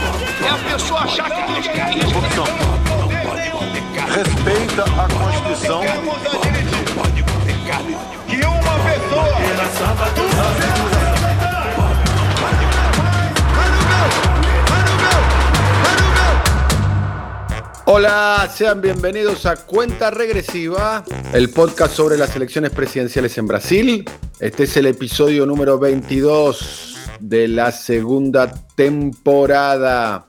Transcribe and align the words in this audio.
Corrupção. 0.00 0.46
É 0.46 0.50
a 0.50 0.72
pessoa 0.72 1.00
achar 1.00 1.30
que 1.30 1.52
Deus 1.52 1.66
quer 1.68 1.96
isso. 1.96 2.14
Corrupção. 2.14 2.44
Respeita 4.14 4.84
a 4.84 5.08
Constituição. 5.08 5.82
que 8.26 8.36
uma 8.46 8.78
pessoa 8.84 9.40
Hola, 17.86 18.48
sean 18.54 18.80
bienvenidos 18.80 19.46
a 19.46 19.56
Cuenta 19.56 20.10
Regresiva, 20.10 21.04
el 21.32 21.50
podcast 21.50 21.94
sobre 21.96 22.16
las 22.16 22.36
elecciones 22.36 22.70
presidenciales 22.70 23.36
en 23.36 23.46
Brasil. 23.48 24.04
Este 24.38 24.62
es 24.62 24.76
el 24.76 24.86
episodio 24.86 25.44
número 25.44 25.78
22 25.78 26.89
de 27.20 27.48
la 27.48 27.72
segunda 27.72 28.52
temporada. 28.74 30.26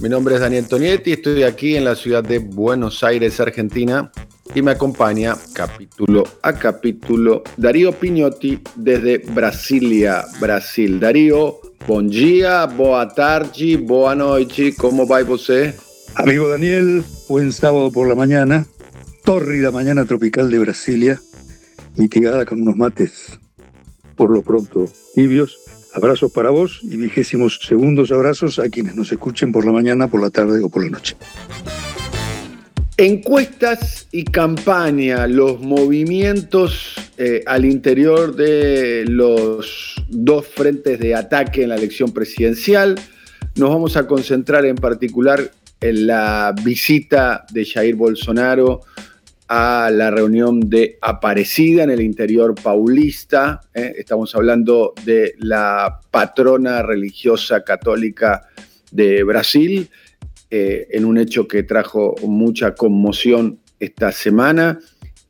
Mi 0.00 0.08
nombre 0.08 0.34
es 0.34 0.40
Daniel 0.40 0.66
Tonietti, 0.66 1.12
estoy 1.12 1.42
aquí 1.42 1.76
en 1.76 1.84
la 1.84 1.94
ciudad 1.94 2.22
de 2.22 2.38
Buenos 2.38 3.02
Aires, 3.02 3.40
Argentina, 3.40 4.10
y 4.54 4.62
me 4.62 4.72
acompaña 4.72 5.36
capítulo 5.52 6.24
a 6.42 6.52
capítulo 6.52 7.42
Darío 7.56 7.92
Piñotti 7.92 8.60
desde 8.76 9.18
Brasilia, 9.18 10.24
Brasil. 10.40 11.00
Darío, 11.00 11.60
bom 11.86 12.06
dia, 12.06 12.66
boa 12.66 13.08
tarde, 13.08 13.76
boa 13.76 14.14
noite, 14.14 14.74
como 14.76 15.06
vai 15.06 15.24
você? 15.24 15.74
Amigo 16.14 16.48
Daniel, 16.48 17.02
buen 17.28 17.52
sábado 17.52 17.90
por 17.90 18.06
la 18.06 18.14
mañana, 18.14 18.66
tórrida 19.24 19.72
mañana 19.72 20.04
tropical 20.04 20.50
de 20.50 20.58
Brasilia, 20.60 21.20
mitigada 21.96 22.44
con 22.44 22.62
unos 22.62 22.76
mates, 22.76 23.40
por 24.14 24.30
lo 24.30 24.42
pronto 24.42 24.86
tibios. 25.14 25.63
Abrazos 25.94 26.32
para 26.32 26.50
vos 26.50 26.80
y 26.82 26.96
vigésimos 26.96 27.60
segundos 27.62 28.10
abrazos 28.10 28.58
a 28.58 28.68
quienes 28.68 28.96
nos 28.96 29.12
escuchen 29.12 29.52
por 29.52 29.64
la 29.64 29.70
mañana, 29.70 30.08
por 30.08 30.20
la 30.20 30.30
tarde 30.30 30.60
o 30.60 30.68
por 30.68 30.82
la 30.82 30.90
noche. 30.90 31.16
Encuestas 32.96 34.08
y 34.10 34.24
campaña, 34.24 35.28
los 35.28 35.60
movimientos 35.60 36.94
eh, 37.16 37.42
al 37.46 37.64
interior 37.64 38.34
de 38.34 39.04
los 39.06 39.94
dos 40.08 40.46
frentes 40.48 40.98
de 40.98 41.14
ataque 41.14 41.62
en 41.62 41.68
la 41.68 41.76
elección 41.76 42.12
presidencial. 42.12 42.96
Nos 43.54 43.70
vamos 43.70 43.96
a 43.96 44.08
concentrar 44.08 44.64
en 44.66 44.76
particular 44.76 45.52
en 45.80 46.08
la 46.08 46.54
visita 46.64 47.46
de 47.52 47.64
Jair 47.64 47.94
Bolsonaro 47.94 48.80
a 49.56 49.88
la 49.88 50.10
reunión 50.10 50.68
de 50.68 50.98
Aparecida 51.00 51.84
en 51.84 51.90
el 51.90 52.00
interior 52.00 52.56
paulista. 52.60 53.60
¿eh? 53.72 53.94
Estamos 53.98 54.34
hablando 54.34 54.94
de 55.04 55.34
la 55.38 56.00
patrona 56.10 56.82
religiosa 56.82 57.62
católica 57.62 58.48
de 58.90 59.22
Brasil, 59.22 59.88
eh, 60.50 60.88
en 60.90 61.04
un 61.04 61.18
hecho 61.18 61.46
que 61.46 61.62
trajo 61.62 62.16
mucha 62.26 62.74
conmoción 62.74 63.60
esta 63.78 64.10
semana. 64.10 64.80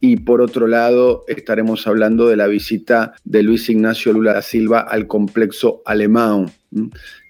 Y 0.01 0.17
por 0.17 0.41
otro 0.41 0.69
lado, 0.69 1.25
estaremos 1.29 1.87
hablando 1.87 2.27
de 2.27 2.37
la 2.37 2.47
visita 2.47 3.13
de 3.25 3.43
Luis 3.43 3.69
Ignacio 3.69 4.15
Lula 4.15 4.33
da 4.33 4.43
Silva 4.43 4.81
al 4.81 5.07
complejo 5.07 5.83
alemán, 5.85 6.51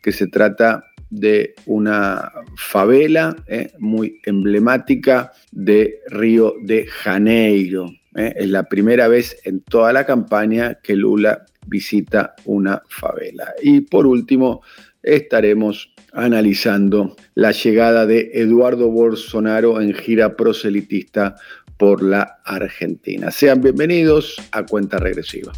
que 0.01 0.13
se 0.13 0.29
trata 0.29 0.85
de 1.11 1.55
una 1.67 2.33
favela 2.57 3.37
eh, 3.47 3.73
muy 3.79 4.21
emblemática 4.25 5.33
de 5.53 6.01
Río 6.09 6.55
de 6.63 6.87
Janeiro. 6.87 7.91
eh. 8.17 8.35
Es 8.37 8.49
la 8.49 8.65
primera 8.65 9.09
vez 9.09 9.37
en 9.45 9.61
toda 9.61 9.93
la 9.93 10.05
campaña 10.05 10.79
que 10.83 10.97
Lula 10.97 11.45
visita 11.67 12.35
una 12.45 12.83
favela. 12.89 13.55
Y 13.63 13.81
por 13.81 14.07
último, 14.07 14.63
estaremos 15.03 15.93
analizando 16.13 17.17
la 17.35 17.53
llegada 17.53 18.07
de 18.07 18.31
Eduardo 18.35 18.89
Bolsonaro 18.91 19.81
en 19.81 19.95
gira 19.95 20.37
proselitista 20.37 21.37
por 21.77 22.03
la 22.03 22.39
Argentina. 22.45 23.31
Sean 23.31 23.61
bienvenidos 23.61 24.37
a 24.53 24.65
Cuenta 24.65 24.99
Regresiva. 24.99 25.53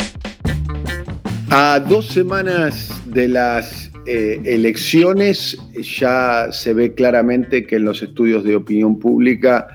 A 1.51 1.79
dos 1.81 2.07
semanas 2.07 2.91
de 3.07 3.29
las 3.29 3.91
eh, 4.07 4.41
elecciones 4.45 5.59
ya 5.75 6.49
se 6.53 6.73
ve 6.75 6.95
claramente 6.95 7.67
que 7.67 7.77
en 7.77 7.85
los 7.85 8.03
estudios 8.03 8.45
de 8.45 8.55
opinión 8.55 8.99
pública 8.99 9.67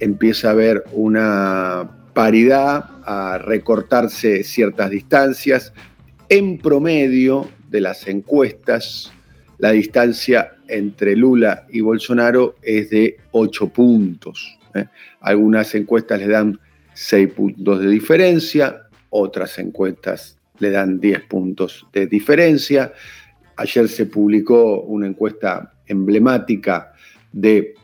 empieza 0.00 0.48
a 0.48 0.52
haber 0.52 0.84
una 0.92 1.88
paridad, 2.12 2.90
a 3.04 3.38
recortarse 3.38 4.42
ciertas 4.42 4.90
distancias. 4.90 5.72
En 6.28 6.58
promedio 6.58 7.48
de 7.70 7.80
las 7.80 8.08
encuestas, 8.08 9.12
la 9.58 9.70
distancia 9.70 10.56
entre 10.66 11.14
Lula 11.14 11.66
y 11.70 11.80
Bolsonaro 11.80 12.56
es 12.62 12.90
de 12.90 13.18
8 13.30 13.68
puntos. 13.68 14.58
¿eh? 14.74 14.86
Algunas 15.20 15.74
encuestas 15.74 16.18
le 16.18 16.28
dan 16.28 16.58
6 16.94 17.32
puntos 17.32 17.80
de 17.80 17.88
diferencia, 17.88 18.88
otras 19.10 19.58
encuestas 19.58 20.38
le 20.58 20.70
dan 20.70 20.98
10 20.98 21.22
puntos 21.22 21.86
de 21.92 22.06
diferencia. 22.06 22.92
Ayer 23.58 23.88
se 23.88 24.06
publicó 24.06 24.82
una 24.82 25.06
encuesta 25.06 25.74
emblemática 25.86 26.92
de 27.32 27.74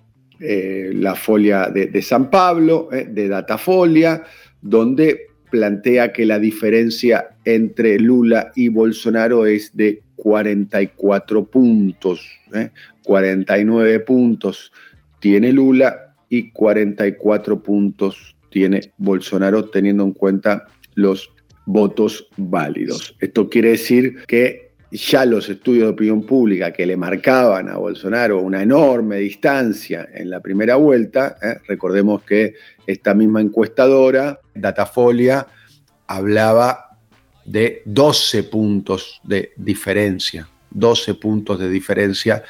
eh, 0.40 0.92
la 0.94 1.14
folia 1.14 1.68
de, 1.68 2.02
San 2.02 2.30
Pablo, 2.30 2.88
eh, 2.92 3.06
de 3.10 3.28
Datafolia, 3.28 4.22
donde 4.60 5.28
plantea 5.50 6.12
que 6.12 6.26
la 6.26 6.38
diferencia 6.38 7.36
entre 7.44 7.98
Lula 7.98 8.52
y 8.54 8.68
Bolsonaro 8.68 9.46
es 9.46 9.76
de 9.76 10.02
44 10.16 11.44
puntos. 11.44 12.28
¿eh? 12.52 12.70
49 13.04 14.00
puntos 14.00 14.72
tiene 15.20 15.52
Lula 15.52 16.14
y 16.28 16.50
44 16.50 17.62
puntos 17.62 18.36
tiene 18.50 18.92
Bolsonaro, 18.98 19.70
teniendo 19.70 20.04
en 20.04 20.12
cuenta 20.12 20.66
los 20.94 21.30
votos 21.66 22.28
válidos. 22.36 23.16
Esto 23.20 23.48
quiere 23.48 23.70
decir 23.70 24.24
que 24.26 24.63
ya 24.94 25.24
los 25.24 25.48
estudios 25.48 25.86
de 25.86 25.92
opinión 25.92 26.22
pública 26.22 26.72
que 26.72 26.86
le 26.86 26.96
marcaban 26.96 27.68
a 27.68 27.76
Bolsonaro 27.76 28.40
una 28.40 28.62
enorme 28.62 29.16
distancia 29.16 30.08
en 30.14 30.30
la 30.30 30.40
primera 30.40 30.76
vuelta, 30.76 31.36
¿eh? 31.42 31.56
recordemos 31.66 32.22
que 32.22 32.54
esta 32.86 33.12
misma 33.12 33.40
encuestadora, 33.40 34.38
Datafolia, 34.54 35.48
hablaba 36.06 36.96
de 37.44 37.82
12 37.86 38.44
puntos 38.44 39.20
de 39.24 39.52
diferencia, 39.56 40.48
12 40.70 41.14
puntos 41.14 41.58
de 41.58 41.68
diferencia 41.68 42.44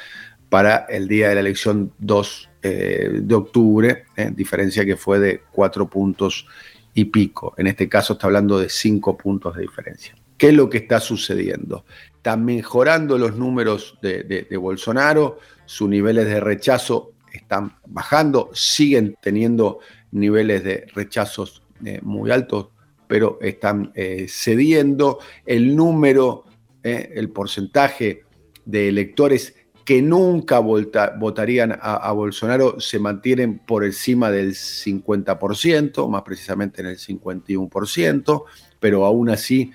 para 0.47 0.85
el 0.87 1.07
día 1.07 1.29
de 1.29 1.35
la 1.35 1.41
elección 1.41 1.93
2 1.97 2.49
eh, 2.61 3.19
de 3.23 3.35
octubre, 3.35 4.05
¿eh? 4.15 4.31
diferencia 4.35 4.85
que 4.85 4.97
fue 4.97 5.19
de 5.19 5.41
4 5.51 5.89
puntos 5.89 6.45
y 6.93 7.05
pico. 7.05 7.55
En 7.57 7.65
este 7.65 7.89
caso 7.89 8.13
está 8.13 8.27
hablando 8.27 8.59
de 8.59 8.69
5 8.69 9.17
puntos 9.17 9.55
de 9.55 9.63
diferencia. 9.63 10.15
¿Qué 10.37 10.49
es 10.49 10.53
lo 10.53 10.69
que 10.69 10.77
está 10.77 10.99
sucediendo? 10.99 11.85
Están 12.25 12.43
mejorando 12.43 13.19
los 13.19 13.35
números 13.35 13.99
de, 14.01 14.47
Bolsonaro, 14.59 15.37
sus 15.67 15.87
niveles 15.87 16.25
de 16.25 16.39
rechazo 16.39 17.11
están 17.31 17.75
bajando, 17.85 18.49
siguen 18.51 19.15
teniendo 19.21 19.77
niveles 20.09 20.63
de 20.63 20.87
rechazos 20.95 21.61
eh, 21.85 21.99
muy 22.01 22.31
altos, 22.31 22.69
pero 23.05 23.37
están 23.41 23.91
eh, 23.93 24.25
cediendo. 24.27 25.19
El 25.45 25.75
número, 25.75 26.45
eh, 26.81 27.11
el 27.13 27.29
porcentaje 27.29 28.23
de 28.65 28.87
electores 28.89 29.53
que 29.85 30.01
nunca 30.01 30.57
vota, 30.57 31.13
votarían 31.19 31.73
a, 31.73 31.97
a, 31.97 32.11
Bolsonaro 32.11 32.79
se 32.79 32.97
mantienen 32.97 33.59
por 33.59 33.83
encima 33.83 34.31
del 34.31 34.55
50%, 34.55 36.09
más 36.09 36.23
precisamente 36.23 36.81
en 36.81 36.87
el 36.87 36.97
51%, 36.97 38.45
pero 38.79 39.05
aún 39.05 39.29
así 39.29 39.71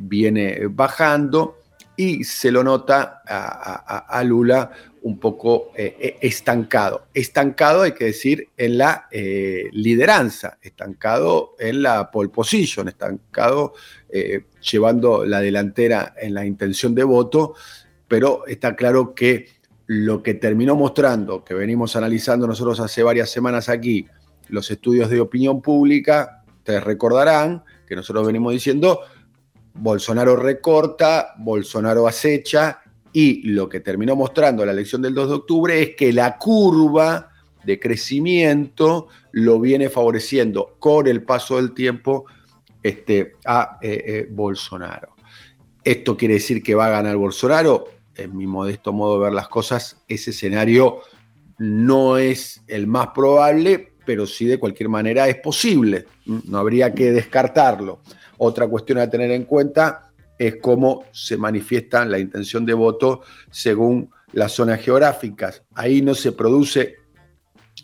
viene 0.00 0.66
bajando 0.68 1.57
y 1.98 2.22
se 2.22 2.52
lo 2.52 2.62
nota 2.62 3.22
a, 3.26 4.22
Lula 4.22 4.70
un 5.02 5.18
poco 5.18 5.72
eh, 5.74 6.16
estancado. 6.20 7.06
Estancado, 7.12 7.82
hay 7.82 7.90
que 7.90 8.04
decir, 8.04 8.50
en 8.56 8.78
la 8.78 9.08
eh, 9.10 9.68
lideranza, 9.72 10.58
estancado 10.62 11.56
en 11.58 11.82
la 11.82 12.08
pole 12.12 12.28
position, 12.28 12.86
estancado 12.86 13.74
eh, 14.08 14.44
llevando 14.70 15.24
la 15.24 15.40
delantera 15.40 16.14
en 16.16 16.34
la 16.34 16.46
intención 16.46 16.94
de 16.94 17.02
voto, 17.02 17.54
pero 18.06 18.46
está 18.46 18.76
claro 18.76 19.12
que 19.12 19.48
lo 19.86 20.22
que 20.22 20.34
terminó 20.34 20.76
mostrando, 20.76 21.42
que 21.42 21.54
venimos 21.54 21.96
analizando 21.96 22.46
nosotros 22.46 22.78
hace 22.78 23.02
varias 23.02 23.28
semanas 23.28 23.68
aquí, 23.68 24.06
los 24.50 24.70
estudios 24.70 25.10
de 25.10 25.20
opinión 25.20 25.60
pública, 25.60 26.44
ustedes 26.58 26.84
recordarán 26.84 27.64
que 27.88 27.96
nosotros 27.96 28.24
venimos 28.24 28.52
diciendo, 28.52 29.00
Bolsonaro 29.78 30.36
recorta, 30.36 31.34
Bolsonaro 31.38 32.06
acecha, 32.06 32.80
y 33.12 33.48
lo 33.48 33.68
que 33.68 33.80
terminó 33.80 34.16
mostrando 34.16 34.64
la 34.64 34.72
elección 34.72 35.02
del 35.02 35.14
2 35.14 35.28
de 35.28 35.34
octubre 35.34 35.82
es 35.82 35.96
que 35.96 36.12
la 36.12 36.36
curva 36.36 37.30
de 37.64 37.78
crecimiento 37.78 39.08
lo 39.32 39.60
viene 39.60 39.88
favoreciendo 39.88 40.76
con 40.78 41.06
el 41.06 41.22
paso 41.22 41.56
del 41.56 41.74
tiempo 41.74 42.26
este, 42.82 43.34
a 43.44 43.78
eh, 43.80 44.04
eh, 44.06 44.28
Bolsonaro. 44.30 45.14
¿Esto 45.84 46.16
quiere 46.16 46.34
decir 46.34 46.62
que 46.62 46.74
va 46.74 46.86
a 46.86 46.90
ganar 46.90 47.16
Bolsonaro? 47.16 47.86
En 48.14 48.36
mi 48.36 48.46
modesto 48.46 48.92
modo 48.92 49.18
de 49.18 49.24
ver 49.24 49.32
las 49.32 49.48
cosas, 49.48 50.02
ese 50.08 50.30
escenario 50.30 51.00
no 51.58 52.18
es 52.18 52.62
el 52.66 52.86
más 52.86 53.08
probable, 53.08 53.92
pero 54.04 54.26
sí 54.26 54.44
de 54.46 54.58
cualquier 54.58 54.88
manera 54.88 55.28
es 55.28 55.36
posible. 55.36 56.06
No 56.24 56.58
habría 56.58 56.94
que 56.94 57.12
descartarlo. 57.12 58.00
Otra 58.38 58.66
cuestión 58.66 58.98
a 58.98 59.10
tener 59.10 59.30
en 59.30 59.44
cuenta 59.44 60.10
es 60.38 60.56
cómo 60.56 61.04
se 61.12 61.36
manifiesta 61.36 62.04
la 62.04 62.18
intención 62.18 62.64
de 62.64 62.74
voto 62.74 63.22
según 63.50 64.10
las 64.32 64.52
zonas 64.52 64.80
geográficas. 64.80 65.62
Ahí 65.74 66.02
no 66.02 66.14
se 66.14 66.32
produce 66.32 66.96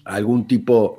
algún 0.05 0.47
tipo 0.47 0.99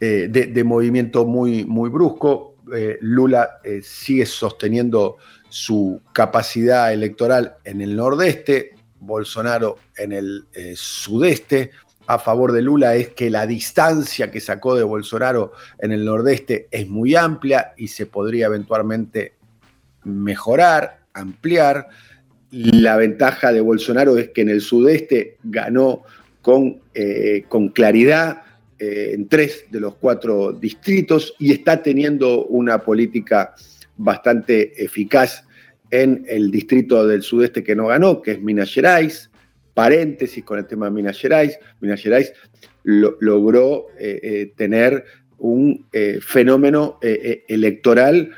eh, 0.00 0.28
de, 0.28 0.64
movimiento 0.64 1.24
muy, 1.24 1.64
muy 1.64 1.90
brusco. 1.90 2.56
Eh, 2.74 2.98
Lula 3.00 3.60
eh, 3.62 3.80
sigue 3.82 4.26
sosteniendo 4.26 5.18
su 5.48 6.02
capacidad 6.12 6.92
electoral 6.92 7.56
en 7.64 7.80
el 7.80 7.94
nordeste, 7.94 8.74
Bolsonaro 8.98 9.76
en 9.96 10.12
el 10.12 10.46
sudeste. 10.74 11.70
A 12.06 12.18
favor 12.18 12.52
de 12.52 12.62
Lula 12.62 12.94
es 12.94 13.08
que 13.08 13.30
la 13.30 13.46
distancia 13.46 14.30
que 14.30 14.40
sacó 14.40 14.76
de 14.76 14.84
Bolsonaro 14.84 15.52
en 15.78 15.92
el 15.92 16.04
nordeste 16.04 16.68
es 16.70 16.88
muy 16.88 17.14
amplia 17.16 17.72
y 17.76 17.88
se 17.88 18.06
podría 18.06 18.46
eventualmente 18.46 19.34
mejorar, 20.04 21.00
ampliar. 21.12 21.88
La 22.50 22.96
ventaja 22.96 23.52
de 23.52 23.60
Bolsonaro 23.60 24.16
es 24.18 24.30
que 24.30 24.42
en 24.42 24.50
el 24.50 24.60
sudeste 24.60 25.36
ganó 25.42 26.02
con, 26.42 26.80
con 27.48 27.68
claridad, 27.70 28.42
eh, 28.78 29.12
en 29.14 29.26
tres 29.26 29.64
de 29.70 29.80
los 29.80 29.94
cuatro 29.94 30.52
distritos 30.52 31.34
y 31.38 31.50
está 31.50 31.82
teniendo 31.82 32.44
una 32.44 32.82
política 32.82 33.54
bastante 33.96 34.84
eficaz 34.84 35.44
en 35.90 36.26
el 36.28 36.50
distrito 36.50 37.06
del 37.06 37.22
sudeste 37.22 37.64
que 37.64 37.74
no 37.74 37.86
ganó, 37.86 38.20
que 38.20 38.32
es 38.32 38.42
Minas 38.42 38.70
Gerais. 38.70 39.30
Paréntesis 39.76 40.42
con 40.42 40.58
el 40.58 40.66
tema 40.66 40.86
de 40.86 40.92
Minas 40.92 41.20
Gerais. 41.20 41.58
Minas 41.80 42.00
Gerais 42.00 42.32
logró 42.82 43.88
eh, 43.98 44.18
eh, 44.22 44.52
tener 44.56 45.04
un 45.38 45.84
fenómeno 46.22 46.98
electoral 47.02 48.30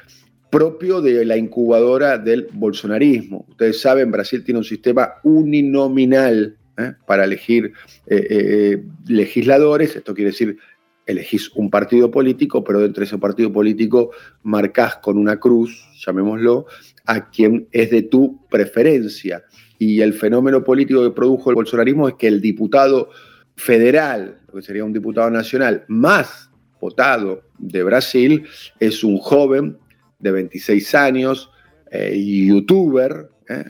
propio 0.50 1.00
de 1.00 1.24
la 1.24 1.36
incubadora 1.36 2.18
del 2.18 2.48
bolsonarismo. 2.52 3.46
Ustedes 3.48 3.80
saben, 3.80 4.10
Brasil 4.10 4.44
tiene 4.44 4.58
un 4.58 4.64
sistema 4.64 5.14
uninominal 5.22 6.56
¿eh? 6.78 6.94
para 7.06 7.24
elegir 7.24 7.72
eh, 8.06 8.26
eh, 8.30 8.84
legisladores. 9.06 9.96
Esto 9.96 10.14
quiere 10.14 10.30
decir, 10.30 10.58
elegís 11.06 11.50
un 11.54 11.70
partido 11.70 12.10
político, 12.10 12.64
pero 12.64 12.80
dentro 12.80 13.00
de 13.00 13.06
ese 13.06 13.18
partido 13.18 13.52
político 13.52 14.10
marcás 14.42 14.96
con 14.96 15.18
una 15.18 15.38
cruz, 15.38 15.86
llamémoslo, 16.04 16.66
a 17.06 17.30
quien 17.30 17.68
es 17.72 17.90
de 17.90 18.02
tu 18.02 18.46
preferencia. 18.48 19.44
Y 19.78 20.00
el 20.00 20.14
fenómeno 20.14 20.64
político 20.64 21.02
que 21.02 21.10
produjo 21.10 21.50
el 21.50 21.56
bolsonarismo 21.56 22.08
es 22.08 22.14
que 22.14 22.26
el 22.26 22.40
diputado 22.40 23.10
federal, 23.56 24.38
lo 24.48 24.54
que 24.54 24.62
sería 24.62 24.84
un 24.84 24.92
diputado 24.92 25.30
nacional, 25.30 25.84
más 25.88 26.50
votado 26.80 27.42
de 27.58 27.82
Brasil, 27.82 28.44
es 28.80 29.02
un 29.04 29.18
joven 29.18 29.78
de 30.18 30.32
26 30.32 30.94
años, 30.94 31.50
youtuber, 31.92 33.30
¿eh? 33.48 33.64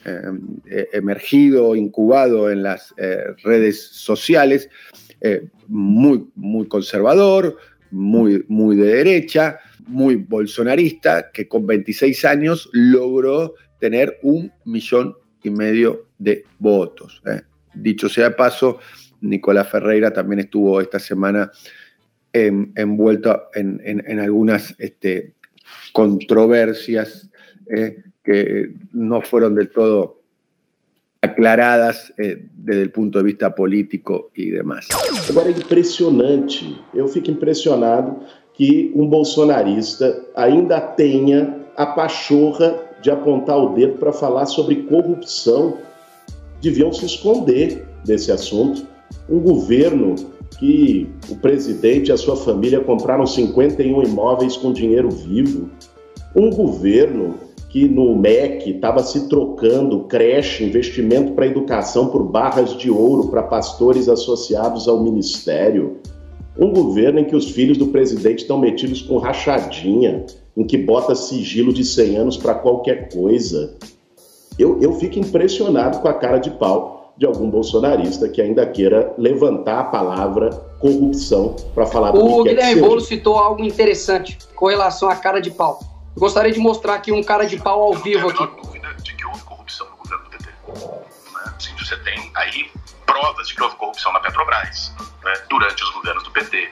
Eh, 0.71 0.89
emergido, 0.93 1.77
incubado 1.77 2.51
en 2.51 2.63
las 2.63 2.95
eh, 2.97 3.23
redes 3.43 3.81
sociales, 3.81 4.69
muy, 5.67 6.29
muy 6.37 6.69
conservador, 6.69 7.57
muy, 7.91 8.45
muy 8.49 8.77
de 8.77 8.87
derecha, 8.87 9.59
muy 9.87 10.17
bolsonarista, 10.17 11.31
que 11.33 11.49
con 11.49 11.67
26 11.67 12.25
años 12.25 12.69
logró 12.73 13.55
tener 13.81 14.19
un 14.23 14.53
millón 14.65 15.17
y 15.43 15.51
medio 15.51 16.07
de 16.19 16.45
votos. 16.59 17.23
Dicho 17.75 18.09
sea 18.09 18.35
paso, 18.35 18.79
Nicolás 19.21 19.69
Ferreira 19.71 20.13
también 20.13 20.41
estuvo 20.41 20.81
esta 20.81 20.99
semana 20.99 21.51
envuelto 22.33 23.49
en, 23.55 24.21
algunas 24.21 24.75
este, 24.79 25.35
controversias 25.93 27.29
que 28.23 28.75
no 28.93 29.21
fueron 29.23 29.55
del 29.55 29.71
todo 29.71 30.19
aclaradas 31.21 32.13
eh, 32.19 32.47
desde 32.55 32.83
el 32.83 32.91
punto 32.91 33.19
de 33.19 33.25
vista 33.25 33.55
político 33.55 34.31
e 34.37 34.53
demais. 34.53 34.87
Agora 35.29 35.49
é 35.49 35.53
impressionante, 35.53 36.79
eu 36.95 37.09
fico 37.09 37.31
impressionado 37.31 38.23
que 38.55 38.93
um 38.95 39.09
bolsonarista 39.09 40.27
ainda 40.35 40.81
tenha 40.81 41.67
a 41.77 41.87
pachorra 41.87 42.88
de 43.01 43.11
apontar 43.11 43.59
o 43.59 43.75
dedo 43.75 43.99
para 43.99 44.13
falar 44.13 44.47
sobre 44.47 44.83
corrupção. 44.85 45.79
Deviam 46.61 46.93
se 46.93 47.07
esconder 47.07 47.87
desse 48.05 48.33
assunto. 48.33 48.87
Um 49.29 49.41
governo 49.41 50.15
que 50.59 51.09
o 51.29 51.37
presidente 51.37 52.09
e 52.09 52.13
a 52.13 52.17
sua 52.17 52.37
família 52.37 52.81
compraram 52.81 53.27
51 53.27 54.03
imóveis 54.03 54.57
com 54.57 54.73
dinheiro 54.73 55.11
vivo. 55.11 55.71
Um 56.35 56.51
governo 56.51 57.35
que 57.69 57.87
no 57.87 58.17
MEC 58.17 58.71
estava 58.71 59.03
se 59.03 59.29
trocando 59.29 60.05
creche, 60.05 60.65
investimento 60.65 61.33
para 61.33 61.47
educação 61.47 62.09
por 62.09 62.25
barras 62.25 62.77
de 62.77 62.91
ouro 62.91 63.29
para 63.29 63.43
pastores 63.43 64.09
associados 64.09 64.89
ao 64.89 65.03
ministério. 65.03 65.99
Um 66.59 66.73
governo 66.73 67.21
em 67.21 67.25
que 67.25 67.37
os 67.37 67.51
filhos 67.51 67.77
do 67.77 67.89
presidente 67.89 68.41
estão 68.41 68.59
metidos 68.59 69.03
com 69.03 69.19
rachadinha, 69.19 70.25
em 70.59 70.67
que 70.67 70.77
bota 70.77 71.15
sigilo 71.15 71.73
de 71.73 71.85
100 71.85 72.17
anos 72.17 72.37
para 72.37 72.53
qualquer 72.53 73.09
coisa. 73.13 73.79
Eu, 74.59 74.83
eu 74.83 74.93
fico 74.95 75.21
impressionado 75.21 76.01
com 76.01 76.09
a 76.09 76.13
cara 76.13 76.39
de 76.39 76.51
pau 76.51 77.15
de 77.17 77.25
algum 77.25 77.49
bolsonarista 77.49 78.29
que 78.29 78.43
ainda 78.43 78.67
queira 78.67 79.15
levantar 79.17 79.79
a 79.79 79.85
palavra 79.85 80.51
corrupção 80.81 81.55
para 81.73 81.87
falar 81.87 82.11
do 82.11 82.19
o 82.19 82.27
que 82.27 82.41
O 82.41 82.45
Guilherme 82.45 82.81
Boulos 82.81 83.07
citou 83.07 83.39
algo 83.39 83.63
interessante 83.63 84.37
com 84.57 84.67
relação 84.67 85.09
à 85.09 85.15
cara 85.15 85.41
de 85.41 85.53
pau. 85.53 85.79
Gostaria 86.17 86.51
de 86.51 86.59
mostrar 86.59 86.95
aqui 86.95 87.13
um 87.13 87.23
cara 87.23 87.45
de 87.45 87.57
pau 87.57 87.81
ao 87.81 87.95
vivo 87.95 88.29
aqui. 88.29 88.41
Não 88.41 88.57
dúvida 88.57 88.89
de 89.01 89.15
que 89.15 89.25
houve 89.27 89.41
corrupção 89.43 89.87
no 89.91 89.97
governo 89.97 90.25
do 90.25 90.31
PT. 90.31 90.49
Né? 90.49 91.53
Assim, 91.57 91.71
você 91.79 91.97
tem 91.99 92.33
aí 92.35 92.67
provas 93.07 93.47
de 93.47 93.55
que 93.55 93.63
houve 93.63 93.77
corrupção 93.77 94.13
na 94.13 94.19
Petrobras 94.19 94.93
né? 95.25 95.33
durante 95.49 95.85
os 95.85 95.91
governos 95.91 96.25
do 96.25 96.33
PT. 96.33 96.69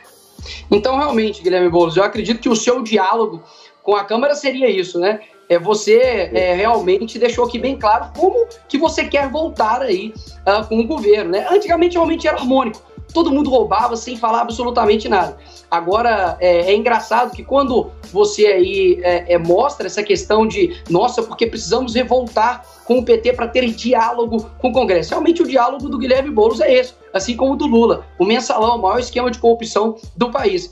Então, 0.70 0.96
realmente, 0.96 1.42
Guilherme 1.42 1.68
Boulos, 1.68 1.96
eu 1.96 2.02
acredito 2.02 2.40
que 2.40 2.48
o 2.48 2.56
seu 2.56 2.82
diálogo 2.82 3.42
com 3.86 3.94
a 3.94 4.02
Câmara 4.02 4.34
seria 4.34 4.68
isso, 4.68 4.98
né? 4.98 5.20
É, 5.48 5.60
você 5.60 6.28
é, 6.34 6.54
realmente 6.54 7.20
deixou 7.20 7.44
aqui 7.44 7.56
bem 7.56 7.78
claro 7.78 8.10
como 8.18 8.48
que 8.68 8.76
você 8.76 9.04
quer 9.04 9.30
voltar 9.30 9.80
aí 9.80 10.12
uh, 10.40 10.66
com 10.66 10.80
o 10.80 10.86
governo, 10.86 11.30
né? 11.30 11.46
Antigamente 11.48 11.94
realmente 11.94 12.26
era 12.26 12.36
harmônico 12.36 12.82
todo 13.14 13.30
mundo 13.30 13.48
roubava 13.48 13.96
sem 13.96 14.16
falar 14.16 14.42
absolutamente 14.42 15.08
nada. 15.08 15.38
Agora, 15.70 16.36
é, 16.38 16.70
é 16.70 16.74
engraçado 16.74 17.34
que 17.34 17.42
quando 17.42 17.90
você 18.12 18.46
aí 18.46 19.00
é, 19.02 19.34
é, 19.34 19.38
mostra 19.38 19.86
essa 19.86 20.02
questão 20.02 20.46
de, 20.46 20.82
nossa, 20.90 21.22
porque 21.22 21.46
precisamos 21.46 21.94
revoltar 21.94 22.66
com 22.84 22.98
o 22.98 23.04
PT 23.04 23.32
para 23.32 23.48
ter 23.48 23.66
diálogo 23.70 24.50
com 24.58 24.68
o 24.68 24.72
Congresso. 24.72 25.10
Realmente 25.10 25.40
o 25.40 25.46
diálogo 25.46 25.88
do 25.88 25.96
Guilherme 25.96 26.30
Boulos 26.30 26.60
é 26.60 26.74
esse, 26.74 26.94
assim 27.14 27.36
como 27.36 27.52
o 27.52 27.56
do 27.56 27.66
Lula. 27.66 28.04
O 28.18 28.24
mensalão, 28.24 28.76
o 28.76 28.82
maior 28.82 28.98
esquema 28.98 29.30
de 29.30 29.38
corrupção 29.38 29.96
do 30.16 30.30
país. 30.30 30.70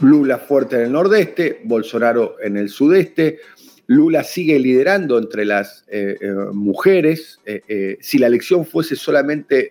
Lula 0.00 0.38
forte 0.38 0.84
no 0.84 1.02
Nordeste, 1.02 1.60
Bolsonaro 1.64 2.36
en 2.42 2.56
el 2.56 2.68
Sudeste. 2.68 3.38
Lula 3.86 4.24
sigue 4.24 4.58
liderando 4.58 5.18
entre 5.18 5.44
las 5.44 5.84
eh, 5.88 6.16
eh, 6.20 6.32
mujeres. 6.52 7.40
Eh, 7.44 7.98
si 8.00 8.18
la 8.18 8.26
elección 8.26 8.64
fuese 8.64 8.96
solamente 8.96 9.70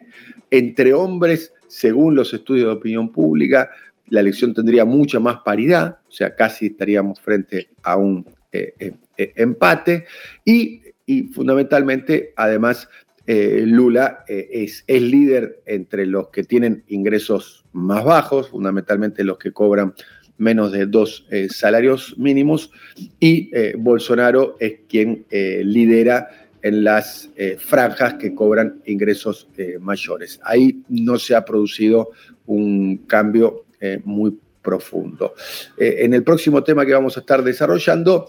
entre 0.51 0.93
hombres, 0.93 1.53
según 1.67 2.15
los 2.15 2.33
estudios 2.33 2.67
de 2.67 2.73
opinión 2.73 3.11
pública, 3.11 3.71
la 4.07 4.19
elección 4.19 4.53
tendría 4.53 4.85
mucha 4.85 5.19
más 5.19 5.37
paridad, 5.43 5.97
o 6.07 6.11
sea, 6.11 6.35
casi 6.35 6.67
estaríamos 6.67 7.19
frente 7.19 7.69
a 7.81 7.97
un 7.97 8.25
empate. 9.17 10.05
Y, 10.45 10.81
fundamentalmente, 11.33 12.33
además, 12.35 12.87
Lula 13.27 14.23
es, 14.27 14.83
es, 14.85 15.01
líder 15.01 15.61
entre 15.65 16.05
los 16.05 16.29
que 16.29 16.43
tienen 16.43 16.83
ingresos 16.87 17.65
más 17.73 18.03
bajos, 18.03 18.49
fundamentalmente 18.49 19.23
los 19.23 19.37
que 19.37 19.51
cobran 19.51 19.93
menos 20.37 20.71
de 20.71 20.85
dos 20.85 21.25
salarios 21.49 22.15
mínimos, 22.17 22.71
y 23.19 23.49
Bolsonaro 23.77 24.57
es 24.59 24.81
quien 24.87 25.25
lidera 25.31 26.29
en 26.65 26.83
las 26.83 27.29
eh, 27.35 27.57
franjas 27.59 28.15
que 28.15 28.33
cobran 28.33 28.81
ingresos 28.87 29.47
eh, 29.55 29.77
mayores. 29.79 30.39
Ahí 30.43 30.81
no 30.89 31.19
se 31.19 31.35
ha 31.35 31.45
producido 31.45 32.09
un 32.47 33.05
cambio 33.05 33.65
eh, 33.79 34.01
muy 34.03 34.35
profundo. 34.63 35.35
en 35.77 36.15
el 36.15 36.23
próximo 36.23 36.63
tema 36.63 36.83
que 36.83 36.93
vamos 36.93 37.17
a 37.17 37.19
estar 37.19 37.43
desarrollando, 37.43 38.27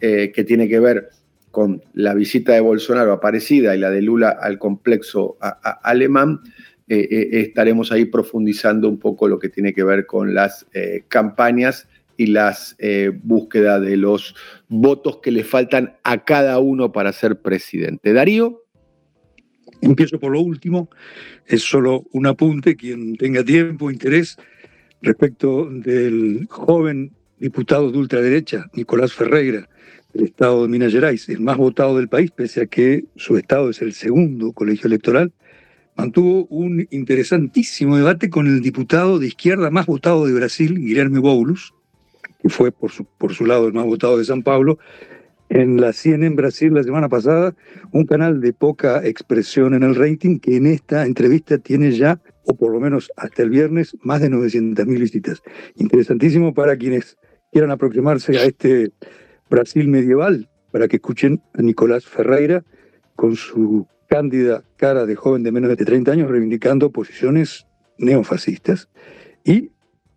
que 0.00 0.44
tiene 0.44 0.68
que 0.68 0.80
ver 0.80 1.10
con 1.50 1.82
la 1.94 2.14
visita 2.14 2.52
de 2.52 2.60
Bolsonaro 2.60 3.12
a 3.12 3.20
Parecida 3.20 3.74
y 3.74 3.78
la 3.78 3.90
de 3.90 4.02
Lula 4.02 4.30
al 4.30 4.58
complejo 4.58 5.38
alemán, 5.82 6.40
estaremos 6.86 7.92
ahí 7.92 8.06
profundizando 8.06 8.88
un 8.88 8.98
poco 8.98 9.28
lo 9.28 9.38
que 9.38 9.48
tiene 9.48 9.74
que 9.74 9.84
ver 9.84 10.06
con 10.06 10.34
las 10.34 10.66
campañas 11.08 11.86
y 12.18 12.26
las 12.26 12.74
eh, 12.78 13.12
búsquedas 13.22 13.80
de 13.80 13.96
los 13.96 14.34
votos 14.68 15.20
que 15.22 15.30
le 15.30 15.44
faltan 15.44 15.94
a 16.02 16.24
cada 16.24 16.58
uno 16.58 16.92
para 16.92 17.12
ser 17.14 17.40
presidente. 17.40 18.12
Darío. 18.12 18.64
Empiezo 19.80 20.18
por 20.18 20.32
lo 20.32 20.40
último, 20.40 20.90
es 21.46 21.62
solo 21.62 22.04
un 22.10 22.26
apunte, 22.26 22.74
quien 22.74 23.16
tenga 23.16 23.44
tiempo, 23.44 23.92
interés, 23.92 24.36
respecto 25.00 25.70
del 25.70 26.48
joven 26.50 27.12
diputado 27.38 27.92
de 27.92 27.98
ultraderecha, 27.98 28.66
Nicolás 28.72 29.12
Ferreira, 29.12 29.68
del 30.12 30.24
estado 30.24 30.62
de 30.62 30.68
Minas 30.68 30.92
Gerais, 30.92 31.28
el 31.28 31.40
más 31.40 31.56
votado 31.56 31.96
del 31.96 32.08
país, 32.08 32.30
pese 32.30 32.62
a 32.62 32.66
que 32.66 33.04
su 33.16 33.36
estado 33.36 33.70
es 33.70 33.82
el 33.82 33.92
segundo 33.92 34.52
colegio 34.52 34.86
electoral, 34.86 35.32
mantuvo 35.96 36.46
un 36.46 36.86
interesantísimo 36.90 37.96
debate 37.96 38.30
con 38.30 38.46
el 38.46 38.60
diputado 38.60 39.18
de 39.18 39.26
izquierda 39.26 39.70
más 39.70 39.86
votado 39.86 40.26
de 40.26 40.32
Brasil, 40.32 40.78
Guilherme 40.78 41.18
Boulos, 41.18 41.74
que 42.40 42.48
fue 42.48 42.72
por 42.72 42.90
su, 42.90 43.04
por 43.04 43.34
su 43.34 43.44
lado 43.44 43.66
el 43.66 43.74
más 43.74 43.84
votado 43.84 44.16
de 44.16 44.24
San 44.24 44.42
Pablo, 44.42 44.78
en 45.50 45.80
la 45.80 45.92
100 45.92 46.24
en 46.24 46.36
Brasil 46.36 46.74
la 46.74 46.82
semana 46.82 47.08
pasada, 47.08 47.54
un 47.92 48.04
canal 48.04 48.40
de 48.40 48.52
poca 48.52 49.04
expresión 49.06 49.74
en 49.74 49.82
el 49.82 49.94
rating 49.94 50.38
que 50.38 50.56
en 50.56 50.66
esta 50.66 51.06
entrevista 51.06 51.58
tiene 51.58 51.90
ya, 51.92 52.20
o 52.44 52.54
por 52.54 52.72
lo 52.72 52.80
menos 52.80 53.10
hasta 53.16 53.42
el 53.42 53.50
viernes, 53.50 53.96
más 54.02 54.20
de 54.20 54.30
900.000 54.30 54.86
visitas. 54.98 55.42
Interesantísimo 55.76 56.54
para 56.54 56.76
quienes 56.76 57.16
quieran 57.50 57.70
aproximarse 57.70 58.38
a 58.38 58.44
este 58.44 58.92
Brasil 59.50 59.88
medieval, 59.88 60.48
para 60.70 60.88
que 60.88 60.96
escuchen 60.96 61.42
a 61.54 61.62
Nicolás 61.62 62.04
Ferreira 62.04 62.64
con 63.16 63.36
su 63.36 63.86
cándida 64.08 64.64
cara 64.76 65.06
de 65.06 65.16
joven 65.16 65.42
de 65.42 65.52
menos 65.52 65.70
de 65.70 65.84
30 65.84 66.12
años 66.12 66.30
reivindicando 66.30 66.90
posiciones 66.90 67.66
neofascistas 67.98 68.88
y 69.44 69.70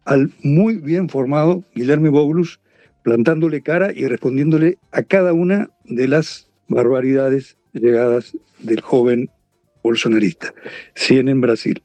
al 0.06 0.32
muy 0.44 0.78
bien 0.78 1.10
formado 1.10 1.64
Guillermo 1.76 2.12
Boulos, 2.12 2.60
plantándole 3.04 3.62
cara 3.62 3.92
y 3.94 4.08
respondiéndole 4.08 4.78
a 4.92 5.04
cada 5.04 5.34
una 5.34 5.70
de 5.86 6.08
las 6.08 6.50
barbaridades 6.68 7.58
llegadas 7.74 8.38
del 8.60 8.82
joven 8.82 9.30
bolsonarista. 9.84 10.54
100 10.96 11.30
en 11.30 11.42
Brasil. 11.42 11.84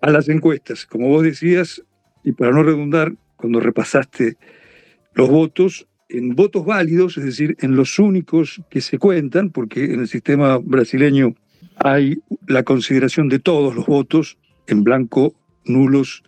A 0.00 0.10
las 0.10 0.28
encuestas, 0.28 0.86
como 0.86 1.08
vos 1.08 1.22
decías, 1.22 1.82
y 2.24 2.32
para 2.32 2.52
no 2.52 2.62
redundar, 2.62 3.14
cuando 3.36 3.60
repasaste 3.60 4.36
los 5.14 5.28
votos, 5.28 5.87
en 6.08 6.34
votos 6.34 6.64
válidos, 6.64 7.18
es 7.18 7.24
decir, 7.24 7.56
en 7.60 7.76
los 7.76 7.98
únicos 7.98 8.62
que 8.70 8.80
se 8.80 8.98
cuentan, 8.98 9.50
porque 9.50 9.84
en 9.84 10.00
el 10.00 10.08
sistema 10.08 10.58
brasileño 10.58 11.34
hay 11.76 12.18
la 12.46 12.62
consideración 12.62 13.28
de 13.28 13.38
todos 13.38 13.74
los 13.74 13.86
votos 13.86 14.38
en 14.66 14.84
blanco, 14.84 15.34
nulos, 15.64 16.22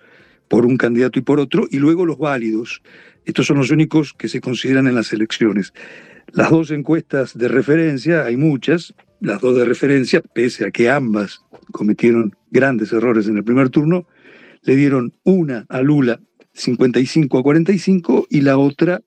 por 0.49 0.67
un 0.67 0.77
candidato 0.77 1.19
y 1.19 1.23
por 1.23 1.41
otro, 1.41 1.67
y 1.71 1.79
luego 1.79 2.05
los 2.05 2.19
válidos. 2.19 2.83
Estos 3.25 3.47
son 3.47 3.59
los 3.59 3.71
únicos 3.71 4.13
que 4.13 4.29
se 4.29 4.41
consideran 4.41 4.87
en 4.87 4.97
las 4.97 5.13
elecciones. 5.13 5.73
Las 6.33 6.51
dos 6.51 6.71
encuestas 6.71 7.37
de 7.37 7.49
referencia, 7.49 8.25
hay 8.25 8.37
muchas, 8.37 8.95
las 9.21 9.41
dos 9.41 9.57
de 9.57 9.65
referencia, 9.65 10.21
pese 10.21 10.67
a 10.67 10.71
que 10.71 10.91
ambas 10.91 11.45
cometieron 11.73 12.35
grandes 12.51 12.93
errores 12.93 13.29
en 13.29 13.37
el 13.37 13.45
primer 13.45 13.71
turno, 13.71 14.07
le 14.63 14.77
dieron 14.77 15.15
una 15.23 15.67
a 15.69 15.81
Lula 15.81 16.21
55 16.53 17.39
a 17.39 17.43
45 17.43 18.27
y 18.29 18.41
la 18.41 18.59
otra 18.59 19.03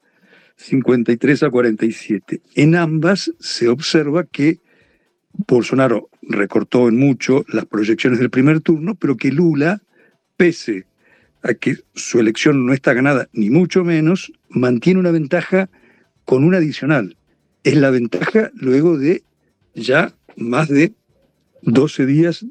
53 0.64 1.44
a 1.44 1.50
47. 1.50 2.42
En 2.56 2.76
ambas 2.76 3.32
se 3.40 3.68
observa 3.68 4.24
que 4.24 4.60
Bolsonaro 5.48 6.10
recortó 6.22 6.88
en 6.88 6.98
mucho 6.98 7.44
las 7.50 7.66
proyecciones 7.66 8.20
del 8.20 8.30
primer 8.30 8.62
turno, 8.62 8.96
pero 8.96 9.18
que 9.18 9.32
Lula, 9.32 9.82
pese 10.38 10.86
a 11.42 11.54
que 11.54 11.78
su 11.96 12.20
elección 12.20 12.66
no 12.66 12.74
está 12.74 12.94
ganada, 12.94 13.28
ni 13.34 13.50
mucho 13.50 13.84
menos, 13.84 14.32
mantiene 14.50 15.00
una 15.00 15.12
ventaja 15.12 15.70
con 16.24 16.44
un 16.46 16.56
adicional. 16.56 17.18
Es 17.64 17.76
la 17.76 17.90
ventaja 17.90 18.52
luego 18.54 18.98
de 18.98 19.24
ya 19.76 20.14
más 20.38 20.70
de 20.70 20.94
12 21.64 22.06
días 22.06 22.46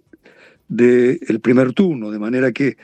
del 0.68 1.40
primer 1.42 1.72
turno, 1.72 2.10
de 2.10 2.18
manera 2.18 2.52
que 2.52 2.76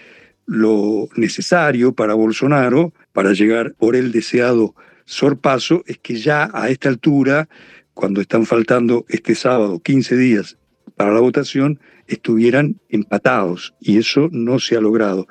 lo 0.47 1.09
necesario 1.17 1.93
para 1.93 2.15
Bolsonaro, 2.15 2.95
para 3.13 3.33
llegar 3.33 3.75
por 3.75 3.97
el 3.97 4.13
deseado 4.13 4.75
sorpaso, 5.09 5.83
es 5.87 5.99
que 5.99 6.17
ya 6.17 6.51
a 6.53 6.69
esta 6.69 6.91
altura, 6.91 7.49
cuando 7.95 8.21
están 8.21 8.45
faltando 8.45 9.07
este 9.09 9.35
sábado 9.35 9.81
15 9.81 10.17
días 10.17 10.59
para 10.97 11.15
la 11.15 11.21
votación, 11.21 11.81
estuvieran 12.07 12.79
empatados, 12.91 13.75
y 13.81 13.97
eso 13.97 14.29
no 14.31 14.59
se 14.59 14.77
ha 14.77 14.81
logrado. 14.81 15.27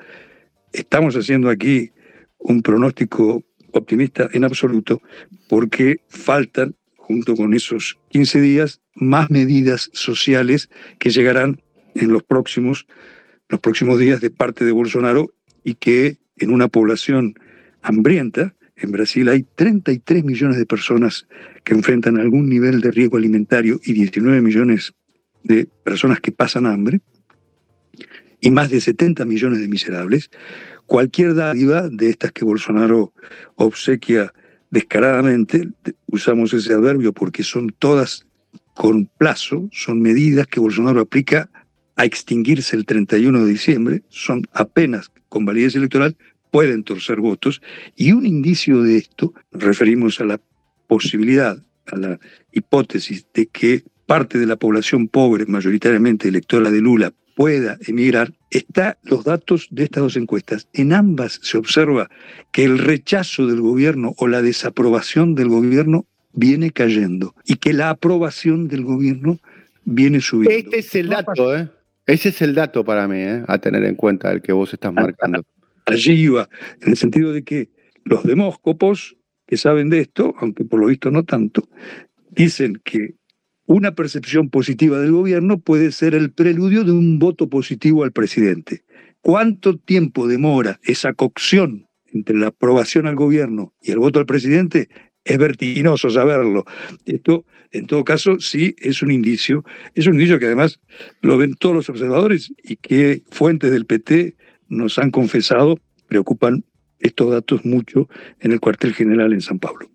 Estamos 0.72 1.14
haciendo 1.14 1.48
aquí 1.48 1.92
un 2.38 2.60
pronóstico 2.62 3.44
optimista 3.72 4.28
en 4.32 4.44
absoluto 4.44 5.00
porque 5.48 6.00
faltan, 6.08 6.74
junto 6.96 7.36
con 7.36 7.54
esos 7.54 7.98
15 8.08 8.40
días, 8.40 8.80
más 8.94 9.30
medidas 9.30 9.90
sociales 9.92 10.68
que 10.98 11.10
llegarán 11.10 11.62
en 11.94 12.12
los 12.12 12.24
próximos, 12.24 12.86
los 13.48 13.60
próximos 13.60 14.00
días 14.00 14.20
de 14.20 14.30
parte 14.30 14.64
de 14.64 14.72
Bolsonaro 14.72 15.32
y 15.62 15.74
que 15.74 16.18
en 16.36 16.50
una 16.50 16.66
población 16.66 17.34
hambrienta, 17.82 18.54
en 18.80 18.92
Brasil 18.92 19.28
hay 19.28 19.44
33 19.54 20.24
millones 20.24 20.56
de 20.56 20.66
personas 20.66 21.26
que 21.64 21.74
enfrentan 21.74 22.18
algún 22.18 22.48
nivel 22.48 22.80
de 22.80 22.90
riesgo 22.90 23.16
alimentario 23.16 23.80
y 23.84 23.92
19 23.92 24.40
millones 24.40 24.94
de 25.42 25.66
personas 25.84 26.20
que 26.20 26.32
pasan 26.32 26.66
hambre 26.66 27.00
y 28.40 28.50
más 28.50 28.70
de 28.70 28.80
70 28.80 29.24
millones 29.24 29.60
de 29.60 29.68
miserables, 29.68 30.30
cualquier 30.86 31.34
dádiva 31.34 31.88
de 31.88 32.10
estas 32.10 32.32
que 32.32 32.44
Bolsonaro 32.44 33.12
obsequia 33.56 34.32
descaradamente, 34.70 35.68
usamos 36.06 36.52
ese 36.52 36.72
adverbio 36.72 37.12
porque 37.12 37.42
son 37.42 37.74
todas 37.78 38.26
con 38.74 39.06
plazo, 39.06 39.68
son 39.72 40.00
medidas 40.00 40.46
que 40.46 40.60
Bolsonaro 40.60 41.00
aplica 41.00 41.50
a 41.96 42.04
extinguirse 42.04 42.76
el 42.76 42.86
31 42.86 43.44
de 43.44 43.50
diciembre, 43.50 44.02
son 44.08 44.46
apenas 44.52 45.10
con 45.28 45.44
validez 45.44 45.74
electoral, 45.74 46.16
pueden 46.50 46.84
torcer 46.84 47.20
votos, 47.20 47.60
y 47.96 48.12
un 48.12 48.26
indicio 48.26 48.82
de 48.82 48.98
esto, 48.98 49.34
referimos 49.52 50.20
a 50.20 50.24
la 50.24 50.40
posibilidad, 50.86 51.62
a 51.86 51.96
la 51.96 52.20
hipótesis 52.52 53.26
de 53.34 53.46
que 53.46 53.84
parte 54.06 54.38
de 54.38 54.46
la 54.46 54.56
población 54.56 55.08
pobre, 55.08 55.46
mayoritariamente 55.46 56.28
electora 56.28 56.70
de 56.70 56.80
Lula, 56.80 57.12
pueda 57.36 57.78
emigrar, 57.86 58.32
está 58.50 58.98
los 59.04 59.22
datos 59.22 59.68
de 59.70 59.84
estas 59.84 60.02
dos 60.02 60.16
encuestas. 60.16 60.66
En 60.72 60.92
ambas 60.92 61.38
se 61.42 61.56
observa 61.56 62.10
que 62.50 62.64
el 62.64 62.78
rechazo 62.78 63.46
del 63.46 63.60
gobierno 63.60 64.14
o 64.16 64.26
la 64.26 64.42
desaprobación 64.42 65.36
del 65.36 65.48
gobierno 65.48 66.06
viene 66.32 66.72
cayendo 66.72 67.34
y 67.44 67.56
que 67.56 67.72
la 67.72 67.90
aprobación 67.90 68.66
del 68.66 68.82
gobierno 68.82 69.38
viene 69.84 70.20
subiendo. 70.20 70.58
Este 70.58 70.78
es 70.80 70.94
el 70.94 71.10
dato, 71.10 71.56
¿eh? 71.56 71.68
Ese 72.06 72.30
es 72.30 72.40
el 72.40 72.54
dato 72.54 72.84
para 72.84 73.06
mí, 73.06 73.18
¿eh? 73.18 73.44
a 73.46 73.58
tener 73.58 73.84
en 73.84 73.94
cuenta 73.94 74.32
el 74.32 74.40
que 74.40 74.52
vos 74.52 74.72
estás 74.72 74.92
marcando. 74.92 75.44
Allí 75.88 76.12
iba, 76.12 76.50
en 76.82 76.90
el 76.90 76.96
sentido 76.98 77.32
de 77.32 77.42
que 77.44 77.70
los 78.04 78.22
demóscopos 78.22 79.16
que 79.46 79.56
saben 79.56 79.88
de 79.88 80.00
esto, 80.00 80.34
aunque 80.38 80.64
por 80.64 80.80
lo 80.80 80.86
visto 80.86 81.10
no 81.10 81.24
tanto, 81.24 81.66
dicen 82.30 82.80
que 82.84 83.14
una 83.64 83.94
percepción 83.94 84.50
positiva 84.50 84.98
del 84.98 85.12
gobierno 85.12 85.60
puede 85.60 85.90
ser 85.92 86.14
el 86.14 86.30
preludio 86.30 86.84
de 86.84 86.92
un 86.92 87.18
voto 87.18 87.48
positivo 87.48 88.04
al 88.04 88.12
presidente. 88.12 88.84
¿Cuánto 89.22 89.78
tiempo 89.78 90.28
demora 90.28 90.78
esa 90.82 91.14
cocción 91.14 91.86
entre 92.12 92.36
la 92.36 92.48
aprobación 92.48 93.06
al 93.06 93.16
gobierno 93.16 93.72
y 93.80 93.90
el 93.90 93.98
voto 93.98 94.18
al 94.18 94.26
presidente? 94.26 94.90
Es 95.24 95.38
vertiginoso 95.38 96.10
saberlo. 96.10 96.64
Esto, 97.06 97.46
en 97.70 97.86
todo 97.86 98.04
caso, 98.04 98.40
sí 98.40 98.76
es 98.78 99.02
un 99.02 99.10
indicio. 99.10 99.64
Es 99.94 100.06
un 100.06 100.14
indicio 100.14 100.38
que 100.38 100.46
además 100.46 100.80
lo 101.22 101.38
ven 101.38 101.54
todos 101.54 101.74
los 101.74 101.88
observadores 101.88 102.52
y 102.62 102.76
que 102.76 103.22
fuentes 103.30 103.70
del 103.70 103.86
PT 103.86 104.36
nos 104.68 104.98
han 104.98 105.10
confesado 105.10 105.78
preocupan 106.08 106.64
estos 106.98 107.30
datos 107.30 107.64
mucho 107.64 108.08
en 108.40 108.52
el 108.52 108.60
cuartel 108.60 108.94
general 108.94 109.32
en 109.32 109.40
San 109.40 109.58
Pablo. 109.58 109.88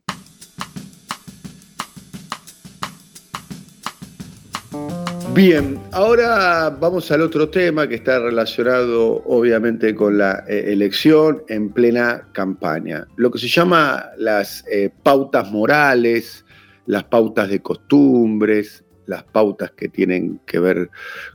Bien, 5.34 5.80
ahora 5.92 6.70
vamos 6.70 7.10
al 7.10 7.22
otro 7.22 7.50
tema 7.50 7.88
que 7.88 7.96
está 7.96 8.20
relacionado 8.20 9.24
obviamente 9.26 9.96
con 9.96 10.20
la 10.20 10.44
eh, 10.48 10.66
elección 10.68 11.42
en 11.48 11.70
plena 11.70 12.28
campaña. 12.34 13.08
Lo 13.16 13.32
que 13.32 13.40
se 13.40 13.48
llama 13.48 14.12
las 14.18 14.64
eh, 14.72 14.92
pautas 15.02 15.52
morales, 15.52 16.46
las 16.86 17.06
pautas 17.06 17.50
de 17.50 17.62
costumbres, 17.62 18.83
las 19.06 19.24
pautas 19.24 19.72
que 19.72 19.90
tienen 19.90 20.40
que 20.46 20.60
ver 20.60 20.90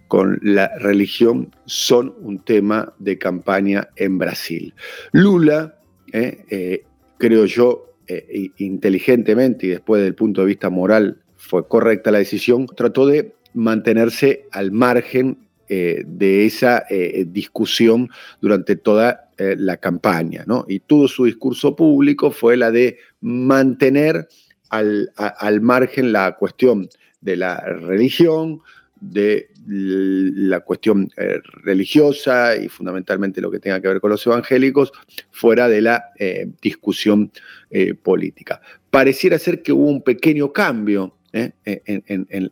con 0.06 0.38
la 0.42 0.70
religión 0.78 1.54
son 1.66 2.14
un 2.20 2.38
tema 2.40 2.94
de 2.98 3.18
campaña 3.18 3.88
en 3.96 4.18
Brasil. 4.18 4.74
Lula, 5.12 5.78
eh, 6.12 6.44
eh, 6.50 6.84
creo 7.18 7.44
yo, 7.44 7.94
eh, 8.06 8.50
inteligentemente 8.56 9.66
y 9.66 9.70
después 9.70 10.02
del 10.02 10.14
punto 10.14 10.40
de 10.40 10.46
vista 10.46 10.70
moral 10.70 11.18
fue 11.36 11.68
correcta 11.68 12.10
la 12.10 12.18
decisión, 12.18 12.66
trató 12.66 13.06
de 13.06 13.34
mantenerse 13.54 14.46
al 14.50 14.72
margen 14.72 15.38
de 15.68 16.46
esa 16.46 16.86
discusión 17.26 18.08
durante 18.40 18.74
toda 18.74 19.28
la 19.36 19.76
campaña. 19.76 20.44
¿no? 20.46 20.64
Y 20.66 20.80
todo 20.80 21.08
su 21.08 21.26
discurso 21.26 21.76
público 21.76 22.30
fue 22.30 22.56
la 22.56 22.70
de 22.70 22.96
mantener 23.20 24.28
al, 24.70 25.12
al 25.16 25.60
margen 25.60 26.12
la 26.12 26.36
cuestión 26.36 26.88
de 27.20 27.36
la 27.36 27.60
religión, 27.60 28.62
de 29.00 29.50
la 29.66 30.60
cuestión 30.60 31.10
eh, 31.16 31.40
religiosa 31.62 32.56
y 32.56 32.68
fundamentalmente 32.68 33.40
lo 33.40 33.50
que 33.50 33.60
tenga 33.60 33.80
que 33.80 33.88
ver 33.88 34.00
con 34.00 34.10
los 34.10 34.26
evangélicos, 34.26 34.92
fuera 35.30 35.68
de 35.68 35.82
la 35.82 36.06
eh, 36.18 36.48
discusión 36.60 37.30
eh, 37.70 37.94
política. 37.94 38.60
Pareciera 38.90 39.38
ser 39.38 39.62
que 39.62 39.72
hubo 39.72 39.88
un 39.88 40.02
pequeño 40.02 40.52
cambio 40.52 41.14
en, 41.32 41.52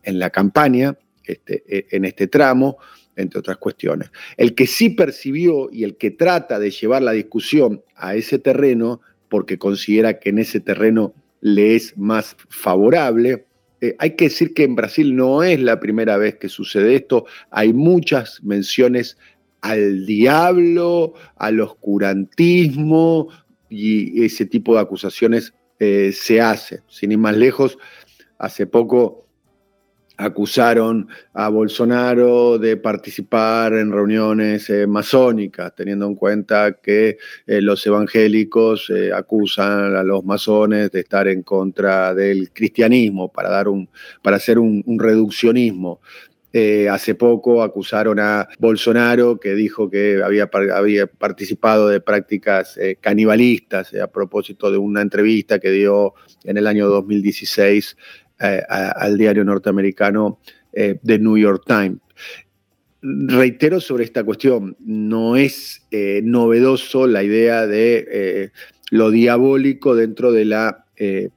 la 0.05 0.29
campaña, 0.29 0.95
este, 1.25 1.87
en 1.95 2.05
este 2.05 2.27
tramo, 2.27 2.77
entre 3.15 3.39
otras 3.39 3.57
cuestiones. 3.57 4.11
El 4.37 4.53
que 4.53 4.67
sí 4.67 4.91
percibió 4.91 5.69
y 5.71 5.83
el 5.83 5.97
que 5.97 6.11
trata 6.11 6.59
de 6.59 6.69
llevar 6.69 7.01
la 7.01 7.11
discusión 7.11 7.83
a 7.95 8.15
ese 8.15 8.37
terreno, 8.37 9.01
porque 9.27 9.57
considera 9.57 10.19
que 10.19 10.29
en 10.29 10.37
ese 10.37 10.59
terreno 10.59 11.13
le 11.41 11.75
es 11.75 11.97
más 11.97 12.37
favorable, 12.49 13.46
eh, 13.81 13.95
hay 13.99 14.15
que 14.15 14.25
decir 14.25 14.53
que 14.53 14.63
en 14.63 14.75
Brasil 14.75 15.15
no 15.15 15.43
es 15.43 15.59
la 15.59 15.79
primera 15.79 16.17
vez 16.17 16.35
que 16.37 16.49
sucede 16.49 16.95
esto. 16.95 17.25
Hay 17.51 17.73
muchas 17.73 18.43
menciones 18.43 19.17
al 19.61 20.05
diablo, 20.05 21.13
al 21.35 21.59
oscurantismo 21.59 23.27
y 23.69 24.23
ese 24.23 24.45
tipo 24.45 24.75
de 24.75 24.81
acusaciones 24.81 25.53
eh, 25.79 26.11
se 26.13 26.41
hace. 26.41 26.81
Sin 26.87 27.11
ir 27.11 27.19
más 27.19 27.37
lejos, 27.37 27.77
hace 28.39 28.65
poco 28.65 29.26
acusaron 30.17 31.07
a 31.33 31.47
Bolsonaro 31.49 32.57
de 32.57 32.75
participar 32.77 33.73
en 33.73 33.91
reuniones 33.91 34.69
eh, 34.69 34.87
masónicas, 34.87 35.73
teniendo 35.75 36.07
en 36.07 36.15
cuenta 36.15 36.73
que 36.73 37.17
eh, 37.45 37.61
los 37.61 37.85
evangélicos 37.85 38.89
eh, 38.89 39.11
acusan 39.13 39.95
a 39.95 40.03
los 40.03 40.25
masones 40.25 40.91
de 40.91 41.01
estar 41.01 41.27
en 41.27 41.43
contra 41.43 42.15
del 42.15 42.51
cristianismo, 42.51 43.31
para, 43.31 43.49
dar 43.49 43.67
un, 43.67 43.89
para 44.23 44.37
hacer 44.37 44.57
un, 44.57 44.83
reduccionismo. 44.97 46.01
hace 46.89 47.13
poco 47.13 47.61
acusaron 47.61 48.19
a 48.19 48.47
Bolsonaro 48.57 49.39
que 49.39 49.53
dijo 49.53 49.91
que 49.91 50.23
había, 50.23 50.49
había 50.73 51.05
participado 51.05 51.87
de 51.87 52.01
prácticas 52.01 52.79
canibalistas 52.99 53.93
a 53.93 54.07
propósito 54.07 54.71
de 54.71 54.79
una 54.79 55.01
entrevista 55.01 55.59
que 55.59 55.69
dio 55.69 56.15
en 56.45 56.57
el 56.57 56.65
año 56.65 56.87
2016 56.87 57.95
eh, 58.39 58.61
al 58.67 59.17
diario 59.17 59.43
norteamericano 59.43 60.39
eh, 60.71 60.99
The 61.03 61.17
New 61.17 61.37
York 61.37 61.63
Times. 61.65 61.99
Reitero 63.01 63.79
sobre 63.79 64.03
esta 64.03 64.23
cuestión, 64.23 64.75
no 64.79 65.35
es 65.37 65.81
eh, 65.89 66.21
novedoso 66.23 67.07
la 67.07 67.23
idea 67.23 67.65
de 67.65 68.51
lo 68.91 69.11
diabólico 69.11 69.95
dentro 69.95 70.31
de 70.31 70.45
la 70.45 70.85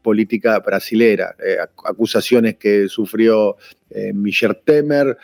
política 0.02 0.58
brasilera, 0.60 1.36
acusaciones 1.84 2.56
que 2.56 2.88
sufrió 2.88 3.56
Michel 4.14 4.56
Temer, 4.64 5.18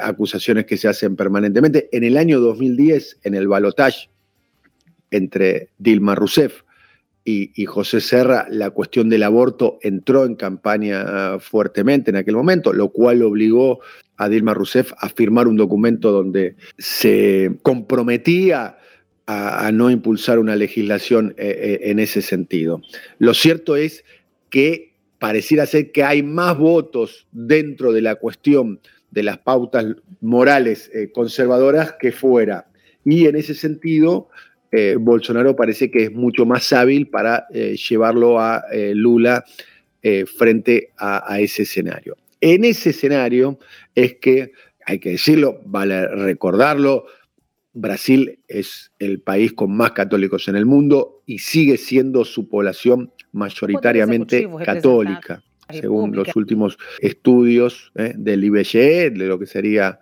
acusaciones 0.00 0.64
que 0.64 0.76
se 0.76 0.88
hacen 0.88 1.16
permanentemente. 1.16 1.88
En 1.90 2.04
el 2.04 2.16
año 2.16 2.38
2010, 2.38 3.18
en 3.24 3.34
el 3.34 3.48
balotaje 3.48 4.10
entre 5.10 5.70
Dilma 5.78 6.14
Rousseff 6.14 6.62
y, 7.24 7.66
José 7.66 8.00
Serra, 8.00 8.46
la 8.50 8.70
cuestión 8.70 9.08
del 9.08 9.22
aborto 9.22 9.78
entró 9.82 10.24
en 10.24 10.34
campaña 10.34 11.38
fuertemente 11.38 12.10
en 12.10 12.16
aquel 12.16 12.34
momento, 12.34 12.72
lo 12.72 12.88
cual 12.88 13.22
obligó 13.22 13.80
a 14.16 14.28
Dilma 14.28 14.54
Rousseff 14.54 14.92
a 14.98 15.08
firmar 15.08 15.46
un 15.46 15.56
documento 15.56 16.10
donde 16.10 16.56
se 16.78 17.58
comprometía 17.62 18.76
a, 19.26 19.70
no 19.72 19.90
impulsar 19.90 20.38
una 20.38 20.56
legislación 20.56 21.34
eh, 21.38 21.78
eh, 21.82 21.90
en 21.90 21.98
ese 21.98 22.22
sentido. 22.22 22.82
Lo 23.18 23.34
cierto 23.34 23.76
es 23.76 24.04
que 24.50 24.94
pareciera 25.18 25.66
ser 25.66 25.92
que 25.92 26.02
hay 26.02 26.22
más 26.22 26.58
votos 26.58 27.26
dentro 27.30 27.92
de 27.92 28.02
la 28.02 28.16
cuestión 28.16 28.80
de 29.10 29.22
las 29.22 29.38
pautas 29.38 29.86
morales 30.20 30.90
eh, 30.92 31.12
conservadoras 31.12 31.94
que 32.00 32.12
fuera. 32.12 32.66
Y 33.04 33.26
en 33.26 33.36
ese 33.36 33.54
sentido, 33.54 34.28
eh, 34.74 34.96
Bolsonaro 34.98 35.54
parece 35.54 35.90
que 35.90 36.04
es 36.04 36.12
mucho 36.12 36.46
más 36.46 36.72
hábil 36.72 37.08
para 37.08 37.46
eh, 37.52 37.76
llevarlo 37.76 38.40
a 38.40 38.64
eh, 38.72 38.94
Lula 38.94 39.44
frente 40.36 40.90
a, 40.98 41.38
ese 41.38 41.62
escenario. 41.62 42.16
En 42.40 42.64
ese 42.64 42.90
escenario 42.90 43.60
es 43.94 44.16
que, 44.16 44.50
hay 44.84 44.98
que 44.98 45.10
decirlo, 45.10 45.60
vale 45.64 46.08
recordarlo, 46.08 47.04
Brasil 47.72 48.40
es 48.48 48.90
el 48.98 49.20
país 49.20 49.52
con 49.52 49.76
más 49.76 49.92
católicos 49.92 50.48
en 50.48 50.56
el 50.56 50.66
mundo 50.66 51.22
y 51.24 51.38
sigue 51.38 51.76
siendo 51.76 52.24
su 52.24 52.48
población 52.48 53.12
mayoritariamente 53.30 54.50
católica, 54.64 55.44
según 55.70 56.16
los 56.16 56.34
últimos 56.34 56.78
estudios 56.98 57.92
del 57.94 58.42
IBGE, 58.42 59.10
de 59.10 59.26
lo 59.26 59.38
que 59.38 59.46
sería 59.46 60.00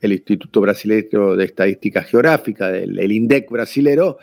el 0.00 0.12
Instituto 0.12 0.60
Brasileño 0.60 1.36
de 1.36 1.44
Estadística 1.44 2.02
Geográfica, 2.02 2.70
el, 2.70 3.12
INDEC 3.12 3.50
brasilero, 3.50 4.18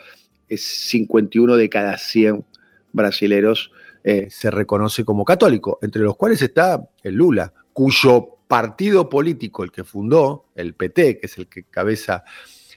es 0.48 0.62
51 0.62 1.56
de 1.56 1.68
cada 1.68 1.96
100 1.98 2.44
brasileros 2.92 3.70
eh, 4.02 4.28
se 4.30 4.50
reconoce 4.50 5.04
como 5.04 5.24
católico, 5.24 5.78
entre 5.82 6.02
los 6.02 6.16
cuales 6.16 6.40
está 6.42 6.88
el 7.02 7.14
Lula, 7.14 7.52
cuyo 7.72 8.38
partido 8.48 9.08
político, 9.08 9.62
el 9.62 9.70
que 9.70 9.84
fundó, 9.84 10.46
el 10.54 10.74
PT, 10.74 11.18
que 11.18 11.26
es 11.26 11.38
el 11.38 11.48
que 11.48 11.64
cabeza 11.64 12.24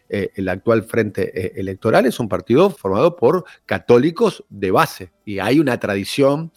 eh, 0.09 0.31
el 0.35 0.49
actual 0.49 0.83
frente 0.83 1.31
eh, 1.33 1.53
electoral, 1.55 2.05
es 2.05 2.19
un 2.19 2.27
partido 2.27 2.69
formado 2.69 3.15
por 3.15 3.45
católicos 3.65 4.43
de 4.49 4.71
base. 4.71 5.11
Y 5.23 5.39
hay 5.39 5.59
una 5.59 5.79
tradición 5.79 6.51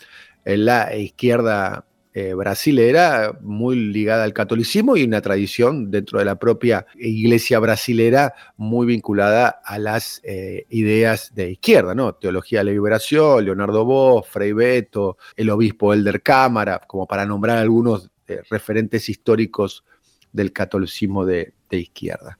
en 0.45 0.65
la 0.65 0.97
izquierda 0.97 1.87
eh, 2.17 2.33
brasilera 2.33 3.37
muy 3.41 3.75
ligada 3.75 4.23
al 4.23 4.33
catolicismo 4.33 4.97
y 4.97 5.03
una 5.03 5.21
tradición 5.21 5.91
dentro 5.91 6.21
de 6.21 6.25
la 6.25 6.39
propia 6.39 6.87
iglesia 6.95 7.59
brasilera 7.59 8.35
muy 8.57 8.87
vinculada 8.87 9.49
a 9.65 9.81
las 9.81 10.21
eh, 10.23 10.65
ideas 10.71 11.35
de 11.35 11.51
izquierda, 11.51 11.93
¿no? 11.93 12.15
Teología 12.15 12.61
de 12.61 12.67
la 12.67 12.71
liberación, 12.71 13.45
Leonardo 13.45 13.85
Bosch, 13.85 14.27
Frei 14.27 14.53
Beto, 14.53 15.19
el 15.35 15.51
obispo 15.51 15.93
Elder 15.93 16.23
Cámara, 16.23 16.81
como 16.87 17.05
para 17.09 17.27
nombrar 17.27 17.59
algunos 17.59 18.09
eh, 18.29 18.43
referentes 18.49 19.09
históricos 19.09 19.85
del 20.33 20.53
catolicismo 20.53 21.27
de, 21.27 21.53
izquierda 21.71 22.39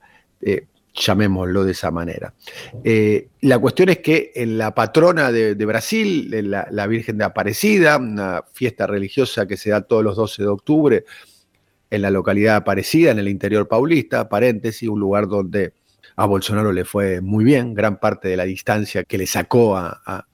llamémoslo 0.95 1.63
de 1.63 1.71
esa 1.71 1.91
manera. 1.91 2.33
Eh, 2.83 3.27
la 3.41 3.59
cuestión 3.59 3.89
es 3.89 3.99
que 3.99 4.31
en 4.35 4.57
la 4.57 4.73
patrona 4.73 5.31
de, 5.31 5.53
Brasil, 5.65 6.29
la, 6.49 6.87
Virgen 6.87 7.17
de 7.17 7.25
Aparecida, 7.25 7.97
una 7.97 8.43
fiesta 8.53 8.87
religiosa 8.87 9.45
que 9.45 9.57
se 9.57 9.71
da 9.71 9.81
todos 9.81 10.03
los 10.03 10.15
12 10.15 10.43
de 10.43 10.47
octubre 10.47 11.05
en 11.89 12.01
la 12.01 12.09
localidad 12.09 12.55
Aparecida, 12.55 13.11
en 13.11 13.19
el 13.19 13.27
interior 13.27 13.67
paulista, 13.67 14.29
paréntesis, 14.29 14.87
un 14.89 14.99
lugar 14.99 15.27
donde 15.27 15.73
a 16.15 16.25
Bolsonaro 16.25 16.71
le 16.71 16.85
fue 16.85 17.21
muy 17.21 17.43
bien, 17.43 17.73
gran 17.73 17.99
parte 17.99 18.29
de 18.29 18.37
la 18.37 18.45
distancia 18.45 19.03
que 19.03 19.17
le 19.17 19.27
sacó 19.27 19.75
a, 19.77 20.25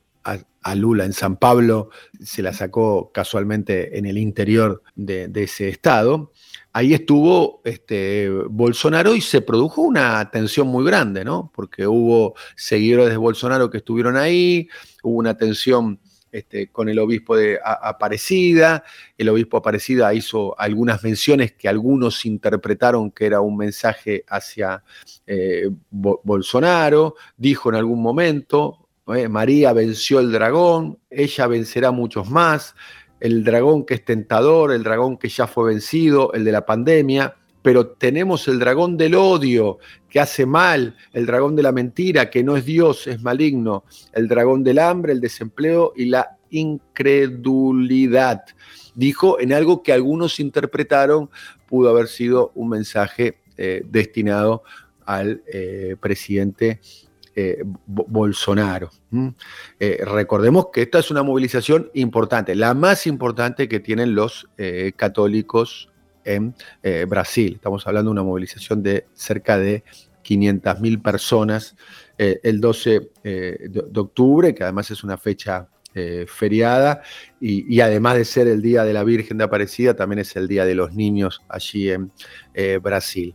Lula 0.74 1.04
en 1.04 1.12
San 1.12 1.36
Pablo, 1.36 1.90
se 2.22 2.42
la 2.42 2.52
sacó 2.52 3.10
casualmente 3.12 3.98
en 3.98 4.06
el 4.06 4.18
interior 4.18 4.82
de 4.94 5.30
ese 5.34 5.68
estado. 5.68 6.32
Ahí 6.74 6.94
estuvo 6.94 7.60
este, 7.64 8.30
Bolsonaro 8.30 9.14
y 9.14 9.20
se 9.20 9.42
produjo 9.42 9.82
una 9.82 10.30
tensión 10.30 10.68
muy 10.68 10.84
grande, 10.86 11.22
¿no? 11.22 11.52
Porque 11.54 11.86
hubo 11.86 12.34
seguidores 12.56 13.10
de 13.10 13.18
Bolsonaro 13.18 13.68
que 13.68 13.78
estuvieron 13.78 14.16
ahí, 14.16 14.68
hubo 15.02 15.18
una 15.18 15.36
tensión 15.36 16.00
este, 16.30 16.68
con 16.68 16.88
el 16.88 16.98
obispo 16.98 17.36
de 17.36 17.60
Aparecida, 17.62 18.84
el 19.18 19.28
obispo 19.28 19.58
Aparecida 19.58 20.14
hizo 20.14 20.58
algunas 20.58 21.04
menciones 21.04 21.52
que 21.52 21.68
algunos 21.68 22.24
interpretaron 22.24 23.10
que 23.10 23.26
era 23.26 23.42
un 23.42 23.58
mensaje 23.58 24.24
hacia 24.26 24.82
eh, 25.26 25.68
Bolsonaro, 25.90 27.16
dijo 27.36 27.68
en 27.68 27.74
algún 27.74 28.00
momento, 28.00 28.81
eh, 29.08 29.28
María 29.28 29.72
venció 29.72 30.20
el 30.20 30.32
dragón, 30.32 30.98
ella 31.10 31.46
vencerá 31.46 31.90
muchos 31.90 32.30
más, 32.30 32.74
el 33.20 33.44
dragón 33.44 33.84
que 33.84 33.94
es 33.94 34.04
tentador, 34.04 34.72
el 34.72 34.82
dragón 34.82 35.16
que 35.16 35.28
ya 35.28 35.46
fue 35.46 35.72
vencido, 35.72 36.32
el 36.32 36.44
de 36.44 36.52
la 36.52 36.66
pandemia, 36.66 37.36
pero 37.62 37.86
tenemos 37.86 38.48
el 38.48 38.58
dragón 38.58 38.96
del 38.96 39.14
odio 39.14 39.78
que 40.08 40.20
hace 40.20 40.44
mal, 40.46 40.96
el 41.12 41.26
dragón 41.26 41.54
de 41.54 41.62
la 41.62 41.72
mentira 41.72 42.28
que 42.28 42.42
no 42.42 42.56
es 42.56 42.64
Dios, 42.64 43.06
es 43.06 43.22
maligno, 43.22 43.84
el 44.12 44.28
dragón 44.28 44.64
del 44.64 44.80
hambre, 44.80 45.12
el 45.12 45.20
desempleo 45.20 45.92
y 45.96 46.06
la 46.06 46.38
incredulidad. 46.50 48.42
dijo 48.94 49.40
en 49.40 49.52
algo 49.52 49.82
que 49.82 49.92
algunos 49.92 50.38
interpretaron 50.38 51.30
pudo 51.66 51.88
haber 51.88 52.08
sido 52.08 52.52
un 52.54 52.68
mensaje 52.68 53.38
eh, 53.56 53.82
destinado 53.86 54.62
al 55.06 55.42
eh, 55.46 55.96
presidente 56.00 56.80
eh, 57.34 57.62
Bolsonaro. 57.86 58.90
recordemos 59.80 60.66
que 60.72 60.82
esta 60.82 60.98
es 60.98 61.10
una 61.10 61.22
movilización 61.22 61.90
importante, 61.94 62.54
la 62.54 62.74
más 62.74 63.06
importante 63.06 63.68
que 63.68 63.80
tienen 63.80 64.14
los 64.14 64.48
católicos 64.96 65.90
en 66.24 66.54
Brasil. 67.08 67.54
Estamos 67.54 67.86
hablando 67.86 68.10
de 68.10 68.12
una 68.12 68.22
movilización 68.22 68.82
de 68.82 69.06
cerca 69.14 69.58
de 69.58 69.82
500.000 70.24 71.02
personas 71.02 71.76
el 72.18 72.60
12 72.60 73.10
de, 73.22 74.00
octubre, 74.00 74.54
que 74.54 74.62
además 74.62 74.90
es 74.90 75.02
una 75.02 75.16
fecha 75.16 75.68
feriada 76.26 77.02
y, 77.40 77.80
además 77.80 78.16
de 78.16 78.24
ser 78.24 78.46
el 78.46 78.62
Día 78.62 78.84
de 78.84 78.92
la 78.92 79.04
Virgen 79.04 79.38
de 79.38 79.44
Aparecida, 79.44 79.94
también 79.94 80.20
es 80.20 80.36
el 80.36 80.48
Día 80.48 80.64
de 80.64 80.74
los 80.74 80.94
Niños 80.94 81.42
allí 81.48 81.90
en 81.90 82.12
Brasil. 82.82 83.34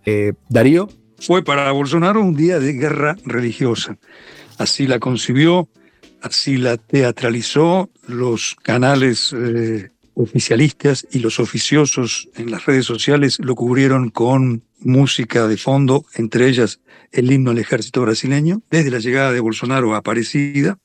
Darío. 0.49 0.88
Fue 1.19 1.43
para 1.43 1.71
Bolsonaro 1.71 2.21
un 2.21 2.36
día 2.36 2.60
de 2.60 2.73
guerra 2.73 3.17
religiosa. 3.25 3.97
Así 4.58 4.88
la 4.88 4.99
concibió, 4.99 5.67
así 6.21 6.58
la 6.58 6.77
teatralizó. 6.77 7.89
Los 8.08 8.56
canales 8.62 9.34
eh, 9.34 9.89
oficialistas 10.13 11.08
y 11.12 11.19
los 11.19 11.39
oficiosos 11.39 12.30
en 12.36 12.51
las 12.51 12.65
redes 12.65 12.86
sociales 12.86 13.39
lo 13.39 13.56
cubrieron 13.56 14.10
con 14.10 14.63
música 14.80 15.47
de 15.47 15.58
fondo, 15.58 16.06
entre 16.15 16.47
ellas 16.47 16.80
el 17.12 17.32
himno 17.32 17.51
al 17.51 17.58
ejército 17.58 18.01
brasileño, 18.01 18.62
desde 18.69 18.91
la 18.91 18.99
llegada 18.99 19.32
de 19.32 19.39
Bolsonaro 19.39 19.95
Aparecida, 19.95 20.77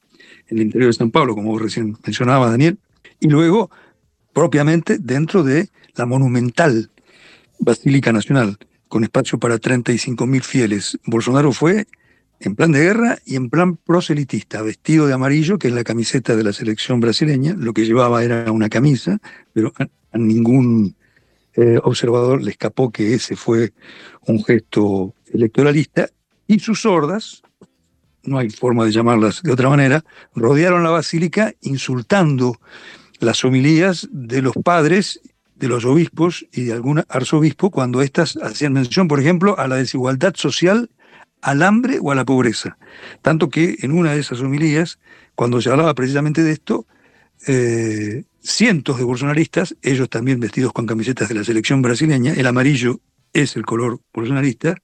en 0.48 0.58
el 0.58 0.64
interior 0.64 0.90
de 0.90 0.98
San 0.98 1.10
Pablo, 1.10 1.34
como 1.34 1.58
recién 1.58 1.96
mencionaba 2.04 2.50
Daniel, 2.50 2.78
y 3.20 3.28
luego 3.28 3.70
propiamente 4.32 4.98
dentro 4.98 5.42
de 5.42 5.68
la 5.94 6.06
monumental 6.06 6.90
Basílica 7.58 8.12
Nacional, 8.12 8.58
con 8.92 9.04
espacio 9.04 9.38
para 9.38 9.58
35.000 9.58 10.42
fieles. 10.42 10.98
Bolsonaro 11.06 11.52
fue 11.52 11.86
en 12.40 12.54
plan 12.54 12.72
de 12.72 12.80
guerra 12.80 13.16
y 13.24 13.36
en 13.36 13.48
plan 13.48 13.78
proselitista, 13.78 14.60
vestido 14.60 15.06
de 15.06 15.14
amarillo, 15.14 15.58
que 15.58 15.68
es 15.68 15.72
la 15.72 15.82
camiseta 15.82 16.36
de 16.36 16.44
la 16.44 16.52
selección 16.52 17.00
brasileña. 17.00 17.54
Lo 17.56 17.72
que 17.72 17.86
llevaba 17.86 18.22
era 18.22 18.52
una 18.52 18.68
camisa, 18.68 19.18
pero 19.54 19.72
a, 19.78 20.18
ningún 20.18 20.94
eh, 21.54 21.78
observador 21.82 22.42
le 22.42 22.50
escapó 22.50 22.90
que 22.90 23.14
ese 23.14 23.34
fue 23.34 23.72
un 24.26 24.44
gesto 24.44 25.14
electoralista. 25.32 26.10
Y 26.46 26.58
sus 26.58 26.84
hordas, 26.84 27.40
no 28.24 28.36
hay 28.36 28.50
forma 28.50 28.84
de 28.84 28.92
llamarlas 28.92 29.42
de 29.42 29.52
otra 29.52 29.70
manera, 29.70 30.04
rodearon 30.34 30.82
la 30.82 30.90
basílica 30.90 31.54
insultando 31.62 32.60
las 33.20 33.42
homilías 33.42 34.06
de 34.12 34.42
los 34.42 34.52
padres 34.62 35.18
de 35.62 35.68
los 35.68 35.84
obispos 35.84 36.44
y 36.52 36.64
de 36.64 36.72
algún 36.72 37.04
arzobispo 37.08 37.70
cuando 37.70 38.02
éstas 38.02 38.36
hacían 38.42 38.72
mención, 38.72 39.06
por 39.06 39.20
ejemplo, 39.20 39.56
a 39.60 39.68
la 39.68 39.76
desigualdad 39.76 40.34
social, 40.34 40.90
al 41.40 41.62
hambre 41.62 42.00
o 42.02 42.10
a 42.10 42.16
la 42.16 42.24
pobreza. 42.24 42.76
Tanto 43.22 43.48
que 43.48 43.76
en 43.82 43.92
una 43.92 44.12
de 44.12 44.18
esas 44.18 44.40
homilías, 44.40 44.98
cuando 45.36 45.60
se 45.60 45.70
hablaba 45.70 45.94
precisamente 45.94 46.42
de 46.42 46.50
esto, 46.50 46.84
eh, 47.46 48.24
cientos 48.42 48.98
de 48.98 49.04
bolsonaristas, 49.04 49.76
ellos 49.82 50.10
también 50.10 50.40
vestidos 50.40 50.72
con 50.72 50.84
camisetas 50.84 51.28
de 51.28 51.36
la 51.36 51.44
selección 51.44 51.80
brasileña, 51.80 52.32
el 52.32 52.48
amarillo 52.48 52.98
es 53.32 53.54
el 53.54 53.64
color 53.64 54.00
bolsonarista, 54.12 54.74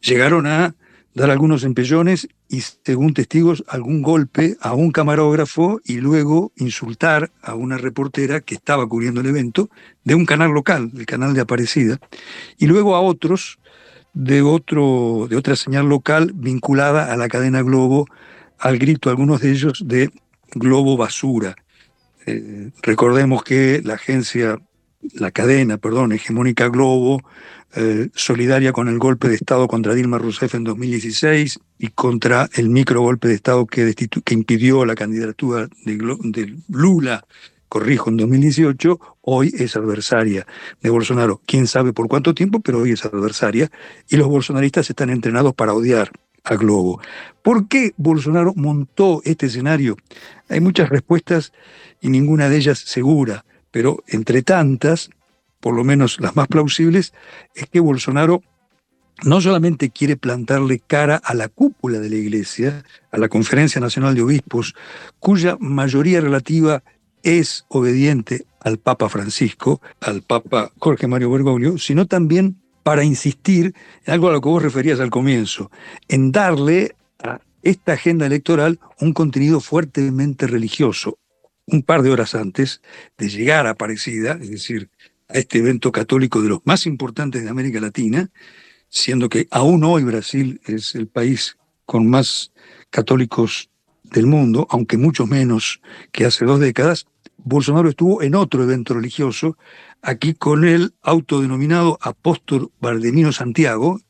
llegaron 0.00 0.48
a 0.48 0.74
dar 1.14 1.30
algunos 1.30 1.64
empellones 1.64 2.28
y, 2.48 2.60
según 2.60 3.14
testigos, 3.14 3.64
algún 3.68 4.02
golpe 4.02 4.56
a 4.60 4.74
un 4.74 4.90
camarógrafo 4.90 5.80
y 5.84 5.96
luego 5.96 6.52
insultar 6.56 7.30
a 7.42 7.54
una 7.54 7.78
reportera 7.78 8.40
que 8.40 8.54
estaba 8.54 8.88
cubriendo 8.88 9.20
el 9.20 9.26
evento 9.26 9.68
de 10.04 10.14
un 10.14 10.26
canal 10.26 10.52
local, 10.52 10.90
el 10.96 11.06
canal 11.06 11.34
de 11.34 11.42
Aparecida, 11.42 11.98
y 12.58 12.66
luego 12.66 12.96
a 12.96 13.00
otros 13.00 13.58
de, 14.14 14.42
otro, 14.42 15.26
de 15.28 15.36
otra 15.36 15.56
señal 15.56 15.88
local 15.88 16.32
vinculada 16.34 17.12
a 17.12 17.16
la 17.16 17.28
cadena 17.28 17.62
Globo, 17.62 18.06
al 18.58 18.78
grito, 18.78 19.10
algunos 19.10 19.40
de 19.40 19.50
ellos, 19.50 19.82
de 19.86 20.10
Globo 20.54 20.96
Basura. 20.96 21.56
Eh, 22.26 22.70
recordemos 22.82 23.42
que 23.42 23.80
la 23.82 23.94
agencia, 23.94 24.58
la 25.14 25.30
cadena, 25.30 25.78
perdón, 25.78 26.12
hegemónica 26.12 26.68
Globo, 26.68 27.22
eh, 27.74 28.10
solidaria 28.14 28.72
con 28.72 28.88
el 28.88 28.98
golpe 28.98 29.28
de 29.28 29.34
Estado 29.34 29.66
contra 29.66 29.94
Dilma 29.94 30.18
Rousseff 30.18 30.54
en 30.54 30.64
2016 30.64 31.58
y 31.78 31.88
contra 31.88 32.50
el 32.54 32.68
micro 32.68 33.00
golpe 33.00 33.28
de 33.28 33.34
Estado 33.34 33.66
que, 33.66 33.94
que 33.94 34.34
impidió 34.34 34.84
la 34.84 34.94
candidatura 34.94 35.68
de, 35.86 36.56
Lula, 36.68 37.24
corrijo, 37.70 38.10
en 38.10 38.18
2018, 38.18 39.00
hoy 39.22 39.54
es 39.58 39.74
adversaria 39.74 40.46
de 40.82 40.90
Bolsonaro. 40.90 41.40
Quién 41.46 41.66
sabe 41.66 41.94
por 41.94 42.08
cuánto 42.08 42.34
tiempo, 42.34 42.60
pero 42.60 42.80
hoy 42.80 42.92
es 42.92 43.06
adversaria. 43.06 43.70
Y 44.10 44.18
los 44.18 44.28
bolsonaristas 44.28 44.90
están 44.90 45.08
entrenados 45.08 45.54
para 45.54 45.72
odiar 45.72 46.10
a 46.44 46.56
Globo. 46.56 47.00
¿Por 47.40 47.68
qué 47.68 47.94
Bolsonaro 47.96 48.52
montó 48.54 49.22
este 49.24 49.46
escenario? 49.46 49.96
Hay 50.50 50.60
muchas 50.60 50.90
respuestas 50.90 51.54
y 52.02 52.10
ninguna 52.10 52.50
de 52.50 52.58
ellas 52.58 52.78
segura, 52.80 53.46
pero 53.70 54.04
entre 54.08 54.42
tantas, 54.42 55.08
por 55.62 55.74
lo 55.74 55.84
menos 55.84 56.18
las 56.20 56.34
más 56.34 56.48
plausibles, 56.48 57.14
es 57.54 57.66
que 57.70 57.78
Bolsonaro 57.78 58.42
no 59.22 59.40
solamente 59.40 59.90
quiere 59.90 60.16
plantarle 60.16 60.80
cara 60.80 61.16
a 61.16 61.34
la 61.34 61.48
cúpula 61.48 62.00
de 62.00 62.10
la 62.10 62.16
Iglesia, 62.16 62.84
a 63.12 63.18
la 63.18 63.28
Conferencia 63.28 63.80
Nacional 63.80 64.16
de 64.16 64.22
Obispos, 64.22 64.74
cuya 65.20 65.56
mayoría 65.60 66.20
relativa 66.20 66.82
es 67.22 67.64
obediente 67.68 68.44
al 68.60 68.78
Papa 68.78 69.08
Francisco, 69.08 69.80
al 70.00 70.22
Papa 70.22 70.72
Jorge 70.78 71.06
Mario 71.06 71.30
Bergoglio, 71.30 71.78
sino 71.78 72.06
también 72.06 72.56
para 72.82 73.04
insistir 73.04 73.72
en 74.04 74.14
algo 74.14 74.28
a 74.28 74.32
lo 74.32 74.40
que 74.40 74.48
vos 74.48 74.62
referías 74.62 74.98
al 74.98 75.10
comienzo, 75.10 75.70
en 76.08 76.32
darle 76.32 76.96
a 77.22 77.38
esta 77.62 77.92
agenda 77.92 78.26
electoral 78.26 78.80
un 79.00 79.12
contenido 79.12 79.60
fuertemente 79.60 80.48
religioso. 80.48 81.18
Un 81.66 81.84
par 81.84 82.02
de 82.02 82.10
horas 82.10 82.34
antes 82.34 82.82
de 83.16 83.28
llegar 83.28 83.68
a 83.68 83.70
Aparecida, 83.70 84.36
es 84.40 84.50
decir, 84.50 84.90
a 85.28 85.38
este 85.38 85.58
evento 85.58 85.92
católico 85.92 86.42
de 86.42 86.50
los 86.50 86.60
más 86.64 86.86
importantes 86.86 87.42
de 87.42 87.50
América 87.50 87.80
Latina, 87.80 88.30
siendo 88.88 89.28
que 89.28 89.48
aún 89.50 89.84
hoy 89.84 90.04
Brasil 90.04 90.60
es 90.66 90.94
el 90.94 91.08
país 91.08 91.56
con 91.86 92.08
más 92.08 92.52
católicos 92.90 93.70
del 94.04 94.26
mundo, 94.26 94.66
aunque 94.70 94.98
mucho 94.98 95.26
menos 95.26 95.80
que 96.12 96.26
hace 96.26 96.44
dos 96.44 96.60
décadas, 96.60 97.06
Bolsonaro 97.38 97.88
estuvo 97.88 98.22
en 98.22 98.34
otro 98.34 98.62
evento 98.62 98.94
religioso, 98.94 99.56
aquí 100.02 100.34
con 100.34 100.64
el 100.64 100.94
autodenominado 101.02 101.98
apóstol 102.00 102.70
Valdemino 102.80 103.32
Santiago, 103.32 104.00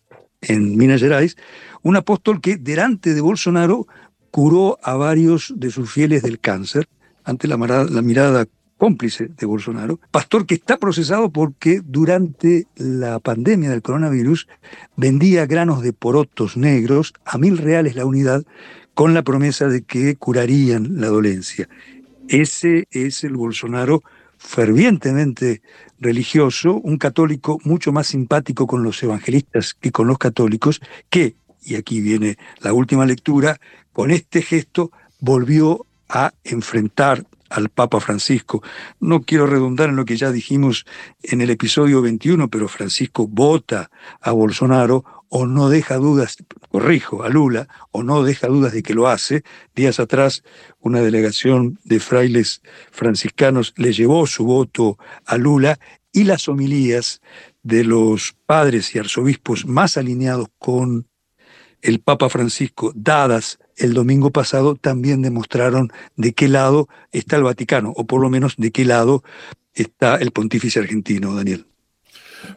en 0.40 0.76
Minas 0.76 1.00
Gerais, 1.00 1.36
un 1.82 1.96
apóstol 1.96 2.40
que 2.40 2.56
delante 2.56 3.14
de 3.14 3.20
Bolsonaro 3.20 3.86
curó 4.30 4.78
a 4.82 4.94
varios 4.94 5.52
de 5.56 5.70
sus 5.70 5.90
fieles 5.92 6.22
del 6.22 6.40
cáncer, 6.40 6.88
ante 7.24 7.46
la 7.46 7.56
mirada 7.56 8.46
cómplice 8.82 9.28
de 9.28 9.46
Bolsonaro, 9.46 10.00
pastor 10.10 10.44
que 10.44 10.56
está 10.56 10.76
procesado 10.76 11.30
porque 11.30 11.80
durante 11.84 12.66
la 12.74 13.20
pandemia 13.20 13.70
del 13.70 13.80
coronavirus 13.80 14.48
vendía 14.96 15.46
granos 15.46 15.82
de 15.82 15.92
porotos 15.92 16.56
negros 16.56 17.14
a 17.24 17.38
mil 17.38 17.58
reales 17.58 17.94
la 17.94 18.04
unidad 18.04 18.42
con 18.94 19.14
la 19.14 19.22
promesa 19.22 19.68
de 19.68 19.82
que 19.82 20.16
curarían 20.16 21.00
la 21.00 21.06
dolencia. 21.06 21.68
Ese 22.26 22.88
es 22.90 23.22
el 23.22 23.36
Bolsonaro 23.36 24.02
fervientemente 24.36 25.62
religioso, 26.00 26.74
un 26.74 26.98
católico 26.98 27.60
mucho 27.62 27.92
más 27.92 28.08
simpático 28.08 28.66
con 28.66 28.82
los 28.82 29.00
evangelistas 29.00 29.74
que 29.74 29.92
con 29.92 30.08
los 30.08 30.18
católicos, 30.18 30.80
que, 31.08 31.36
y 31.62 31.76
aquí 31.76 32.00
viene 32.00 32.36
la 32.58 32.72
última 32.72 33.06
lectura, 33.06 33.60
con 33.92 34.10
este 34.10 34.42
gesto 34.42 34.90
volvió 35.20 35.86
a 36.08 36.32
enfrentar 36.42 37.24
al 37.52 37.68
Papa 37.68 38.00
Francisco. 38.00 38.62
No 39.00 39.22
quiero 39.22 39.46
redundar 39.46 39.90
en 39.90 39.96
lo 39.96 40.04
que 40.04 40.16
ya 40.16 40.32
dijimos 40.32 40.84
en 41.22 41.40
el 41.40 41.50
episodio 41.50 42.02
21, 42.02 42.48
pero 42.48 42.68
Francisco 42.68 43.26
vota 43.26 43.90
a 44.20 44.32
Bolsonaro 44.32 45.04
o 45.28 45.46
no 45.46 45.70
deja 45.70 45.96
dudas, 45.96 46.36
corrijo, 46.70 47.22
a 47.22 47.28
Lula, 47.30 47.68
o 47.90 48.02
no 48.02 48.22
deja 48.22 48.48
dudas 48.48 48.72
de 48.72 48.82
que 48.82 48.94
lo 48.94 49.08
hace. 49.08 49.44
Días 49.74 49.98
atrás, 49.98 50.42
una 50.80 51.00
delegación 51.00 51.78
de 51.84 52.00
frailes 52.00 52.60
franciscanos 52.90 53.72
le 53.76 53.92
llevó 53.92 54.26
su 54.26 54.44
voto 54.44 54.98
a 55.24 55.38
Lula 55.38 55.78
y 56.12 56.24
las 56.24 56.48
homilías 56.48 57.22
de 57.62 57.84
los 57.84 58.34
padres 58.44 58.94
y 58.94 58.98
arzobispos 58.98 59.64
más 59.64 59.96
alineados 59.96 60.48
con 60.58 61.08
el 61.80 62.00
Papa 62.00 62.28
Francisco, 62.28 62.92
dadas 62.94 63.58
el 63.76 63.94
domingo 63.94 64.30
pasado, 64.30 64.74
también 64.74 65.22
demostraron 65.22 65.92
de 66.16 66.32
qué 66.32 66.48
lado 66.48 66.88
está 67.12 67.36
el 67.36 67.42
Vaticano, 67.42 67.92
o 67.96 68.06
por 68.06 68.20
lo 68.20 68.30
menos 68.30 68.54
de 68.56 68.70
qué 68.70 68.84
lado 68.84 69.22
está 69.74 70.16
el 70.16 70.30
pontífice 70.32 70.80
argentino, 70.80 71.34
Daniel. 71.34 71.66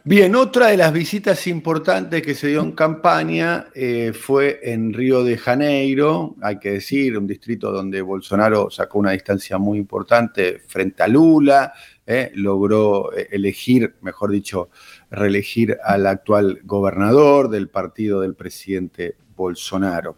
Bien, 0.04 0.34
otra 0.34 0.68
de 0.68 0.76
las 0.76 0.92
visitas 0.92 1.46
importantes 1.46 2.22
que 2.22 2.34
se 2.34 2.48
dio 2.48 2.60
en 2.60 2.72
campaña 2.72 3.66
eh, 3.74 4.12
fue 4.12 4.60
en 4.62 4.92
Río 4.92 5.22
de 5.22 5.38
Janeiro, 5.38 6.34
hay 6.42 6.58
que 6.58 6.72
decir, 6.72 7.16
un 7.16 7.26
distrito 7.26 7.70
donde 7.70 8.02
Bolsonaro 8.02 8.70
sacó 8.70 8.98
una 8.98 9.12
distancia 9.12 9.58
muy 9.58 9.78
importante 9.78 10.60
frente 10.66 11.02
a 11.02 11.08
Lula, 11.08 11.72
eh, 12.04 12.30
logró 12.34 13.12
eh, 13.12 13.28
elegir, 13.30 13.94
mejor 14.00 14.30
dicho, 14.30 14.70
reelegir 15.10 15.78
al 15.82 16.06
actual 16.06 16.60
gobernador 16.64 17.48
del 17.48 17.68
partido 17.68 18.20
del 18.20 18.34
presidente 18.34 19.16
Bolsonaro. 19.36 20.16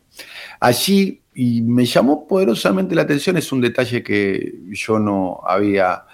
Allí, 0.60 1.20
y 1.34 1.62
me 1.62 1.84
llamó 1.84 2.26
poderosamente 2.26 2.94
la 2.94 3.02
atención, 3.02 3.36
es 3.36 3.52
un 3.52 3.60
detalle 3.60 4.02
que 4.02 4.54
yo 4.70 4.98
no 4.98 5.40
había 5.44 6.04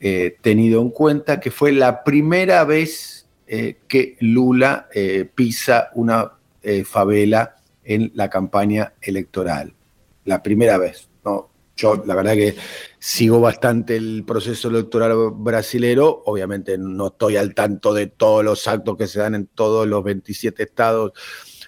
eh, 0.00 0.36
tenido 0.40 0.80
en 0.80 0.90
cuenta, 0.90 1.40
que 1.40 1.50
fue 1.50 1.72
la 1.72 2.04
primera 2.04 2.64
vez 2.64 3.20
que 3.46 4.16
Lula 4.20 4.88
pisa 5.34 5.90
una 5.94 6.32
favela 6.84 7.56
en 7.84 8.10
la 8.14 8.28
campaña 8.30 8.94
electoral. 9.00 9.74
La 10.24 10.42
primera 10.42 10.78
vez. 10.78 11.08
¿no? 11.24 11.50
Yo, 11.76 12.02
la 12.06 12.14
verdad 12.14 12.34
que 12.34 12.54
sigo 12.98 13.40
bastante 13.40 13.96
el 13.96 14.24
proceso 14.24 14.68
electoral 14.68 15.32
brasilero, 15.32 16.22
obviamente 16.26 16.78
no 16.78 17.08
estoy 17.08 17.36
al 17.36 17.54
tanto 17.54 17.92
de 17.92 18.06
todos 18.06 18.44
los 18.44 18.66
actos 18.68 18.96
que 18.96 19.06
se 19.06 19.20
dan 19.20 19.34
en 19.34 19.46
todos 19.46 19.86
los 19.86 20.04
27 20.04 20.62
estados 20.62 21.12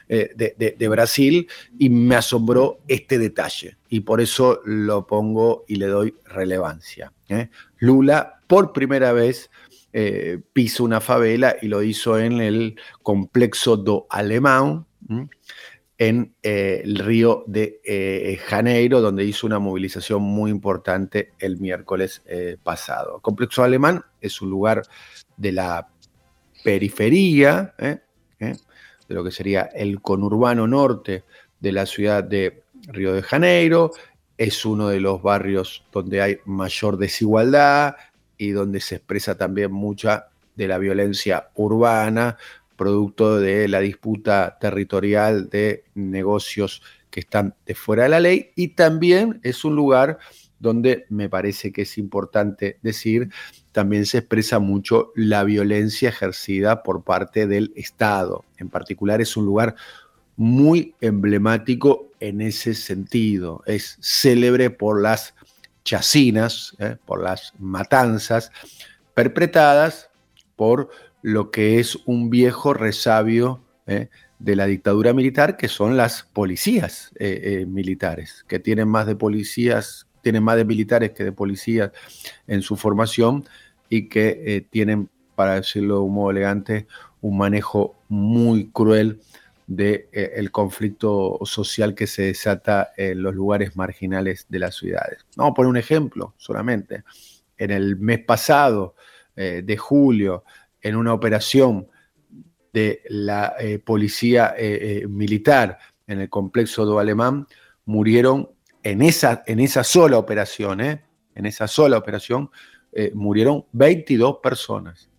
eh, 0.09 0.31
de, 0.37 0.89
Brasil 0.89 1.49
y 1.79 1.91
me 1.91 2.15
asombró 2.15 2.79
este 2.87 3.19
detalle 3.19 3.77
y 3.89 4.01
por 4.01 4.21
eso 4.21 4.61
lo 4.65 5.05
pongo 5.07 5.65
y 5.67 5.77
le 5.77 5.87
doy 5.87 6.15
relevancia. 6.25 7.13
¿eh? 7.29 7.49
Lula 7.79 8.41
por 8.47 8.73
primera 8.73 9.13
vez 9.13 9.51
eh, 9.93 10.39
piso 10.53 10.85
una 10.85 11.01
favela 11.01 11.57
y 11.61 11.67
lo 11.67 11.83
hizo 11.83 12.21
en 12.21 12.41
el 12.41 12.79
complejo 13.03 13.77
do 13.77 14.07
Alemán 14.09 14.87
en 15.99 16.35
eh, 16.43 16.83
el 16.85 16.99
río 16.99 17.43
de 17.49 18.39
Janeiro, 18.47 19.01
donde 19.01 19.25
hizo 19.25 19.47
una 19.47 19.59
movilización 19.59 20.23
muy 20.23 20.53
importante 20.53 21.33
el 21.39 21.59
miércoles 21.59 22.23
pasado. 22.63 23.17
El 23.17 23.23
complejo 23.23 23.63
alemán 23.63 24.05
es 24.21 24.41
un 24.41 24.51
lugar 24.51 24.83
de 25.37 25.53
la 25.53 25.89
periferia, 26.63 27.75
de 29.09 29.15
lo 29.15 29.25
que 29.25 29.31
sería 29.31 29.63
el 29.63 30.01
conurbano 30.01 30.67
norte 30.67 31.25
de 31.61 31.73
la 31.73 31.87
ciudad 31.87 32.25
de 32.25 32.63
Río 32.89 33.13
de 33.13 33.23
Janeiro, 33.23 33.93
es 34.39 34.65
uno 34.65 34.89
de 34.89 35.01
los 35.01 35.23
barrios 35.23 35.85
donde 35.93 36.21
hay 36.21 36.39
mayor 36.45 36.99
desigualdad 36.99 37.97
y 38.37 38.51
donde 38.51 38.81
se 38.81 38.97
expresa 38.97 39.37
también 39.37 39.73
mucha 39.73 40.29
de 40.55 40.69
la 40.69 40.79
violencia 40.79 41.49
urbana, 41.55 42.37
producto 42.77 43.39
de 43.39 43.69
la 43.69 43.81
disputa 43.81 44.59
territorial 44.61 45.49
de 45.49 45.85
negocios 45.95 46.83
que 47.11 47.21
están 47.21 47.55
de 47.65 47.75
fuera 47.75 48.05
de 48.05 48.09
la 48.11 48.21
ley. 48.21 48.51
Y 48.57 48.69
también 48.69 49.41
es 49.43 49.65
un 49.65 49.75
lugar 49.75 50.19
donde 50.59 51.07
me 51.09 51.29
parece 51.29 51.73
que 51.73 51.83
es 51.83 51.99
importante 51.99 52.79
decir, 52.83 53.31
también 53.77 54.07
se 54.07 54.17
expresa 54.17 54.59
mucho 54.59 55.13
la 55.15 55.45
violencia 55.45 56.09
ejercida 56.09 56.83
por 56.83 57.05
parte 57.05 57.47
del 57.47 57.75
Estado. 57.77 58.43
En 58.57 58.71
particular 58.71 59.21
es 59.21 59.37
un 59.37 59.45
lugar 59.45 59.75
muy 60.35 60.95
emblemático 61.03 62.11
en 62.19 62.41
ese 62.41 62.73
sentido. 62.73 63.63
Es 63.67 63.99
célebre 64.01 64.71
por 64.71 65.03
las 65.03 65.35
chacinas, 65.85 66.75
¿eh? 66.79 66.97
por 67.05 67.23
las 67.23 67.53
matanzas 67.59 68.51
perpetradas 69.13 70.09
por 70.57 70.89
lo 71.21 71.51
que 71.51 71.79
es 71.79 71.99
un 72.07 72.31
viejo 72.31 72.73
resabio 72.73 73.61
¿eh? 73.87 74.09
de 74.39 74.57
la 74.57 74.65
dictadura 74.65 75.13
militar, 75.13 75.59
que 75.59 75.69
son 75.69 75.99
las 75.99 76.23
policías 76.23 77.11
eh, 77.19 77.67
militares, 77.69 78.43
que 78.49 78.59
tienen 78.59 78.89
más 78.89 79.07
de 79.07 79.17
policías, 79.17 80.07
tienen 80.23 80.45
más 80.45 80.57
de 80.57 80.65
militares 80.65 81.11
que 81.11 81.25
de 81.25 81.33
policías 81.33 81.91
en 82.47 82.63
su 82.63 82.77
formación 82.77 83.45
y 83.89 84.09
que 84.09 84.67
tienen, 84.71 85.09
para 85.35 85.55
decirlo 85.55 85.97
de 85.97 86.01
un 86.01 86.15
modo 86.15 86.31
elegante, 86.31 86.87
un 87.21 87.39
manejo 87.39 87.97
muy 88.09 88.71
cruel 88.71 89.21
del 89.67 90.09
de, 90.13 90.33
el 90.37 90.51
conflicto 90.51 91.41
social 91.45 91.95
que 91.95 92.07
se 92.07 92.23
desata 92.23 92.93
en 92.97 93.23
los 93.23 93.35
lugares 93.35 93.77
marginales 93.77 94.47
de 94.49 94.59
las 94.61 94.77
ciudades. 94.77 95.27
Vamos 95.37 95.53
a 95.53 95.55
poner 95.55 95.71
un 95.71 95.77
ejemplo 95.77 96.35
solamente. 96.37 97.05
En 97.59 97.71
el 97.71 97.97
mes 97.97 98.21
pasado, 98.21 98.95
de 99.35 99.77
julio, 99.77 100.45
en 100.81 100.97
una 100.97 101.13
operación 101.13 101.89
de 102.73 103.03
la 103.09 103.55
eh, 103.59 103.79
policía 103.79 104.55
eh, 104.57 105.01
eh, 105.03 105.09
militar 105.09 105.79
en 106.07 106.21
el 106.21 106.29
complejo 106.29 106.85
do 106.85 106.99
Alemán, 106.99 107.47
murieron 107.87 108.51
en 108.83 109.01
esa, 109.01 109.43
en 109.47 109.61
esa 109.61 109.83
sola 109.83 110.19
operación, 110.19 110.83
en 110.83 111.47
esa 111.47 111.67
sola 111.69 111.97
operación, 111.97 112.51
murieron 113.15 113.67
22 113.73 114.39
personas. 114.43 115.11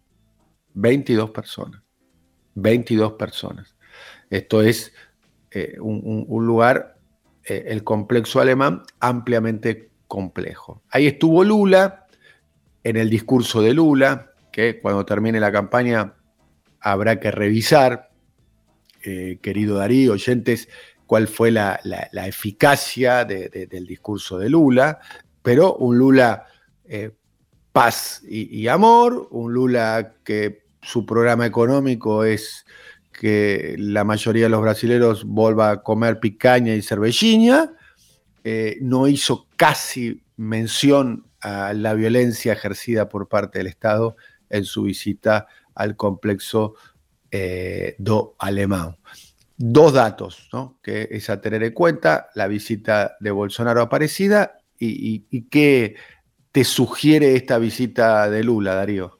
22 0.73 1.29
personas. 1.31 1.81
22 2.55 3.13
personas. 3.13 3.75
Esto 4.29 4.61
es 4.61 4.93
un, 5.79 6.25
un, 6.27 6.47
lugar, 6.47 6.97
el 7.43 7.83
complejo 7.83 8.39
alemán, 8.39 8.83
ampliamente 8.99 9.89
complejo. 10.07 10.81
Ahí 10.89 11.07
estuvo 11.07 11.43
Lula, 11.43 12.07
en 12.83 12.95
el 12.95 13.09
discurso 13.09 13.61
de 13.61 13.73
Lula, 13.73 14.31
que 14.51 14.79
cuando 14.79 15.05
termine 15.05 15.39
la 15.39 15.51
campaña 15.51 16.15
habrá 16.79 17.19
que 17.19 17.31
revisar, 17.31 18.09
eh, 19.03 19.39
querido 19.41 19.77
Darío, 19.77 20.13
oyentes, 20.13 20.69
cuál 21.05 21.27
fue 21.27 21.51
la, 21.51 21.79
eficacia 22.25 23.25
del 23.25 23.85
discurso 23.85 24.37
de 24.37 24.49
Lula, 24.49 24.99
pero 25.41 25.75
un 25.75 25.97
Lula 25.97 26.45
eh, 26.85 27.11
paz 27.77 28.23
y, 28.27 28.67
amor, 28.69 29.27
un 29.29 29.53
Lula 29.53 30.15
que 30.23 30.63
su 30.81 31.05
programa 31.05 31.45
económico 31.45 32.23
es 32.23 32.65
que 33.11 33.75
la 33.77 34.03
mayoría 34.03 34.45
de 34.45 34.49
los 34.49 34.63
brasileños 34.63 35.25
vuelva 35.25 35.69
a 35.69 35.83
comer 35.83 36.19
picaña 36.19 36.73
y 36.73 36.81
cervellina, 36.81 37.71
eh, 38.43 38.79
no 38.81 39.07
hizo 39.07 39.45
casi 39.55 40.23
mención 40.37 41.27
a 41.39 41.73
la 41.73 41.93
violencia 41.93 42.53
ejercida 42.53 43.09
por 43.09 43.27
parte 43.27 43.59
del 43.59 43.67
Estado 43.67 44.15
en 44.49 44.65
su 44.65 44.81
visita 44.81 45.45
al 45.75 45.95
complejo 45.95 46.73
eh, 47.29 47.93
do 47.99 48.35
Alemán. 48.39 48.97
Dos 49.55 49.93
datos 49.93 50.49
que 50.81 51.09
es 51.11 51.29
a 51.29 51.41
tener 51.41 51.61
en 51.61 51.73
cuenta, 51.73 52.29
la 52.33 52.47
visita 52.47 53.17
de 53.19 53.29
Bolsonaro 53.29 53.83
Aparecida 53.83 54.57
y, 54.79 55.25
y 55.29 55.41
qué 55.43 55.95
te 56.57 56.63
sugiere 56.63 57.35
esta 57.35 57.59
visita 57.59 58.27
de 58.31 58.43
Lula, 58.43 58.73
Darío. 58.73 59.19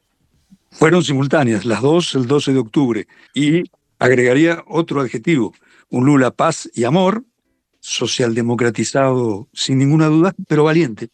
Fueron 0.72 1.04
simultáneas, 1.04 1.64
las 1.64 1.80
dos 1.82 2.16
el 2.16 2.26
12 2.26 2.52
de 2.52 2.58
octubre. 2.58 3.06
Y 3.32 3.62
agregaría 4.00 4.64
otro 4.66 5.00
adjetivo, 5.00 5.54
un 5.88 6.06
Lula 6.06 6.32
paz 6.32 6.68
y 6.74 6.82
amor, 6.82 7.22
socialdemocratizado 7.78 9.46
sin 9.52 9.78
ninguna 9.78 10.06
duda, 10.06 10.34
pero 10.48 10.64
valiente 10.64 11.10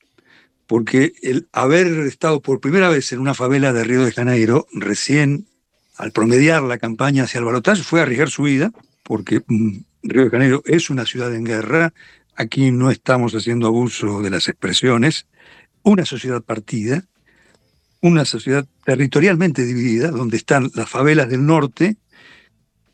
porque 0.67 1.13
el 1.21 1.47
haber 1.53 1.89
estado 2.07 2.41
por 2.41 2.59
primera 2.59 2.89
vez 2.89 3.13
en 3.13 3.19
una 3.19 3.35
favela 3.35 3.75
de 3.75 3.85
Río 3.85 4.03
de 4.03 4.13
Janeiro, 4.13 4.67
recién 4.73 5.47
al 5.99 6.11
promediar 6.11 6.63
la 6.63 6.79
campaña 6.79 7.25
hacia 7.25 7.41
el 7.41 7.45
balotaje, 7.45 7.83
fue 7.83 8.01
arriesgar 8.01 8.31
su 8.31 8.45
vida, 8.45 8.73
porque 9.03 9.43
mm, 9.47 9.77
Río 10.05 10.25
de 10.25 10.31
Janeiro 10.31 10.63
es 10.65 10.89
una 10.89 11.05
ciudad 11.05 11.35
en 11.35 11.45
guerra, 11.45 11.93
aquí 12.35 12.71
no 12.71 12.91
estamos 12.91 13.35
haciendo 13.35 13.67
abuso 13.67 14.23
de 14.23 14.31
las 14.31 14.49
expresiones, 14.49 15.27
una 15.85 16.05
sociedad 16.05 16.43
partida, 16.43 17.05
una 18.01 18.25
sociedad 18.25 18.67
territorialmente 18.85 19.65
dividida, 19.65 20.11
donde 20.11 20.37
están 20.37 20.71
las 20.75 20.91
favelas 20.91 21.29
del 21.29 21.47
norte, 21.47 21.97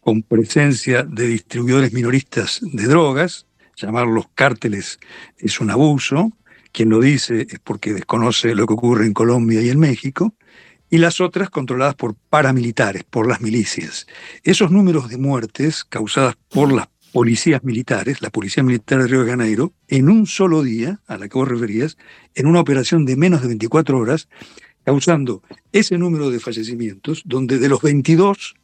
con 0.01 0.23
presencia 0.23 1.03
de 1.03 1.27
distribuidores 1.27 1.93
minoristas 1.93 2.61
de 2.63 2.85
drogas, 2.85 3.47
llamarlos 3.77 4.27
cárteles 4.35 4.99
es 5.39 5.61
un 5.61 5.71
abuso, 5.71 6.33
quien 6.73 6.91
lo 6.91 7.01
dice 7.01 7.47
es 7.51 7.59
porque 7.59 7.93
desconoce 7.93 8.55
lo 8.55 8.67
que 8.67 8.75
ocurre 8.75 9.07
en 9.07 9.15
Colombia 9.15 9.61
y 9.63 9.71
en 9.71 9.79
México, 9.79 10.35
y 10.89 10.99
las 10.99 11.21
otras 11.21 11.51
controladas 11.51 11.95
por 11.95 12.17
paramilitares, 12.17 13.05
por 13.05 13.29
las 13.29 13.41
milicias. 13.41 14.07
Esos 14.43 14.73
números 14.73 15.09
de 15.09 15.19
muertes 15.19 15.85
causadas 15.85 16.37
por 16.49 16.73
las 16.73 16.89
policías 17.13 17.63
militares, 17.65 18.23
la 18.23 18.31
Policía 18.31 18.63
Militar 18.63 19.03
de 19.03 19.09
Río 19.09 19.25
de 19.25 19.31
Janeiro, 19.31 19.73
en 19.89 20.09
un 20.09 20.27
solo 20.27 20.63
día, 20.63 21.01
a 21.07 21.19
la 21.19 21.29
que 21.29 21.39
vos 21.39 21.49
referías, 21.49 21.97
en 22.35 22.47
una 22.47 22.61
operación 22.61 23.05
de 23.05 23.17
menos 23.17 23.43
de 23.43 23.49
24 23.49 23.99
horas, 23.99 24.29
causando 24.85 25.43
ese 25.73 25.99
número 25.99 26.31
de 26.31 26.41
fallecimientos, 26.41 27.23
donde 27.25 27.59
de 27.59 27.69
los 27.69 27.83
22, 27.83 28.55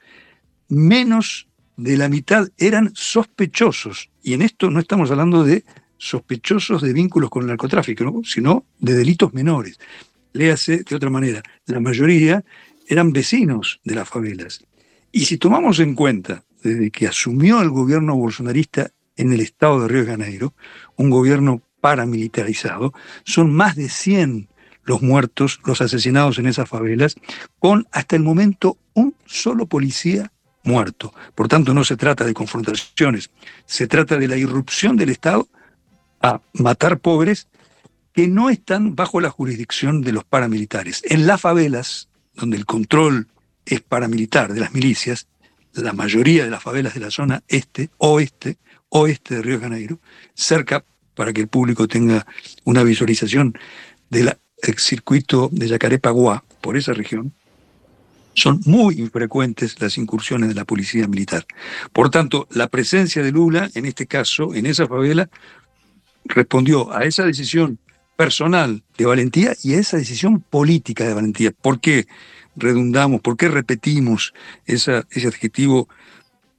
menos 0.69 1.49
de 1.77 1.97
la 1.97 2.09
mitad 2.09 2.49
eran 2.57 2.93
sospechosos. 2.95 4.11
Y 4.23 4.35
en 4.35 4.43
esto 4.43 4.71
no 4.71 4.81
estamos 4.81 5.11
hablando 5.11 5.45
de 5.45 5.65
sospechosos 5.99 6.83
de 6.83 6.93
vínculos 6.93 7.31
con 7.31 7.43
el 7.43 7.49
narcotráfico, 7.49 8.23
sino 8.25 8.65
de 8.79 8.95
delitos 8.95 9.35
menores. 9.35 9.79
Léase 10.33 10.85
de 10.89 10.97
otra 10.97 11.11
manera, 11.11 11.43
la 11.67 11.81
mayoría 11.81 12.45
eran 12.87 13.13
vecinos 13.13 13.81
de 13.85 13.95
las 13.95 14.09
favelas. 14.09 14.65
Y 15.13 15.25
si 15.25 15.39
tomamos 15.39 15.79
en 15.81 15.95
cuenta, 15.95 16.45
desde 16.63 16.91
que 16.91 17.07
asumió 17.07 17.61
el 17.63 17.71
gobierno 17.71 18.17
bolsonarista 18.17 18.91
en 19.17 19.33
el 19.33 19.41
estado 19.41 19.81
de 19.81 19.89
Río 19.89 20.05
de 20.05 20.11
Janeiro, 20.11 20.55
un 20.97 21.11
gobierno 21.11 21.63
paramilitarizado, 21.81 22.93
son 23.25 23.53
más 23.53 23.77
de 23.77 23.89
100 23.89 24.49
los 24.85 25.03
muertos, 25.03 25.61
los 25.65 25.81
asesinados 25.81 26.39
en 26.39 26.47
esas 26.47 26.69
favelas, 26.69 27.17
con 27.59 27.87
hasta 27.91 28.17
el 28.17 28.23
momento 28.23 28.79
un 28.95 29.15
solo 29.27 29.67
policía 29.67 30.33
muerto. 30.63 31.13
Por 31.35 31.49
tanto, 31.49 31.75
no 31.75 31.85
se 31.85 31.97
trata 31.97 32.25
de 32.25 32.35
confrontaciones, 32.35 33.31
se 33.67 33.87
trata 33.87 34.17
de 34.17 34.29
la 34.29 34.37
irrupción 34.37 34.97
del 34.97 35.11
Estado 35.11 35.49
a 36.23 36.41
matar 36.55 36.99
pobres 36.99 37.49
que 38.13 38.29
no 38.29 38.49
están 38.49 38.95
bajo 38.95 39.21
la 39.21 39.31
jurisdicción 39.31 40.01
de 40.01 40.13
los 40.13 40.25
paramilitares. 40.25 41.03
En 41.05 41.27
las 41.27 41.41
favelas, 41.41 42.09
donde 42.35 42.57
el 42.57 42.65
control 42.65 43.29
es 43.67 43.81
paramilitar 43.81 44.55
de 44.55 44.61
las 44.61 44.73
milicias, 44.73 45.27
la 45.83 45.93
mayoría 45.93 46.45
de 46.45 46.51
las 46.51 46.63
favelas 46.63 46.95
de 46.95 47.01
la 47.01 47.11
zona 47.11 47.43
este, 47.49 47.91
oeste, 47.99 48.59
oeste 48.89 49.37
de 49.37 49.43
Río 49.43 49.57
de 49.57 49.63
Janeiro, 49.63 50.01
cerca, 50.35 50.85
para 51.15 51.33
que 51.33 51.43
el 51.43 51.49
público 51.49 51.89
tenga 51.89 52.27
una 52.65 52.83
visualización 52.83 53.59
del 54.11 54.35
circuito 54.77 55.49
de 55.53 55.69
Yacarepaguá, 55.69 56.45
por 56.61 56.77
esa 56.77 56.93
región, 56.93 57.33
son 58.35 58.61
muy 58.67 59.01
infrecuentes 59.01 59.81
las 59.81 59.97
incursiones 59.97 60.51
de 60.51 60.55
la 60.55 60.67
policía 60.67 61.09
militar. 61.09 61.47
Por 61.93 62.11
tanto, 62.11 62.47
la 62.51 62.69
presencia 62.69 63.23
de 63.23 63.33
Lula, 63.33 63.71
en 63.75 63.87
este 63.87 64.07
caso, 64.07 64.55
en 64.55 64.67
esa 64.67 64.87
favela, 64.87 65.31
respondió 66.25 66.95
a 66.95 67.05
esa 67.05 67.25
decisión 67.25 67.79
personal 68.17 68.83
de 68.99 69.07
valentía 69.07 69.55
y 69.63 69.75
a 69.75 69.79
esa 69.79 69.97
decisión 69.97 70.41
política 70.41 71.05
de 71.05 71.15
valentía. 71.15 71.51
¿Por 71.51 71.81
qué 71.81 72.07
redundamos, 72.57 73.21
por 73.21 73.37
qué 73.37 73.49
repetimos 73.49 74.35
ese 74.65 75.05
adjetivo 75.27 75.89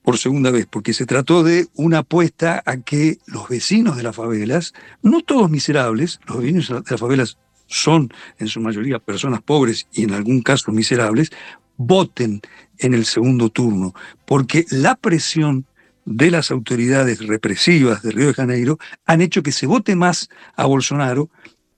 por 0.02 0.18
segunda 0.18 0.50
vez? 0.50 0.66
Porque 0.66 0.92
se 0.92 1.06
trató 1.06 1.42
de 1.42 1.66
una 1.74 1.98
apuesta 1.98 2.62
a 2.64 2.78
que 2.78 3.18
los 3.26 3.48
vecinos 3.48 3.96
de 3.96 4.02
las 4.02 4.16
favelas, 4.16 4.72
no 5.02 5.22
todos 5.22 5.50
miserables, 5.50 6.20
los 6.26 6.38
vecinos 6.38 6.68
de 6.68 6.82
las 6.88 7.00
favelas 7.00 7.38
son 7.66 8.10
en 8.38 8.48
su 8.48 8.60
mayoría 8.60 8.98
personas 8.98 9.42
pobres 9.42 9.86
y 9.92 10.04
en 10.04 10.12
algún 10.12 10.42
caso 10.42 10.72
miserables, 10.72 11.30
voten 11.76 12.40
en 12.78 12.94
el 12.94 13.04
segundo 13.04 13.50
turno, 13.50 13.94
porque 14.24 14.64
la 14.70 14.96
presión 14.96 15.66
de 16.04 16.30
las 16.30 16.50
autoridades 16.50 17.26
represivas 17.26 18.02
de 18.02 18.12
Río 18.12 18.28
de 18.28 18.34
Janeiro 18.34 18.78
han 19.04 19.20
hecho 19.20 19.42
que 19.42 19.52
se 19.52 19.66
vote 19.66 19.94
más 19.94 20.30
a 20.56 20.64
Bolsonaro 20.64 21.28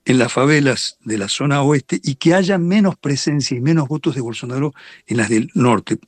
en 0.05 0.17
las 0.17 0.33
favelas 0.33 0.97
de 1.03 1.17
la 1.17 1.29
zona 1.29 1.61
oeste 1.61 1.99
y 2.03 2.15
que 2.15 2.33
haya 2.33 2.57
menos 2.57 2.95
presencia 2.97 3.55
y 3.55 3.61
menos 3.61 3.87
votos 3.87 4.15
de 4.15 4.21
Bolsonaro 4.21 4.73
en 5.07 5.17
las 5.17 5.29
del 5.29 5.49
norte, 5.53 5.99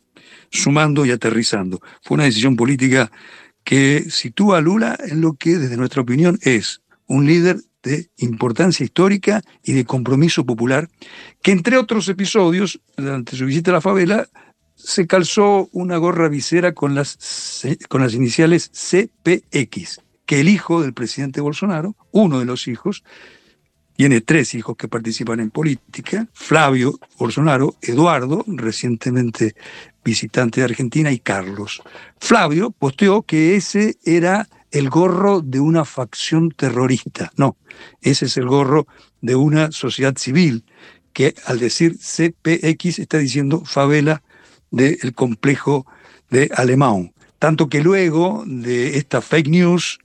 sumando 0.49 1.06
y 1.06 1.12
aterrizando. 1.12 1.82
Fue 2.01 2.15
una 2.15 2.25
decisión 2.25 2.56
política 2.56 3.12
que 3.63 4.06
sitúa 4.10 4.58
a 4.58 4.62
Lula 4.62 4.97
en 5.08 5.21
lo 5.21 5.34
que, 5.34 5.58
desde 5.58 5.77
nuestra 5.77 6.01
opinión, 6.01 6.39
es 6.41 6.82
un 7.08 7.25
líder 7.25 7.62
de 7.84 8.10
importancia 8.17 8.84
histórica 8.84 9.41
y 9.63 9.73
de 9.73 9.86
compromiso 9.86 10.45
popular, 10.45 10.89
que 11.41 11.51
entre 11.51 11.77
otros 11.77 12.08
episodios, 12.08 12.79
durante 12.95 13.36
su 13.36 13.45
visita 13.45 13.71
a 13.71 13.75
la 13.75 13.82
favela, 13.82 14.27
se 14.75 15.06
calzó 15.06 15.69
una 15.71 15.97
gorra 15.97 16.29
visera 16.29 16.73
con 16.73 16.95
las, 16.95 17.62
con 17.89 18.01
las 18.01 18.13
iniciales 18.13 18.71
CPX, 18.71 20.01
que 20.25 20.39
el 20.39 20.49
hijo 20.49 20.82
del 20.82 20.93
presidente 20.93 21.41
Bolsonaro, 21.41 21.95
uno 22.12 22.39
de 22.39 22.45
los 22.45 22.67
hijos, 22.67 23.03
tiene 23.95 24.21
tres 24.21 24.53
hijos 24.56 24.75
que 24.75 24.88
participan 24.88 25.39
en 25.39 25.51
política, 25.51 26.27
Flavio 26.34 26.99
Bolsonaro, 27.17 27.75
Eduardo, 27.82 28.43
recientemente 28.47 29.56
visitante 30.03 30.62
de 30.62 30.65
Argentina, 30.65 31.12
y 31.12 31.19
Carlos. 31.19 31.82
Flavio 32.19 32.71
posteó 32.71 33.21
que 33.21 33.56
ese 33.56 33.97
era 34.03 34.47
el 34.71 34.89
gorro 34.89 35.41
de 35.41 35.60
una 35.60 35.86
facción 35.86 36.49
terrorista. 36.51 37.32
No, 37.38 37.58
ese 38.01 38.25
es 38.25 38.38
el 38.38 38.47
gorro 38.47 38.88
de 39.21 39.36
una 39.36 39.71
sociedad 39.71 40.17
civil 40.17 40.65
que 41.13 41.36
al 41.45 41.60
decir 41.60 41.97
CPX 41.97 42.99
está 42.99 43.19
diciendo 43.19 43.63
favela 43.65 44.23
del 44.71 45.13
complejo 45.13 45.86
de 46.32 46.49
Alemán. 46.56 47.13
Tanto 47.38 47.69
que 47.69 47.82
luego 47.82 48.43
de 48.47 48.97
esta 48.97 49.21
fake 49.21 49.49
news 49.49 49.99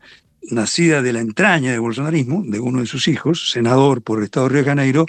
nacida 0.50 1.02
de 1.02 1.12
la 1.12 1.20
entraña 1.20 1.70
del 1.70 1.80
bolsonarismo, 1.80 2.42
de 2.46 2.60
uno 2.60 2.80
de 2.80 2.86
sus 2.86 3.08
hijos, 3.08 3.50
senador 3.50 4.02
por 4.02 4.18
el 4.18 4.24
Estado 4.24 4.48
de 4.48 4.52
Río 4.54 4.62
de 4.62 4.68
Janeiro, 4.68 5.06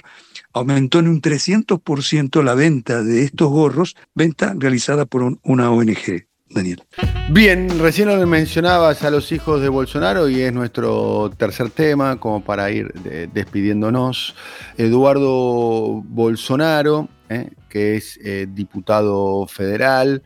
aumentó 0.52 0.98
en 0.98 1.08
un 1.08 1.22
300% 1.22 2.42
la 2.42 2.54
venta 2.54 3.02
de 3.02 3.22
estos 3.22 3.48
gorros, 3.48 3.96
venta 4.14 4.54
realizada 4.56 5.06
por 5.06 5.38
una 5.42 5.70
ONG. 5.70 6.26
Daniel. 6.52 6.82
Bien, 7.30 7.78
recién 7.78 8.08
lo 8.08 8.26
mencionabas 8.26 9.04
a 9.04 9.10
los 9.10 9.30
hijos 9.30 9.62
de 9.62 9.68
Bolsonaro 9.68 10.28
y 10.28 10.40
es 10.40 10.52
nuestro 10.52 11.30
tercer 11.36 11.70
tema, 11.70 12.18
como 12.18 12.42
para 12.42 12.70
ir 12.72 12.92
despidiéndonos. 13.32 14.34
Eduardo 14.76 16.02
Bolsonaro, 16.04 17.08
eh, 17.28 17.50
que 17.68 17.96
es 17.96 18.18
eh, 18.24 18.48
diputado 18.50 19.46
federal 19.46 20.24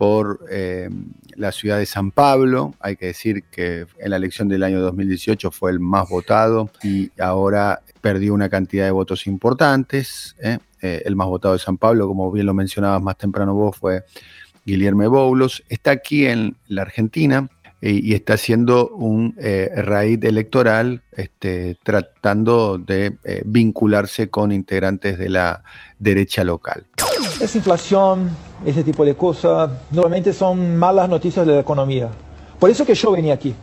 por 0.00 0.46
eh, 0.50 0.88
la 1.36 1.52
ciudad 1.52 1.76
de 1.76 1.84
San 1.84 2.10
Pablo. 2.10 2.72
Hay 2.80 2.96
que 2.96 3.04
decir 3.04 3.44
que 3.50 3.84
en 3.98 4.08
la 4.08 4.16
elección 4.16 4.48
del 4.48 4.62
año 4.62 4.80
2018 4.80 5.50
fue 5.50 5.72
el 5.72 5.78
más 5.78 6.08
votado 6.08 6.70
y 6.82 7.10
ahora 7.20 7.82
perdió 8.00 8.32
una 8.32 8.48
cantidad 8.48 8.86
de 8.86 8.92
votos 8.92 9.26
importantes. 9.26 10.34
el 10.80 11.16
más 11.16 11.26
votado 11.26 11.52
de 11.52 11.60
San 11.60 11.76
Pablo, 11.76 12.08
como 12.08 12.32
bien 12.32 12.46
lo 12.46 12.54
mencionabas 12.54 13.02
más 13.02 13.18
temprano 13.18 13.52
vos, 13.52 13.76
fue 13.76 14.04
Guillermo 14.64 15.10
Boulos, 15.10 15.62
está 15.68 15.90
aquí 15.90 16.24
en 16.24 16.56
la 16.66 16.80
Argentina 16.80 17.50
eh, 17.82 18.00
y, 18.02 18.14
está 18.14 18.34
haciendo 18.34 18.88
un 18.88 19.34
eh, 19.38 19.70
raíz 19.74 20.18
electoral 20.22 21.02
este, 21.12 21.78
tratando 21.82 22.78
de 22.78 23.18
eh, 23.24 23.42
vincularse 23.44 24.30
con 24.30 24.50
integrantes 24.50 25.18
de 25.18 25.28
la 25.30 25.62
derecha 25.98 26.42
local. 26.44 26.86
Esa 27.40 27.58
inflación, 27.58 28.30
ese 28.64 28.84
tipo 28.84 29.04
de 29.04 29.14
cosas, 29.14 29.70
normalmente 29.90 30.32
son 30.32 30.76
malas 30.76 31.08
noticias 31.08 31.46
de 31.46 31.54
la 31.54 31.60
economía. 31.60 32.08
Por 32.58 32.68
eso 32.68 32.84
que 32.84 32.94
yo 32.94 33.12
venía 33.12 33.34
aquí. 33.34 33.54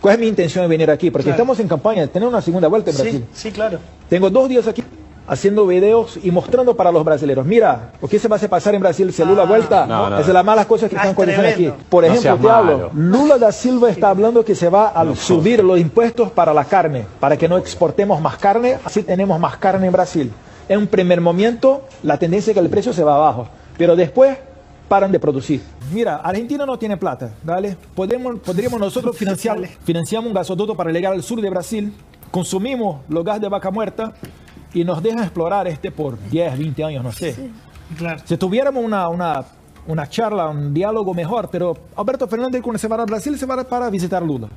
¿Cuál 0.00 0.14
es 0.14 0.20
mi 0.20 0.26
intención 0.26 0.64
de 0.64 0.68
venir 0.68 0.90
aquí? 0.90 1.10
Porque 1.10 1.30
estamos 1.30 1.60
en 1.60 1.68
campaña 1.68 2.02
de 2.02 2.08
tener 2.08 2.26
una 2.26 2.40
segunda 2.40 2.66
vuelta 2.68 2.90
en 2.90 2.96
Brasil. 2.96 3.26
Sí, 3.34 3.52
claro. 3.52 3.78
Tengo 4.08 4.30
dos 4.30 4.48
días 4.48 4.66
aquí 4.66 4.82
haciendo 5.28 5.66
videos 5.66 6.18
y 6.22 6.30
mostrando 6.30 6.74
para 6.74 6.90
los 6.90 7.04
brasileños. 7.04 7.44
Mira, 7.44 7.90
¿por 8.00 8.08
qué 8.08 8.18
se 8.18 8.26
va 8.26 8.36
a 8.36 8.38
hacer 8.38 8.48
pasar 8.48 8.74
en 8.74 8.80
Brasil 8.80 9.12
si 9.12 9.22
Lula 9.22 9.42
ah, 9.42 9.46
vuelta? 9.46 9.86
No, 9.86 10.18
es 10.18 10.26
de 10.26 10.32
las 10.32 10.44
malas 10.44 10.64
cosas 10.64 10.88
que 10.88 10.96
están 10.96 11.12
aconteciendo 11.12 11.50
aquí. 11.50 11.84
Por 11.90 12.04
ejemplo, 12.04 12.38
te 12.38 12.48
hablo, 12.50 12.90
Lula 12.94 13.36
da 13.36 13.52
Silva 13.52 13.90
está 13.90 14.08
hablando 14.08 14.42
que 14.42 14.54
se 14.54 14.70
va 14.70 14.88
a 14.88 15.14
subir 15.14 15.62
los 15.62 15.78
impuestos 15.78 16.30
para 16.30 16.54
la 16.54 16.64
carne, 16.64 17.06
para 17.20 17.36
que 17.36 17.46
no 17.46 17.58
exportemos 17.58 18.20
más 18.20 18.38
carne, 18.38 18.78
así 18.82 19.02
tenemos 19.02 19.38
más 19.38 19.58
carne 19.58 19.86
en 19.86 19.92
Brasil. 19.92 20.32
En 20.68 20.78
un 20.78 20.86
primer 20.86 21.20
momento, 21.20 21.82
la 22.02 22.18
tendencia 22.18 22.50
es 22.50 22.54
que 22.54 22.60
el 22.60 22.70
precio 22.70 22.94
se 22.94 23.04
va 23.04 23.16
abajo, 23.16 23.48
pero 23.78 23.96
después 23.96 24.36
paran 24.88 25.12
de 25.12 25.20
producir. 25.20 25.62
Mira, 25.92 26.16
Argentina 26.16 26.66
no 26.66 26.78
tiene 26.78 26.96
plata, 26.96 27.30
¿vale? 27.42 27.76
Podemos, 27.94 28.40
podríamos 28.40 28.80
nosotros 28.80 29.16
financiar, 29.16 29.58
financiamos 29.84 30.28
un 30.28 30.34
gasoducto 30.34 30.74
para 30.74 30.90
llegar 30.90 31.12
al 31.12 31.22
sur 31.22 31.40
de 31.40 31.48
Brasil, 31.48 31.92
consumimos 32.30 33.00
los 33.08 33.24
gas 33.24 33.40
de 33.40 33.48
vaca 33.48 33.70
muerta, 33.70 34.12
y 34.74 34.84
nos 34.84 35.02
dejan 35.02 35.20
explorar 35.20 35.66
este 35.66 35.90
por 35.90 36.18
10, 36.30 36.58
20 36.58 36.84
años, 36.84 37.04
no 37.04 37.12
sé. 37.12 37.50
Si 38.24 38.36
tuviéramos 38.36 38.84
una, 38.84 39.08
una, 39.08 39.44
una, 39.86 40.08
charla, 40.08 40.48
un 40.48 40.74
diálogo 40.74 41.14
mejor, 41.14 41.48
pero 41.50 41.74
Alberto 41.96 42.28
Fernández 42.28 42.60
cuando 42.62 42.78
se 42.78 42.88
va 42.88 43.00
a 43.00 43.04
Brasil 43.04 43.38
se 43.38 43.46
va 43.46 43.64
para 43.64 43.88
visitar 43.88 44.22
Lula. 44.22 44.48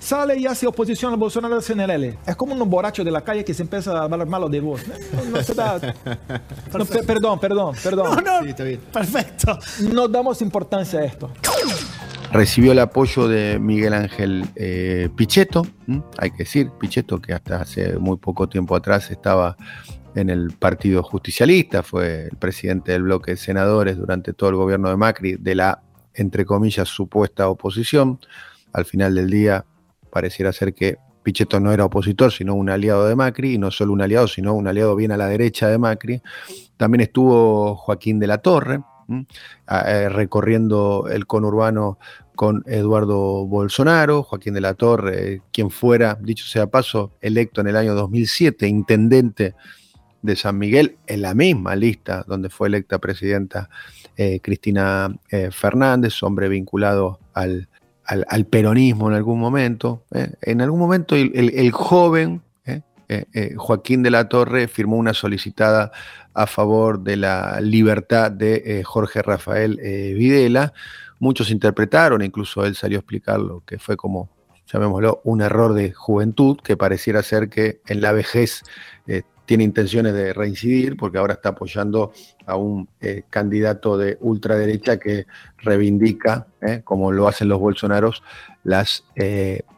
Sale 0.00 0.36
y 0.36 0.46
hace 0.46 0.66
oposición 0.66 1.12
al 1.12 1.18
Bolsonaro 1.18 1.60
del 1.60 1.64
CNL. 1.64 2.18
Es 2.26 2.36
como 2.36 2.54
un 2.54 2.70
borracho 2.70 3.02
de 3.04 3.10
la 3.10 3.22
calle 3.22 3.44
que 3.44 3.52
se 3.52 3.62
empieza 3.62 3.92
a 3.92 4.04
hablar 4.04 4.26
malo 4.26 4.48
de 4.48 4.60
vos. 4.60 4.80
No, 5.30 5.42
se 5.42 5.54
da... 5.54 5.78
perdón, 7.06 7.40
perdón, 7.40 7.76
perdón. 7.82 8.24
No, 8.24 8.42
no, 8.42 8.54
perfecto. 8.92 9.58
No 9.92 10.08
damos 10.08 10.40
importancia 10.40 11.00
a 11.00 11.04
esto 11.04 11.30
recibió 12.32 12.72
el 12.72 12.78
apoyo 12.78 13.28
de 13.28 13.58
Miguel 13.58 13.94
Ángel 13.94 14.44
eh, 14.54 15.08
Pichetto, 15.16 15.66
hay 16.18 16.30
que 16.30 16.38
decir, 16.38 16.70
Pichetto 16.78 17.20
que 17.20 17.32
hasta 17.32 17.62
hace 17.62 17.98
muy 17.98 18.18
poco 18.18 18.48
tiempo 18.48 18.76
atrás 18.76 19.10
estaba 19.10 19.56
en 20.14 20.30
el 20.30 20.52
Partido 20.52 21.02
Justicialista, 21.02 21.82
fue 21.82 22.24
el 22.24 22.36
presidente 22.36 22.92
del 22.92 23.02
bloque 23.04 23.32
de 23.32 23.36
senadores 23.36 23.96
durante 23.96 24.32
todo 24.32 24.50
el 24.50 24.56
gobierno 24.56 24.90
de 24.90 24.96
Macri, 24.96 25.36
de 25.36 25.54
la, 25.54 25.82
entre 26.14 26.44
comillas, 26.44 26.88
supuesta 26.88 27.48
oposición. 27.48 28.18
Al 28.72 28.84
final 28.84 29.14
del 29.14 29.30
día 29.30 29.64
pareciera 30.08 30.52
ser 30.52 30.74
que 30.74 30.96
Pichetto 31.22 31.60
no 31.60 31.72
era 31.72 31.84
opositor, 31.84 32.32
sino 32.32 32.54
un 32.54 32.70
aliado 32.70 33.06
de 33.06 33.14
Macri, 33.14 33.54
y 33.54 33.58
no 33.58 33.70
solo 33.70 33.92
un 33.92 34.00
aliado, 34.00 34.28
sino 34.28 34.54
un 34.54 34.66
aliado 34.66 34.96
bien 34.96 35.12
a 35.12 35.16
la 35.16 35.26
derecha 35.26 35.68
de 35.68 35.78
Macri. 35.78 36.22
También 36.76 37.02
estuvo 37.02 37.76
Joaquín 37.76 38.18
de 38.18 38.26
la 38.26 38.38
Torre, 38.38 38.80
eh, 39.68 40.08
recorriendo 40.08 41.08
el 41.10 41.26
conurbano 41.26 41.98
con 42.34 42.62
Eduardo 42.66 43.46
Bolsonaro, 43.46 44.22
Joaquín 44.22 44.54
de 44.54 44.60
la 44.60 44.74
Torre, 44.74 45.42
quien 45.52 45.70
fuera, 45.70 46.16
dicho 46.20 46.46
sea 46.46 46.66
paso, 46.68 47.12
electo 47.20 47.60
en 47.60 47.68
el 47.68 47.76
año 47.76 47.94
2007, 47.94 48.66
intendente 48.68 49.54
de 50.22 50.36
San 50.36 50.56
Miguel, 50.56 50.98
en 51.06 51.22
la 51.22 51.34
misma 51.34 51.74
lista 51.76 52.24
donde 52.26 52.48
fue 52.48 52.68
electa 52.68 52.98
presidenta 52.98 53.68
eh, 54.16 54.40
Cristina 54.40 55.14
eh, 55.30 55.50
Fernández, 55.52 56.22
hombre 56.22 56.48
vinculado 56.48 57.18
al, 57.34 57.68
al, 58.08 58.46
peronismo 58.46 59.08
en 59.08 59.14
algún 59.14 59.38
momento. 59.38 60.04
En 60.42 60.60
algún 60.60 60.80
momento 60.80 61.14
el, 61.14 61.70
joven 61.72 62.42
Joaquín 63.56 64.02
de 64.02 64.10
la 64.10 64.28
Torre 64.28 64.66
firmó 64.66 64.96
una 64.96 65.14
solicitada 65.14 65.92
a 66.34 66.46
favor 66.46 67.00
de 67.00 67.16
la 67.16 67.60
libertad 67.60 68.30
de 68.30 68.82
Jorge 68.84 69.22
Rafael 69.22 69.76
Videla. 69.76 70.72
Muchos 71.20 71.50
interpretaron, 71.50 72.22
incluso 72.22 72.64
él 72.64 72.74
salió 72.74 72.98
a 72.98 73.00
explicar 73.00 73.40
lo 73.40 73.62
que 73.64 73.78
fue 73.78 73.96
como 73.96 74.30
llamémoslo, 74.72 75.20
un 75.24 75.40
error 75.40 75.74
de 75.74 75.92
juventud 75.92 76.58
que 76.62 76.76
pareciera 76.76 77.22
ser 77.22 77.48
que 77.48 77.80
en 77.86 78.00
la 78.00 78.12
vejez 78.12 78.62
eh, 79.06 79.22
tiene 79.48 79.64
intenciones 79.64 80.12
de 80.12 80.34
reincidir 80.34 80.94
porque 80.94 81.16
ahora 81.16 81.32
está 81.32 81.48
apoyando 81.48 82.12
a 82.46 82.56
un 82.56 82.86
eh, 83.00 83.22
candidato 83.30 83.96
de 83.96 84.18
ultraderecha 84.20 84.98
que 84.98 85.26
reivindica, 85.56 86.46
eh, 86.60 86.82
como 86.84 87.10
lo 87.12 87.26
hacen 87.26 87.48
los 87.48 87.58
bolsonaros, 87.58 88.22
las 88.62 89.04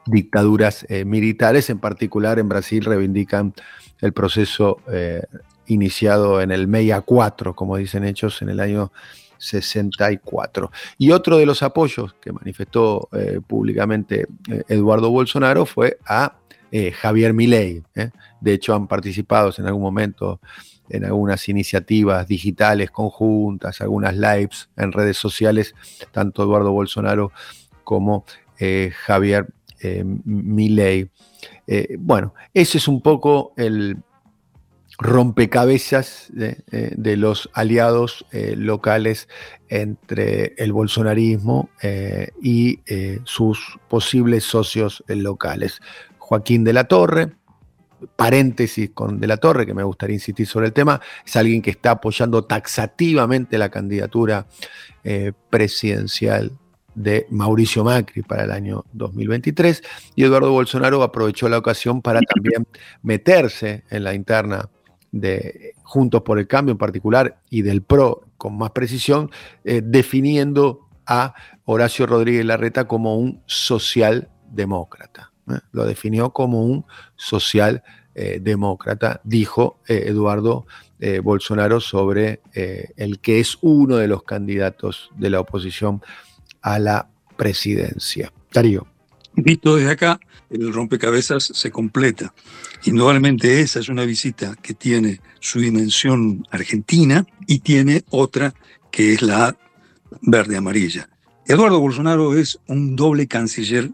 dictaduras 0.06 0.84
militares, 1.06 1.70
en 1.70 1.78
particular 1.78 2.40
en 2.40 2.48
Brasil 2.48 2.84
reivindican 2.84 3.54
el 4.00 4.12
proceso 4.12 4.78
iniciado 5.66 6.40
en 6.40 6.50
el 6.50 6.66
MEIA 6.66 7.02
4, 7.02 7.54
como 7.54 7.76
dicen 7.76 8.02
hechos, 8.02 8.42
en 8.42 8.48
el 8.48 8.58
año 8.58 8.90
64. 9.40 10.70
Y 10.98 11.10
otro 11.10 11.38
de 11.38 11.46
los 11.46 11.62
apoyos 11.62 12.14
que 12.20 12.32
manifestó 12.32 13.08
eh, 13.12 13.40
públicamente 13.44 14.26
eh, 14.48 14.62
Eduardo 14.68 15.10
Bolsonaro 15.10 15.66
fue 15.66 15.98
a 16.06 16.34
eh, 16.72 16.92
Javier 16.92 17.34
Milei. 17.34 17.82
De 18.40 18.52
hecho, 18.52 18.74
han 18.74 18.86
participado 18.86 19.52
en 19.56 19.66
algún 19.66 19.82
momento 19.82 20.40
en 20.88 21.04
algunas 21.04 21.48
iniciativas 21.48 22.26
digitales 22.26 22.90
conjuntas, 22.90 23.80
algunas 23.80 24.16
lives 24.16 24.70
en 24.76 24.92
redes 24.92 25.16
sociales, 25.16 25.74
tanto 26.10 26.42
Eduardo 26.42 26.72
Bolsonaro 26.72 27.32
como 27.84 28.24
Javier 29.06 29.46
Milei. 30.24 31.10
bueno, 31.98 32.34
ese 32.52 32.78
es 32.78 32.88
un 32.88 33.00
poco 33.00 33.52
el, 33.56 34.02
rompecabezas 35.00 36.30
de, 36.30 37.16
los 37.16 37.48
aliados 37.54 38.26
eh, 38.32 38.54
locales 38.56 39.28
entre 39.70 40.54
el 40.58 40.72
bolsonarismo 40.72 41.70
eh, 41.82 42.28
y 42.42 42.80
eh, 42.86 43.20
sus 43.24 43.78
posibles 43.88 44.44
socios 44.44 45.02
locales. 45.08 45.80
Joaquín 46.30 46.62
de 46.62 46.72
la 46.72 46.84
Torre, 46.84 47.32
paréntesis 48.14 48.90
con 48.94 49.18
De 49.18 49.26
la 49.26 49.36
Torre, 49.38 49.66
que 49.66 49.74
me 49.74 49.82
gustaría 49.82 50.14
insistir 50.14 50.46
sobre 50.46 50.68
el 50.68 50.72
tema, 50.72 51.00
es 51.26 51.34
alguien 51.34 51.60
que 51.60 51.70
está 51.70 51.90
apoyando 51.90 52.44
taxativamente 52.44 53.58
la 53.58 53.68
candidatura 53.68 54.46
presidencial 55.50 56.52
de 56.94 57.26
Mauricio 57.30 57.82
Macri 57.82 58.22
para 58.22 58.44
el 58.44 58.52
año 58.52 58.84
2023 58.92 59.82
y 60.14 60.22
Eduardo 60.22 60.52
Bolsonaro 60.52 61.02
aprovechó 61.02 61.48
la 61.48 61.58
ocasión 61.58 62.00
para 62.00 62.20
también 62.20 62.64
meterse 63.02 63.82
en 63.90 64.04
la 64.04 64.14
interna 64.14 64.68
de 65.10 65.74
Juntos 65.82 66.22
por 66.22 66.38
el 66.38 66.46
Cambio 66.46 66.70
en 66.70 66.78
particular 66.78 67.40
y 67.50 67.62
del 67.62 67.82
PRO 67.82 68.28
con 68.36 68.56
más 68.56 68.70
precisión, 68.70 69.32
eh, 69.64 69.82
definiendo 69.84 70.88
a 71.06 71.34
Horacio 71.64 72.06
Rodríguez 72.06 72.44
Larreta 72.44 72.86
como 72.86 73.16
un 73.16 73.42
socialdemócrata. 73.46 75.29
¿Eh? 75.48 75.58
Lo 75.72 75.84
definió 75.84 76.30
como 76.30 76.64
un 76.64 76.84
socialdemócrata, 77.16 79.12
eh, 79.12 79.20
dijo 79.24 79.78
Eduardo 79.86 80.66
Bolsonaro 81.22 81.80
sobre 81.80 82.42
el 82.52 83.20
que 83.20 83.40
es 83.40 83.56
uno 83.62 83.96
de 83.96 84.06
los 84.06 84.22
candidatos 84.22 85.10
de 85.16 85.30
la 85.30 85.40
oposición 85.40 86.02
a 86.60 86.78
la 86.78 87.08
presidencia. 87.38 88.30
Darío. 88.52 88.86
Visto 89.34 89.76
desde 89.76 89.92
acá, 89.92 90.20
el 90.50 90.72
rompecabezas 90.72 91.44
se 91.44 91.70
completa. 91.70 92.34
Indudablemente 92.84 93.60
esa 93.60 93.78
es 93.78 93.88
una 93.88 94.04
visita 94.04 94.56
que 94.60 94.74
tiene 94.74 95.20
su 95.38 95.60
dimensión 95.60 96.46
argentina 96.50 97.24
y 97.46 97.60
tiene 97.60 98.04
otra 98.10 98.52
que 98.90 99.14
es 99.14 99.22
la 99.22 99.56
verde-amarilla. 100.22 101.08
Eduardo 101.46 101.80
Bolsonaro 101.80 102.36
es 102.36 102.58
un 102.66 102.96
doble 102.96 103.26
canciller 103.26 103.90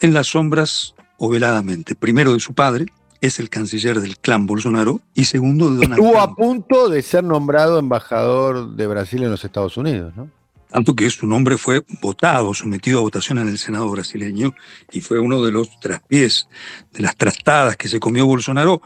en 0.00 0.14
las 0.14 0.28
sombras 0.28 0.94
o 1.18 1.28
veladamente. 1.28 1.94
Primero 1.94 2.32
de 2.32 2.40
su 2.40 2.54
padre, 2.54 2.86
es 3.20 3.38
el 3.38 3.48
canciller 3.48 4.00
del 4.00 4.18
clan 4.18 4.46
Bolsonaro, 4.46 5.00
y 5.14 5.24
segundo 5.24 5.70
de 5.70 5.76
Donald 5.76 6.02
Estuvo 6.02 6.20
a 6.20 6.34
punto 6.34 6.88
de 6.88 7.02
ser 7.02 7.24
nombrado 7.24 7.78
embajador 7.78 8.76
de 8.76 8.86
Brasil 8.86 9.22
en 9.22 9.30
los 9.30 9.44
Estados 9.44 9.76
Unidos, 9.76 10.14
¿no? 10.16 10.30
tanto 10.70 10.94
que 10.94 11.08
su 11.10 11.26
nombre 11.26 11.56
fue 11.56 11.84
votado, 12.02 12.52
sometido 12.52 12.98
a 12.98 13.02
votación 13.02 13.38
en 13.38 13.48
el 13.48 13.58
Senado 13.58 13.88
brasileño 13.90 14.54
y 14.92 15.00
fue 15.00 15.18
uno 15.18 15.42
de 15.42 15.52
los 15.52 15.78
traspiés, 15.80 16.48
de 16.92 17.02
las 17.02 17.16
trastadas 17.16 17.76
que 17.76 17.88
se 17.88 18.00
comió 18.00 18.26
Bolsonaro 18.26 18.82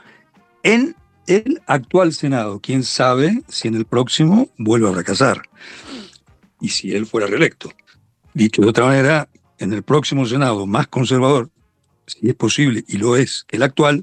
en 0.62 0.94
el 1.26 1.60
actual 1.66 2.12
Senado. 2.12 2.60
Quién 2.60 2.84
sabe 2.84 3.42
si 3.48 3.68
en 3.68 3.74
el 3.74 3.86
próximo 3.86 4.50
vuelve 4.58 4.88
a 4.88 4.92
fracasar 4.92 5.42
y 6.60 6.68
si 6.68 6.94
él 6.94 7.06
fuera 7.06 7.26
reelecto. 7.26 7.72
Dicho 8.34 8.62
de 8.62 8.68
otra 8.68 8.84
manera, 8.84 9.28
en 9.60 9.72
el 9.72 9.82
próximo 9.84 10.26
Senado 10.26 10.66
más 10.66 10.88
conservador, 10.88 11.50
si 12.06 12.28
es 12.28 12.34
posible, 12.34 12.84
y 12.88 12.96
lo 12.96 13.16
es, 13.16 13.46
el 13.50 13.62
actual, 13.62 14.02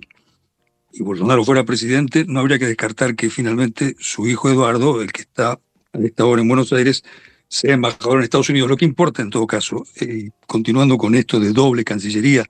y 0.93 1.03
Bolsonaro 1.03 1.43
fuera 1.43 1.65
presidente, 1.65 2.25
no 2.27 2.39
habría 2.39 2.59
que 2.59 2.67
descartar 2.67 3.15
que 3.15 3.29
finalmente 3.29 3.95
su 3.99 4.27
hijo 4.27 4.49
Eduardo, 4.49 5.01
el 5.01 5.11
que 5.11 5.21
está 5.21 5.51
a 5.51 5.99
esta 5.99 6.25
hora 6.25 6.41
en 6.41 6.47
Buenos 6.47 6.71
Aires, 6.71 7.03
sea 7.49 7.73
embajador 7.73 8.19
en 8.19 8.23
Estados 8.23 8.49
Unidos. 8.49 8.69
Lo 8.69 8.77
que 8.77 8.85
importa 8.85 9.21
en 9.21 9.29
todo 9.29 9.45
caso, 9.47 9.85
eh, 9.99 10.29
continuando 10.45 10.97
con 10.97 11.15
esto 11.15 11.39
de 11.39 11.51
doble 11.51 11.83
cancillería, 11.83 12.45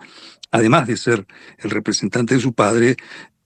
además 0.52 0.88
de 0.88 0.98
ser 0.98 1.26
el 1.60 1.70
representante 1.72 2.36
de 2.36 2.42
su 2.42 2.54
padre, 2.54 2.98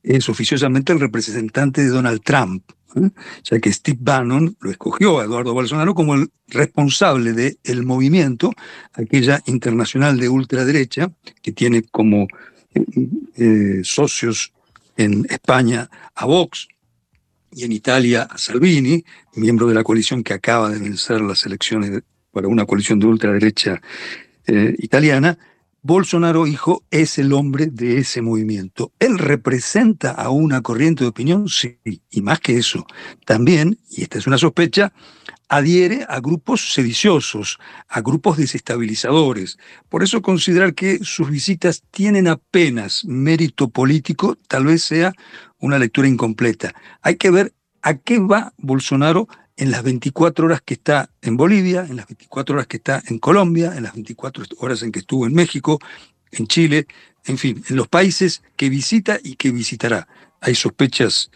es 0.04 0.28
oficiosamente 0.28 0.92
el 0.92 1.00
representante 1.00 1.82
de 1.84 1.90
Donald 1.90 2.22
Trump, 2.24 2.64
¿eh? 2.96 3.10
ya 3.44 3.60
que 3.60 3.72
Steve 3.72 3.98
Bannon 4.02 4.56
lo 4.60 4.72
escogió 4.72 5.20
a 5.20 5.26
Eduardo 5.26 5.54
Bolsonaro 5.54 5.94
como 5.94 6.16
el 6.16 6.30
responsable 6.48 7.34
del 7.34 7.84
movimiento, 7.84 8.52
aquella 8.94 9.42
internacional 9.46 10.20
de 10.20 10.30
ultraderecha, 10.30 11.12
que 11.42 11.52
tiene 11.52 11.84
como 11.84 12.28
eh, 13.36 13.82
socios 13.84 14.54
en 14.98 15.26
España 15.30 15.90
a 16.16 16.26
Vox, 16.26 16.68
y 17.54 17.66
en 17.66 17.72
Italia 17.72 18.24
a 18.24 18.38
Salvini, 18.38 19.04
miembro 19.36 19.68
de 19.68 19.76
la 19.76 19.84
coalición 19.84 20.24
que 20.24 20.34
acaba 20.34 20.70
de 20.70 20.80
vencer 20.80 21.22
las 21.22 21.46
elecciones 21.46 22.02
para 22.32 22.48
una 22.48 22.66
coalición 22.66 23.00
de 23.00 23.08
ultraderecha 23.08 23.82
eh, 24.48 24.74
italiana, 24.80 25.38
Bolsonaro, 25.84 26.46
hijo, 26.46 26.84
es 26.92 27.18
el 27.18 27.34
hombre 27.34 27.66
de 27.66 27.98
ese 27.98 28.22
movimiento. 28.22 28.92
Él 29.00 29.18
representa 29.18 30.12
a 30.12 30.30
una 30.30 30.62
corriente 30.62 31.04
de 31.04 31.10
opinión, 31.10 31.50
sí, 31.50 31.80
y 32.12 32.22
más 32.22 32.40
que 32.40 32.58
eso, 32.58 32.86
también, 33.26 33.80
y 33.90 34.04
esta 34.04 34.20
es 34.20 34.28
una 34.28 34.38
sospecha, 34.38 34.94
adhiere 35.50 36.06
a 36.08 36.20
grupos 36.20 36.74
sediciosos, 36.74 37.58
a 37.90 38.02
grupos 38.02 38.38
desestabilizadores. 38.38 39.58
Por 39.90 40.04
eso 40.04 40.22
considerar 40.22 40.76
que 40.76 41.00
sus 41.02 41.32
visitas 41.32 41.82
tienen 41.90 42.28
apenas 42.28 43.04
mérito 43.04 43.70
político 43.70 44.38
tal 44.48 44.66
vez 44.66 44.84
sea 44.84 45.14
una 45.58 45.80
lectura 45.80 46.08
incompleta. 46.08 46.76
Hay 47.02 47.16
que 47.16 47.32
ver 47.32 47.56
a 47.82 47.96
qué 47.96 48.20
va 48.20 48.54
Bolsonaro 48.58 49.28
en 49.62 49.70
las 49.70 49.84
24 49.84 50.44
horas 50.48 50.62
que 50.66 50.74
está 50.74 51.12
en 51.22 51.38
Bolivia, 51.38 51.86
en 51.88 51.96
las 51.96 52.08
24 52.08 52.56
horas 52.56 52.66
que 52.66 52.78
está 52.78 53.04
en 53.06 53.20
Colombia, 53.20 53.74
en 53.78 53.84
las 53.84 53.94
24 53.94 54.44
horas 54.58 54.82
en 54.82 54.92
que 54.92 54.98
estuvo 54.98 55.28
en 55.28 55.36
México, 55.36 55.78
en 56.32 56.48
Chile, 56.48 56.88
en 57.26 57.38
fin, 57.38 57.64
en 57.70 57.76
los 57.76 57.88
países 57.88 58.42
que 58.56 58.70
visita 58.70 59.20
y 59.24 59.36
que 59.36 59.52
visitará. 59.52 60.08
Hay 60.40 60.56
sospechas, 60.56 61.30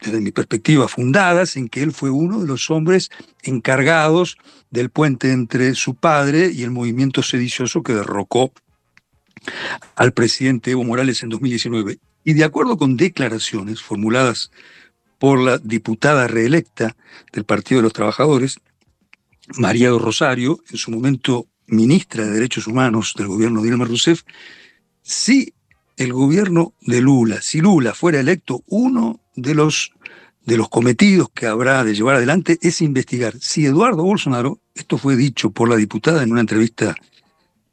desde 0.00 0.22
mi 0.22 0.32
perspectiva, 0.32 0.88
fundadas 0.88 1.58
en 1.58 1.68
que 1.68 1.82
él 1.82 1.92
fue 1.92 2.08
uno 2.08 2.40
de 2.40 2.46
los 2.46 2.70
hombres 2.70 3.10
encargados 3.42 4.38
del 4.70 4.88
puente 4.88 5.32
entre 5.32 5.74
su 5.74 5.96
padre 5.96 6.50
y 6.50 6.62
el 6.62 6.70
movimiento 6.70 7.22
sedicioso 7.22 7.82
que 7.82 7.92
derrocó 7.92 8.52
al 9.96 10.14
presidente 10.14 10.70
Evo 10.70 10.82
Morales 10.82 11.22
en 11.22 11.28
2019. 11.28 11.98
Y 12.24 12.32
de 12.32 12.44
acuerdo 12.44 12.78
con 12.78 12.96
declaraciones 12.96 13.82
formuladas 13.82 14.50
por 15.18 15.40
la 15.40 15.58
diputada 15.58 16.26
reelecta 16.26 16.96
del 17.32 17.44
Partido 17.44 17.78
de 17.78 17.84
los 17.84 17.92
Trabajadores, 17.92 18.58
María 19.56 19.90
Rosario, 19.90 20.60
en 20.70 20.76
su 20.76 20.90
momento 20.90 21.46
ministra 21.66 22.24
de 22.24 22.32
Derechos 22.32 22.66
Humanos 22.66 23.14
del 23.16 23.28
gobierno 23.28 23.60
de 23.60 23.68
Dilma 23.68 23.84
Rousseff, 23.84 24.22
si 25.02 25.54
el 25.96 26.12
gobierno 26.12 26.74
de 26.80 27.00
Lula, 27.00 27.40
si 27.40 27.60
Lula 27.60 27.94
fuera 27.94 28.20
electo, 28.20 28.62
uno 28.66 29.20
de 29.34 29.54
los, 29.54 29.92
de 30.44 30.56
los 30.56 30.68
cometidos 30.68 31.28
que 31.30 31.46
habrá 31.46 31.84
de 31.84 31.94
llevar 31.94 32.16
adelante 32.16 32.58
es 32.60 32.82
investigar 32.82 33.34
si 33.40 33.66
Eduardo 33.66 34.02
Bolsonaro, 34.02 34.60
esto 34.74 34.98
fue 34.98 35.16
dicho 35.16 35.50
por 35.50 35.68
la 35.68 35.76
diputada 35.76 36.22
en 36.22 36.32
una 36.32 36.40
entrevista 36.40 36.94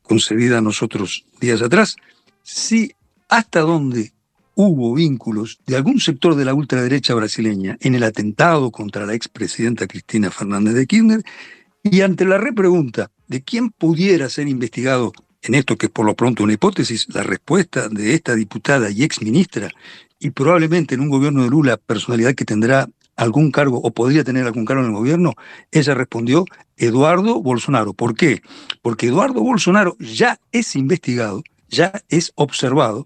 concedida 0.04 0.60
a 0.60 0.62
nosotros 0.62 1.26
días 1.40 1.62
atrás, 1.62 1.96
si 2.44 2.94
hasta 3.30 3.62
dónde 3.62 4.14
hubo 4.56 4.94
vínculos 4.94 5.60
de 5.66 5.76
algún 5.76 6.00
sector 6.00 6.36
de 6.36 6.46
la 6.46 6.54
ultraderecha 6.54 7.14
brasileña 7.14 7.78
en 7.82 7.96
el 7.96 8.04
atentado 8.04 8.72
contra 8.72 9.06
la 9.06 9.14
expresidenta 9.14 9.88
Cristina 9.88 10.32
Fernández 10.32 10.74
de 10.76 10.88
Kirchner 10.88 11.24
y 11.84 12.02
ante 12.02 12.26
la 12.26 12.38
repregunta 12.38 13.12
de 13.28 13.42
quién 13.42 13.72
pudiera 13.72 14.30
ser 14.30 14.48
investigado 14.48 15.12
en 15.42 15.56
esto 15.56 15.78
que 15.78 15.88
es 15.88 15.92
por 15.92 16.06
lo 16.06 16.16
pronto 16.16 16.44
una 16.44 16.54
hipótesis, 16.54 17.08
la 17.14 17.24
respuesta 17.24 17.90
de 17.90 18.14
esta 18.14 18.36
diputada 18.36 18.90
y 18.90 19.04
exministra 19.04 19.70
y 20.20 20.30
probablemente 20.30 20.96
en 20.96 21.02
un 21.02 21.10
gobierno 21.10 21.44
de 21.44 21.50
Lula, 21.50 21.78
personalidad 21.78 22.34
que 22.34 22.46
tendrá 22.46 22.88
algún 23.16 23.52
cargo 23.52 23.80
o 23.84 23.92
podría 23.92 24.24
tener 24.24 24.46
algún 24.46 24.66
cargo 24.66 24.84
en 24.84 24.90
el 24.90 24.96
gobierno, 24.96 25.34
ella 25.72 25.94
respondió 25.94 26.46
Eduardo 26.78 27.42
Bolsonaro. 27.42 27.94
¿Por 27.94 28.16
qué? 28.16 28.42
Porque 28.82 29.08
Eduardo 29.08 29.42
Bolsonaro 29.42 29.98
ya 30.00 30.40
es 30.52 30.76
investigado, 30.76 31.44
ya 31.70 31.92
es 32.10 32.32
observado 32.36 33.04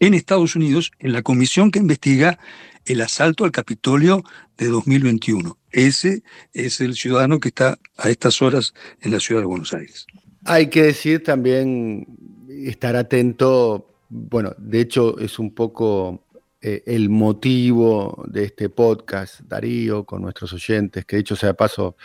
en 0.00 0.14
Estados 0.14 0.56
Unidos 0.56 0.90
en 0.98 1.12
la 1.12 1.22
comisión 1.22 1.70
que 1.70 1.78
investiga 1.78 2.38
el 2.86 3.00
asalto 3.02 3.44
al 3.44 3.52
Capitolio 3.52 4.24
de 4.56 4.66
2021. 4.66 5.56
Ese 5.70 6.22
es 6.52 6.80
el 6.80 6.94
ciudadano 6.94 7.38
que 7.38 7.48
está 7.48 7.78
a 7.96 8.10
estas 8.10 8.42
horas 8.42 8.74
en 9.00 9.12
la 9.12 9.20
ciudad 9.20 9.42
de 9.42 9.46
Buenos 9.46 9.72
Aires. 9.72 10.06
Hay 10.44 10.68
que 10.68 10.82
decir 10.82 11.22
también, 11.22 12.06
estar 12.48 12.96
atento, 12.96 13.94
bueno, 14.08 14.54
de 14.58 14.80
hecho 14.80 15.18
es 15.18 15.38
un 15.38 15.54
poco 15.54 16.24
eh, 16.62 16.82
el 16.86 17.10
motivo 17.10 18.24
de 18.26 18.44
este 18.44 18.70
podcast, 18.70 19.40
Darío, 19.40 20.04
con 20.04 20.22
nuestros 20.22 20.52
oyentes, 20.52 21.04
que 21.04 21.16
dicho 21.16 21.36
sea 21.36 21.54
paso, 21.54 21.96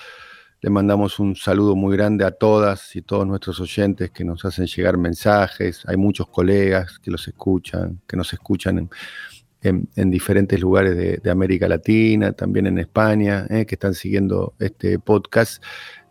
le 0.62 0.70
mandamos 0.70 1.20
un 1.20 1.36
saludo 1.36 1.76
muy 1.76 1.96
grande 1.96 2.26
a 2.26 2.32
todas 2.32 2.96
y 2.96 3.02
todos 3.02 3.28
nuestros 3.28 3.60
oyentes 3.60 4.12
que 4.12 4.24
nos 4.24 4.44
hacen 4.46 4.66
llegar 4.66 4.98
mensajes. 4.98 5.84
Hay 5.86 5.98
muchos 5.98 6.28
colegas 6.28 6.98
que 7.00 7.12
los 7.12 7.28
escuchan, 7.28 8.02
que 8.08 8.18
nos 8.18 8.34
escuchan 8.34 8.90
en, 9.62 10.12
diferentes 10.12 10.60
lugares 10.60 11.22
de, 11.22 11.30
América 11.32 11.68
Latina, 11.68 12.32
también 12.32 12.68
en 12.68 12.78
España, 12.78 13.46
eh, 13.50 13.66
que 13.66 13.76
están 13.76 13.94
siguiendo 13.94 14.54
este 14.60 15.00
podcast. 15.00 15.62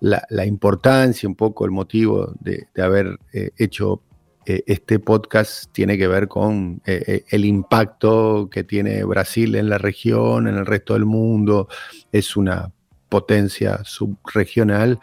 La, 0.01 0.45
importancia, 0.45 1.29
un 1.29 1.37
poco 1.37 1.65
el 1.65 1.71
motivo 1.71 2.35
de, 2.41 2.69
haber 2.81 3.19
eh, 3.33 3.51
hecho 3.57 4.03
eh, 4.45 4.63
este 4.67 4.99
podcast 4.99 5.73
tiene 5.73 5.97
que 5.97 6.07
ver 6.07 6.29
con 6.29 6.83
el 6.85 7.45
impacto 7.45 8.51
que 8.51 8.63
tiene 8.63 9.03
Brasil 9.05 9.55
en 9.55 9.71
la 9.71 9.79
región, 9.79 10.47
en 10.49 10.57
el 10.57 10.67
resto 10.67 10.93
del 10.93 11.07
mundo. 11.07 11.69
Es 12.13 12.37
una 12.37 12.74
potencia 13.15 13.81
subregional 13.85 14.99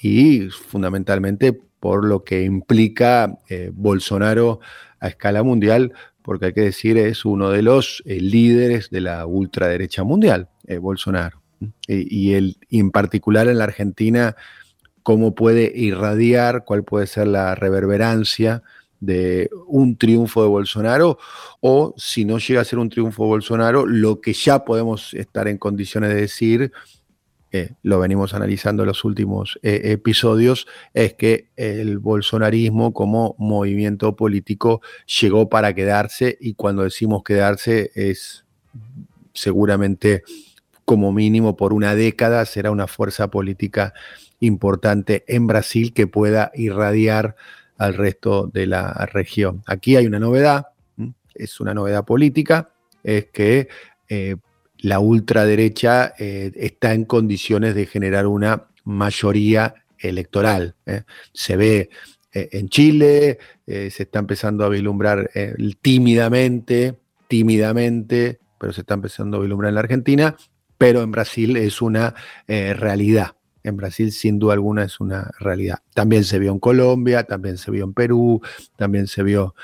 y 0.00 0.48
fundamentalmente 0.50 1.52
por 1.80 2.04
lo 2.04 2.22
que 2.22 2.44
implica 2.44 3.36
Bolsonaro 3.72 4.60
a 5.00 5.08
escala 5.08 5.42
mundial, 5.42 5.92
porque 6.22 6.46
hay 6.46 6.52
que 6.52 6.60
decir 6.60 6.96
es 6.98 7.24
uno 7.24 7.50
de 7.50 7.62
los 7.62 8.00
líderes 8.06 8.90
de 8.90 9.00
la 9.00 9.26
ultraderecha 9.26 10.04
mundial, 10.04 10.48
Bolsonaro. 10.80 11.42
Y, 11.88 12.36
y, 12.36 12.56
y 12.68 12.78
en 12.78 12.92
particular 12.92 13.48
en 13.48 13.58
la 13.58 13.64
Argentina, 13.64 14.36
cómo 15.02 15.34
puede 15.34 15.72
irradiar, 15.74 16.64
cuál 16.64 16.84
puede 16.84 17.08
ser 17.08 17.26
la 17.26 17.56
reverberancia 17.56 18.62
de 19.00 19.50
un 19.66 19.96
triunfo 19.96 20.42
de 20.42 20.48
Bolsonaro 20.48 21.18
o 21.60 21.94
si 21.96 22.24
no 22.24 22.38
llega 22.38 22.60
a 22.60 22.64
ser 22.64 22.78
un 22.78 22.88
triunfo 22.88 23.24
de 23.24 23.28
Bolsonaro, 23.28 23.86
lo 23.86 24.20
que 24.20 24.32
ya 24.32 24.64
podemos 24.64 25.14
estar 25.14 25.48
en 25.48 25.58
condiciones 25.58 26.10
de 26.10 26.20
decir, 26.20 26.72
eh, 27.50 27.70
lo 27.82 27.98
venimos 27.98 28.34
analizando 28.34 28.82
en 28.82 28.88
los 28.88 29.04
últimos 29.04 29.58
eh, 29.62 29.80
episodios, 29.84 30.66
es 30.92 31.14
que 31.14 31.48
el 31.56 31.98
bolsonarismo 31.98 32.92
como 32.92 33.34
movimiento 33.38 34.16
político 34.16 34.82
llegó 35.20 35.48
para 35.48 35.74
quedarse 35.74 36.36
y 36.40 36.54
cuando 36.54 36.82
decimos 36.82 37.22
quedarse 37.24 37.90
es 37.94 38.44
seguramente 39.32 40.24
como 40.84 41.12
mínimo 41.12 41.56
por 41.56 41.72
una 41.72 41.94
década 41.94 42.44
será 42.46 42.70
una 42.70 42.86
fuerza 42.86 43.30
política 43.30 43.94
importante 44.40 45.24
en 45.28 45.46
Brasil 45.46 45.92
que 45.92 46.06
pueda 46.06 46.50
irradiar 46.54 47.36
al 47.76 47.94
resto 47.94 48.46
de 48.46 48.66
la 48.66 48.92
región. 49.12 49.62
Aquí 49.66 49.96
hay 49.96 50.06
una 50.06 50.18
novedad, 50.18 50.68
es 51.34 51.60
una 51.60 51.74
novedad 51.74 52.04
política, 52.04 52.70
es 53.02 53.26
que 53.26 53.68
eh, 54.08 54.36
la 54.78 55.00
ultraderecha 55.00 56.14
eh, 56.18 56.52
está 56.56 56.94
en 56.94 57.04
condiciones 57.04 57.74
de 57.74 57.86
generar 57.86 58.26
una 58.26 58.68
mayoría 58.84 59.74
electoral. 59.98 60.76
¿eh? 60.86 61.02
Se 61.32 61.56
ve 61.56 61.90
en 62.30 62.68
Chile, 62.68 63.38
se 63.66 64.02
está 64.02 64.20
empezando 64.20 64.64
a 64.64 64.68
vislumbrar 64.68 65.28
tímidamente, 65.80 66.94
tímidamente, 67.26 68.38
pero 68.60 68.72
se 68.72 68.82
está 68.82 68.94
empezando 68.94 69.38
a 69.38 69.40
vislumbrar 69.40 69.70
en 69.70 69.74
la 69.74 69.80
Argentina, 69.80 70.36
pero 70.76 71.02
en 71.02 71.10
Brasil 71.10 71.56
es 71.56 71.82
una 71.82 72.14
realidad 72.46 73.32
en 73.68 73.76
Brasil 73.76 74.12
sin 74.12 74.38
duda 74.38 74.54
alguna 74.54 74.84
es 74.84 75.00
una 75.00 75.30
realidad. 75.38 75.78
También 75.94 76.24
se 76.24 76.38
vio 76.38 76.52
en 76.52 76.58
Colombia, 76.58 77.24
también 77.24 77.58
se 77.58 77.70
vio 77.70 77.84
en 77.84 77.94
Perú, 77.94 78.40
también 78.76 79.06
se 79.06 79.22
vio 79.22 79.54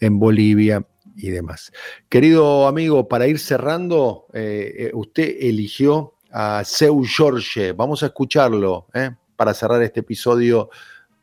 en 0.00 0.18
Bolivia 0.18 0.86
y 1.18 1.30
demás. 1.30 1.72
Querido 2.08 2.66
amigo, 2.66 3.08
para 3.08 3.26
ir 3.26 3.38
cerrando, 3.38 4.26
eh, 4.32 4.74
eh, 4.78 4.90
usted 4.94 5.36
eligió 5.40 6.14
a 6.30 6.62
Seu 6.64 7.04
Jorge. 7.04 7.72
Vamos 7.72 8.02
a 8.02 8.06
escucharlo 8.06 8.86
eh, 8.94 9.10
para 9.36 9.52
cerrar 9.52 9.82
este 9.82 10.00
episodio 10.00 10.70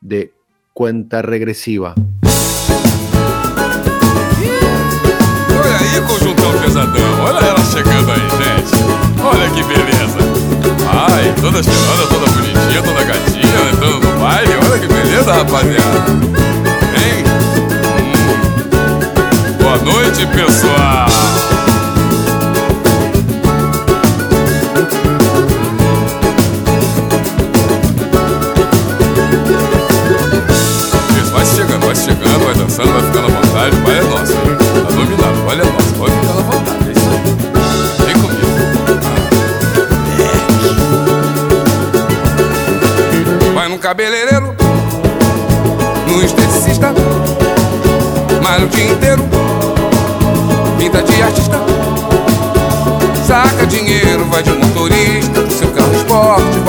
de 0.01 0.33
Cuenta 0.73 1.21
Regresiva. 1.21 1.95
Olha 5.57 5.77
aí, 5.77 6.01
conjuntão 6.05 6.61
pesadão. 6.61 7.23
Olha 7.23 7.45
ela 7.45 7.63
chegando 7.63 8.11
aí, 8.11 8.29
gente. 8.29 8.75
Olha 9.23 9.49
que 9.51 9.63
beleza. 9.63 10.19
Ai, 10.87 11.33
toda 11.41 11.63
cheirosa, 11.63 12.07
toda 12.09 12.31
bonitinha, 12.31 12.83
toda 12.83 13.03
gatinha, 13.05 13.71
entrando 13.73 13.99
no 14.01 14.19
baile. 14.19 14.53
Olha 14.53 14.79
que 14.79 14.87
beleza, 14.87 15.33
rapaziada. 15.33 15.84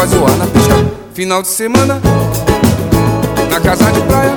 Vai 0.07 0.19
zoar 0.19 0.37
na 0.39 0.47
pista. 0.47 0.75
Final 1.13 1.43
de 1.43 1.49
semana, 1.49 2.01
na 3.51 3.61
casa 3.61 3.91
de 3.91 4.01
praia, 4.03 4.37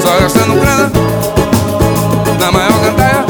só 0.00 0.20
gastando 0.20 0.54
grana, 0.54 0.90
na 2.40 2.52
maior 2.52 2.80
gandaia. 2.82 3.24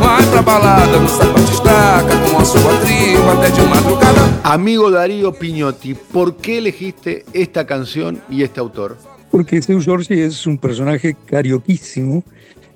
Vai 0.00 0.26
pra 0.26 0.42
balada, 0.42 0.98
no 0.98 1.08
sapato 1.08 1.52
estaca, 1.52 2.16
com 2.30 2.38
a 2.38 2.44
sua 2.44 2.76
tribo 2.80 3.30
até 3.30 3.50
de 3.50 3.62
madrugada. 3.62 4.40
Amigo 4.42 4.90
Darío 4.90 5.32
Piñotti, 5.32 5.94
¿por 5.94 6.36
qué 6.36 6.58
elegiste 6.58 7.24
esta 7.32 7.64
canción 7.66 8.20
y 8.28 8.42
este 8.42 8.58
autor? 8.60 8.96
Porque 9.30 9.62
Seu 9.62 9.80
Jorge 9.82 10.24
es 10.24 10.46
un 10.46 10.58
personaje 10.58 11.16
carioquísimo 11.26 12.24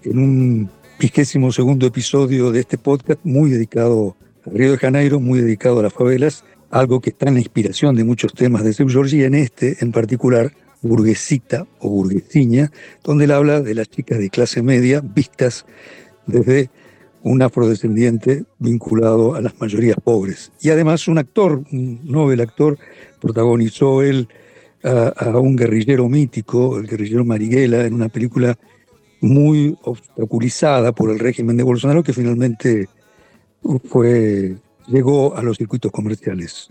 en 0.04 0.18
un 0.18 0.70
vigésimo 1.00 1.50
segundo 1.50 1.86
episodio 1.86 2.52
de 2.52 2.60
este 2.60 2.78
podcast 2.78 3.18
muy 3.24 3.50
dedicado 3.50 4.14
a 4.46 4.50
Río 4.50 4.70
de 4.70 4.78
Janeiro, 4.78 5.18
muy 5.18 5.40
dedicado 5.40 5.80
a 5.80 5.82
las 5.82 5.92
favelas, 5.92 6.44
algo 6.74 7.00
que 7.00 7.10
está 7.10 7.28
en 7.28 7.34
la 7.34 7.40
inspiración 7.40 7.94
de 7.94 8.02
muchos 8.02 8.34
temas 8.34 8.64
de 8.64 8.72
Seu 8.72 8.90
Jorge 8.92 9.18
y 9.18 9.22
en 9.22 9.36
este 9.36 9.76
en 9.80 9.92
particular, 9.92 10.52
burguesita 10.82 11.66
o 11.78 11.88
burguesiña, 11.88 12.72
donde 13.04 13.24
él 13.26 13.30
habla 13.30 13.60
de 13.60 13.74
las 13.74 13.88
chicas 13.88 14.18
de 14.18 14.28
clase 14.28 14.60
media 14.60 15.00
vistas 15.00 15.66
desde 16.26 16.70
un 17.22 17.42
afrodescendiente 17.42 18.44
vinculado 18.58 19.36
a 19.36 19.40
las 19.40 19.58
mayorías 19.60 19.96
pobres. 20.02 20.50
Y 20.60 20.70
además 20.70 21.06
un 21.06 21.18
actor, 21.18 21.62
un 21.70 22.00
novel 22.04 22.40
actor, 22.40 22.76
protagonizó 23.20 24.02
él 24.02 24.28
a, 24.82 25.38
un 25.38 25.54
guerrillero 25.54 26.08
mítico, 26.08 26.76
el 26.76 26.88
guerrillero 26.88 27.24
Marighella, 27.24 27.86
en 27.86 27.94
una 27.94 28.08
película 28.08 28.58
muy 29.20 29.78
obstaculizada 29.84 30.90
por 30.92 31.10
el 31.10 31.20
régimen 31.20 31.56
de 31.56 31.62
Bolsonaro 31.62 32.02
que 32.02 32.12
finalmente 32.12 32.88
fue, 33.88 34.56
llegó 34.86 35.36
a 35.36 35.42
los 35.42 35.56
circuitos 35.56 35.92
comerciales. 35.92 36.68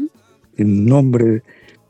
En 0.58 0.86
nombre 0.86 1.44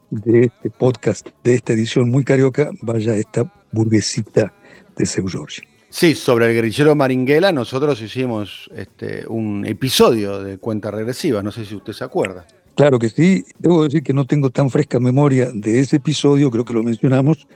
de 0.09 0.45
este 0.45 0.69
podcast, 0.69 1.29
de 1.43 1.55
esta 1.55 1.73
edición 1.73 2.09
muy 2.09 2.23
carioca, 2.23 2.71
vaya 2.81 3.15
esta 3.15 3.51
burguesita 3.71 4.53
de 4.95 5.05
Seu 5.05 5.27
Jorge. 5.27 5.63
Sí, 5.89 6.15
sobre 6.15 6.47
el 6.47 6.53
guerrillero 6.53 6.95
Maringuela 6.95 7.51
nosotros 7.51 8.01
hicimos 8.01 8.69
este, 8.75 9.27
un 9.27 9.65
episodio 9.65 10.41
de 10.41 10.57
cuenta 10.57 10.89
regresiva, 10.89 11.43
no 11.43 11.51
sé 11.51 11.65
si 11.65 11.75
usted 11.75 11.93
se 11.93 12.03
acuerda. 12.03 12.47
Claro 12.75 12.97
que 12.97 13.09
sí, 13.09 13.45
debo 13.59 13.83
decir 13.83 14.01
que 14.01 14.13
no 14.13 14.25
tengo 14.25 14.49
tan 14.49 14.71
fresca 14.71 14.99
memoria 14.99 15.51
de 15.53 15.79
ese 15.79 15.97
episodio, 15.97 16.49
creo 16.49 16.65
que 16.65 16.73
lo 16.73 16.81
mencionamos, 16.81 17.47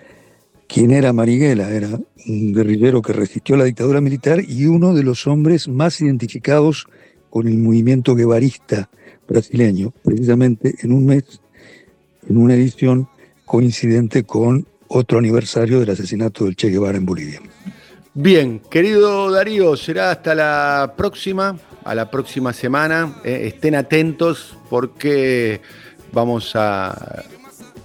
quién 0.67 0.91
era 0.91 1.13
Marighella, 1.13 1.71
era 1.71 1.89
un 2.27 2.53
guerrillero 2.53 3.01
que 3.01 3.13
resistió 3.13 3.57
la 3.57 3.63
dictadura 3.63 4.01
militar 4.01 4.39
y 4.47 4.67
uno 4.67 4.93
de 4.93 5.01
los 5.01 5.25
hombres 5.25 5.67
más 5.67 5.99
identificados 6.01 6.87
con 7.29 7.47
el 7.47 7.57
movimiento 7.57 8.15
guevarista 8.15 8.89
brasileño, 9.27 9.93
precisamente 10.03 10.75
en 10.81 10.91
un 10.91 11.05
mes, 11.05 11.41
en 12.27 12.37
una 12.37 12.55
edición 12.55 13.07
coincidente 13.45 14.23
con 14.23 14.65
otro 14.87 15.19
aniversario 15.19 15.79
del 15.79 15.89
asesinato 15.89 16.45
del 16.45 16.55
Che 16.55 16.69
Guevara 16.69 16.97
en 16.97 17.05
Bolivia. 17.05 17.41
Bien, 18.13 18.61
querido 18.71 19.29
Darío, 19.29 19.77
será 19.77 20.11
hasta 20.11 20.33
la 20.33 20.93
próxima, 20.97 21.57
a 21.83 21.93
la 21.93 22.09
próxima 22.09 22.51
semana. 22.51 23.17
Eh, 23.23 23.51
estén 23.53 23.75
atentos 23.75 24.57
porque 24.69 25.61
vamos 26.11 26.53
a 26.55 27.23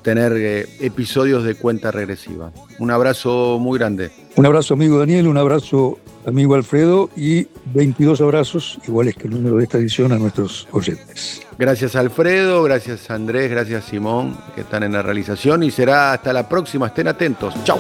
tener 0.03 0.32
eh, 0.32 0.66
episodios 0.80 1.45
de 1.45 1.55
cuenta 1.55 1.90
regresiva. 1.90 2.53
Un 2.78 2.90
abrazo 2.90 3.59
muy 3.61 3.78
grande. 3.78 4.11
Un 4.35 4.47
abrazo 4.47 4.74
amigo 4.74 4.99
Daniel, 4.99 5.28
un 5.28 5.37
abrazo 5.37 5.99
amigo 6.26 6.55
Alfredo 6.55 7.11
y 7.16 7.47
22 7.74 8.20
abrazos, 8.20 8.78
iguales 8.87 9.14
que 9.14 9.28
el 9.28 9.35
número 9.35 9.57
de 9.57 9.64
esta 9.64 9.78
edición, 9.78 10.12
a 10.12 10.18
nuestros 10.18 10.66
oyentes. 10.72 11.43
Gracias 11.59 11.97
Alfredo, 11.97 12.62
gracias 12.62 13.11
Andrés, 13.11 13.51
gracias 13.51 13.85
Simón, 13.85 14.39
que 14.55 14.62
están 14.62 14.85
en 14.85 14.93
la 14.93 15.03
realización 15.03 15.62
y 15.62 15.70
será 15.70 16.12
hasta 16.12 16.33
la 16.33 16.49
próxima. 16.49 16.87
Estén 16.87 17.09
atentos. 17.09 17.55
Chao. 17.64 17.78